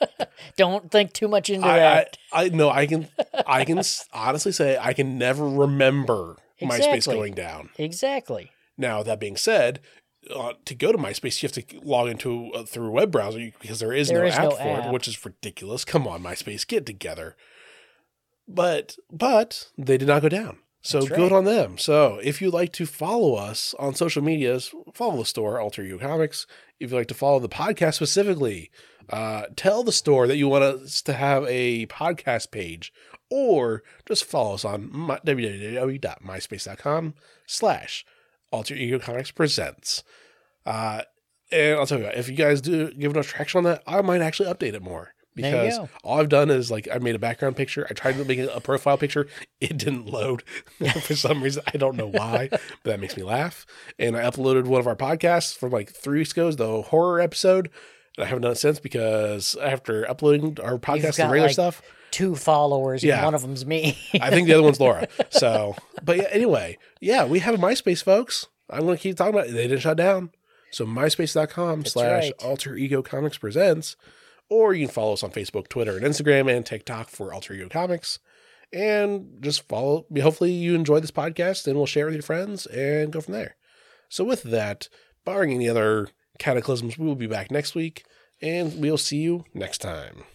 Don't 0.58 0.92
think 0.92 1.14
too 1.14 1.28
much 1.28 1.50
into 1.50 1.66
I, 1.68 1.74
I, 1.74 1.78
that. 1.78 2.18
I 2.34 2.50
no, 2.50 2.70
I 2.70 2.86
can, 2.88 3.08
I 3.46 3.64
can 3.66 3.82
honestly 4.14 4.52
say 4.52 4.78
I 4.80 4.94
can 4.94 5.18
never 5.18 5.48
remember 5.48 6.38
MySpace 6.62 6.94
Exactly. 6.96 7.16
going 7.16 7.34
down. 7.34 7.70
exactly. 7.78 8.52
Now 8.78 9.04
that 9.04 9.20
being 9.20 9.38
said, 9.38 9.80
uh, 10.36 10.54
to 10.66 10.76
go 10.76 10.92
to 10.92 10.98
MySpace, 10.98 11.42
you 11.42 11.50
have 11.50 11.54
to 11.54 11.80
log 11.88 12.10
into 12.10 12.52
uh, 12.54 12.64
through 12.64 12.88
a 12.88 12.92
web 12.92 13.12
browser 13.12 13.52
because 13.62 13.80
there 13.80 13.94
is 13.94 14.10
There 14.10 14.22
no 14.22 14.28
is 14.28 14.36
app 14.36 14.44
no 14.44 14.52
for 14.52 14.80
it, 14.82 14.92
which 14.92 15.08
is 15.08 15.24
ridiculous. 15.24 15.86
Come 15.86 16.08
on, 16.08 16.22
MySpace, 16.24 16.68
get 16.68 16.86
together. 16.86 17.36
But 18.48 18.98
but 19.12 19.70
they 19.78 19.98
did 19.98 20.08
not 20.08 20.22
go 20.22 20.30
down. 20.30 20.58
So 20.82 21.02
That's 21.02 21.12
good 21.16 21.32
on 21.32 21.46
them. 21.46 21.78
So 21.78 22.20
if 22.24 22.42
you'd 22.42 22.54
like 22.54 22.74
to 22.74 22.86
follow 22.88 23.36
us 23.36 23.76
on 23.78 23.94
social 23.94 24.24
medias, 24.24 24.74
follow 24.94 25.18
the 25.18 25.26
store, 25.26 25.60
Alter 25.60 25.84
Ego 25.84 26.00
Comics. 26.00 26.48
If 26.80 26.90
you'd 26.92 26.98
like 26.98 27.08
to 27.10 27.14
follow 27.14 27.40
the 27.40 27.50
podcast 27.50 27.96
specifically, 27.96 28.72
uh, 29.10 29.44
tell 29.56 29.84
the 29.84 29.92
store 29.92 30.26
that 30.28 30.38
you 30.38 30.48
want 30.48 30.64
us 30.64 31.02
to 31.04 31.14
have 31.14 31.46
a 31.48 31.86
podcast 31.86 32.50
page, 32.50 32.92
or 33.30 33.84
just 34.08 34.26
follow 34.26 34.56
us 34.56 34.66
on 34.66 34.90
my, 34.92 35.20
www.myspace.com 35.20 37.14
slash 37.46 38.06
Alter 38.52 38.74
Ego 38.76 38.98
Comics 38.98 39.32
Presents. 39.32 40.04
Uh, 40.66 41.04
and 41.52 41.78
I'll 41.78 41.86
tell 41.86 42.00
you 42.00 42.06
what, 42.06 42.18
if 42.18 42.28
you 42.30 42.36
guys 42.36 42.60
do 42.62 42.92
give 42.94 43.12
enough 43.12 43.28
traction 43.28 43.60
on 43.60 43.64
that, 43.66 43.84
I 43.86 44.02
might 44.02 44.22
actually 44.22 44.52
update 44.52 44.74
it 44.74 44.82
more. 44.82 45.14
Because 45.36 45.80
all 46.04 46.20
I've 46.20 46.30
done 46.30 46.50
is 46.50 46.70
like 46.70 46.88
I 46.94 46.98
made 46.98 47.16
a 47.16 47.20
background 47.20 47.56
picture. 47.56 47.88
I 47.90 47.94
tried 47.94 48.18
to 48.18 48.26
make 48.26 48.40
a 48.40 48.60
profile 48.62 48.98
picture. 48.98 49.28
It 49.60 49.78
didn't 49.78 50.08
load 50.08 50.44
for 51.04 51.16
some 51.16 51.42
reason. 51.42 51.64
I 51.74 51.78
don't 51.78 51.96
know 51.96 52.08
why, 52.08 52.50
but 52.52 52.62
that 52.84 53.00
makes 53.00 53.16
me 53.16 53.24
laugh. 53.24 53.66
And 53.98 54.18
I 54.18 54.22
uploaded 54.22 54.66
one 54.66 54.80
of 54.82 54.88
our 54.88 54.96
podcasts 54.96 55.56
from 55.56 55.72
like 55.72 55.92
three 55.92 56.20
weeks 56.20 56.32
ago, 56.32 56.52
the 56.52 56.82
horror 56.82 57.22
episode. 57.22 57.70
And 58.18 58.26
I 58.26 58.28
haven't 58.28 58.42
done 58.42 58.52
it 58.52 58.58
since 58.58 58.80
because 58.80 59.56
after 59.62 60.10
uploading 60.10 60.58
our 60.62 60.78
podcast 60.78 61.20
and 61.20 61.32
regular 61.32 61.48
like, 61.48 61.54
stuff, 61.54 61.82
Two 62.12 62.36
followers, 62.36 63.06
Yeah. 63.06 63.16
and 63.16 63.26
one 63.26 63.36
of 63.36 63.42
them's 63.42 63.66
me. 63.66 63.98
I 64.20 64.30
think 64.30 64.48
the 64.48 64.54
other 64.54 64.64
one's 64.64 64.82
Laura. 64.82 65.08
So, 65.30 65.76
but 66.04 66.18
yeah, 66.18 66.28
anyway, 66.30 66.78
yeah, 67.00 67.24
we 67.26 67.40
have 67.40 67.56
a 67.56 67.58
MySpace, 67.58 68.04
folks. 68.04 68.48
I'm 68.70 68.82
going 68.82 68.98
to 68.98 69.02
keep 69.02 69.16
talking 69.16 69.34
about 69.34 69.48
it. 69.48 69.54
They 69.54 69.68
didn't 69.68 69.80
shut 69.80 69.96
down. 69.96 70.32
So, 70.72 70.86
myspace.com 70.86 71.86
slash 71.86 72.24
right. 72.24 72.34
alter 72.44 72.76
ego 72.76 73.02
comics 73.02 73.38
presents. 73.38 73.96
Or 74.52 74.74
you 74.74 74.86
can 74.86 74.93
follow 74.93 75.14
us 75.14 75.24
on 75.24 75.32
Facebook, 75.32 75.70
Twitter, 75.70 75.95
and 75.95 76.06
Instagram 76.06 76.54
and 76.54 76.66
TikTok 76.66 77.08
for 77.08 77.34
Alter 77.34 77.54
Ego 77.54 77.70
Comics. 77.70 78.20
And 78.74 79.38
just 79.39 79.66
follow. 79.70 80.06
Hopefully, 80.22 80.52
you 80.52 80.76
enjoy 80.76 80.99
this 80.99 81.10
podcast 81.10 81.68
and 81.68 81.78
we'll 81.78 81.86
share 81.86 82.08
it 82.08 82.10
with 82.10 82.16
your 82.16 82.24
friends 82.24 82.66
and 82.66 83.14
go 83.14 83.22
from 83.22 83.34
there. 83.34 83.56
So, 84.10 84.26
with 84.26 84.43
that, 84.43 84.89
barring 85.24 85.54
any 85.54 85.70
other 85.70 86.10
cataclysms, 86.38 86.97
we 86.97 87.06
will 87.06 87.16
be 87.16 87.28
back 87.28 87.49
next 87.49 87.76
week 87.76 88.04
and 88.41 88.78
we'll 88.82 88.97
see 88.97 89.20
you 89.20 89.45
next 89.54 89.78
time. 89.78 90.26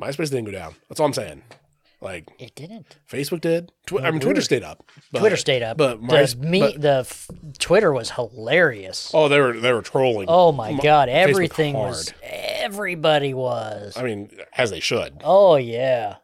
MySpace 0.00 0.30
didn't 0.30 0.44
go 0.44 0.52
down. 0.52 0.76
That's 0.88 1.00
all 1.00 1.06
I'm 1.06 1.12
saying. 1.12 1.42
Like 2.04 2.30
it 2.38 2.54
didn't. 2.54 2.96
Facebook 3.10 3.40
did. 3.40 3.72
Twi- 3.86 4.02
I 4.02 4.10
mean. 4.10 4.20
Twitter 4.20 4.40
stayed 4.42 4.62
up. 4.62 4.84
but- 5.10 5.20
Twitter 5.20 5.36
stayed 5.36 5.62
up. 5.62 5.76
but 5.78 6.00
the, 6.00 6.36
My- 6.38 6.48
me, 6.48 6.60
but- 6.60 6.80
the 6.80 6.96
f- 7.00 7.30
Twitter 7.58 7.92
was 7.92 8.10
hilarious. 8.10 9.10
Oh, 9.14 9.28
they 9.28 9.40
were 9.40 9.58
they 9.58 9.72
were 9.72 9.82
trolling. 9.82 10.26
Oh 10.28 10.52
my 10.52 10.70
M- 10.70 10.78
god, 10.82 11.08
everything 11.08 11.72
was 11.74 12.12
everybody 12.22 13.34
was. 13.34 13.96
I 13.96 14.02
mean, 14.02 14.30
as 14.56 14.70
they 14.70 14.80
should. 14.80 15.20
Oh 15.24 15.56
yeah. 15.56 16.16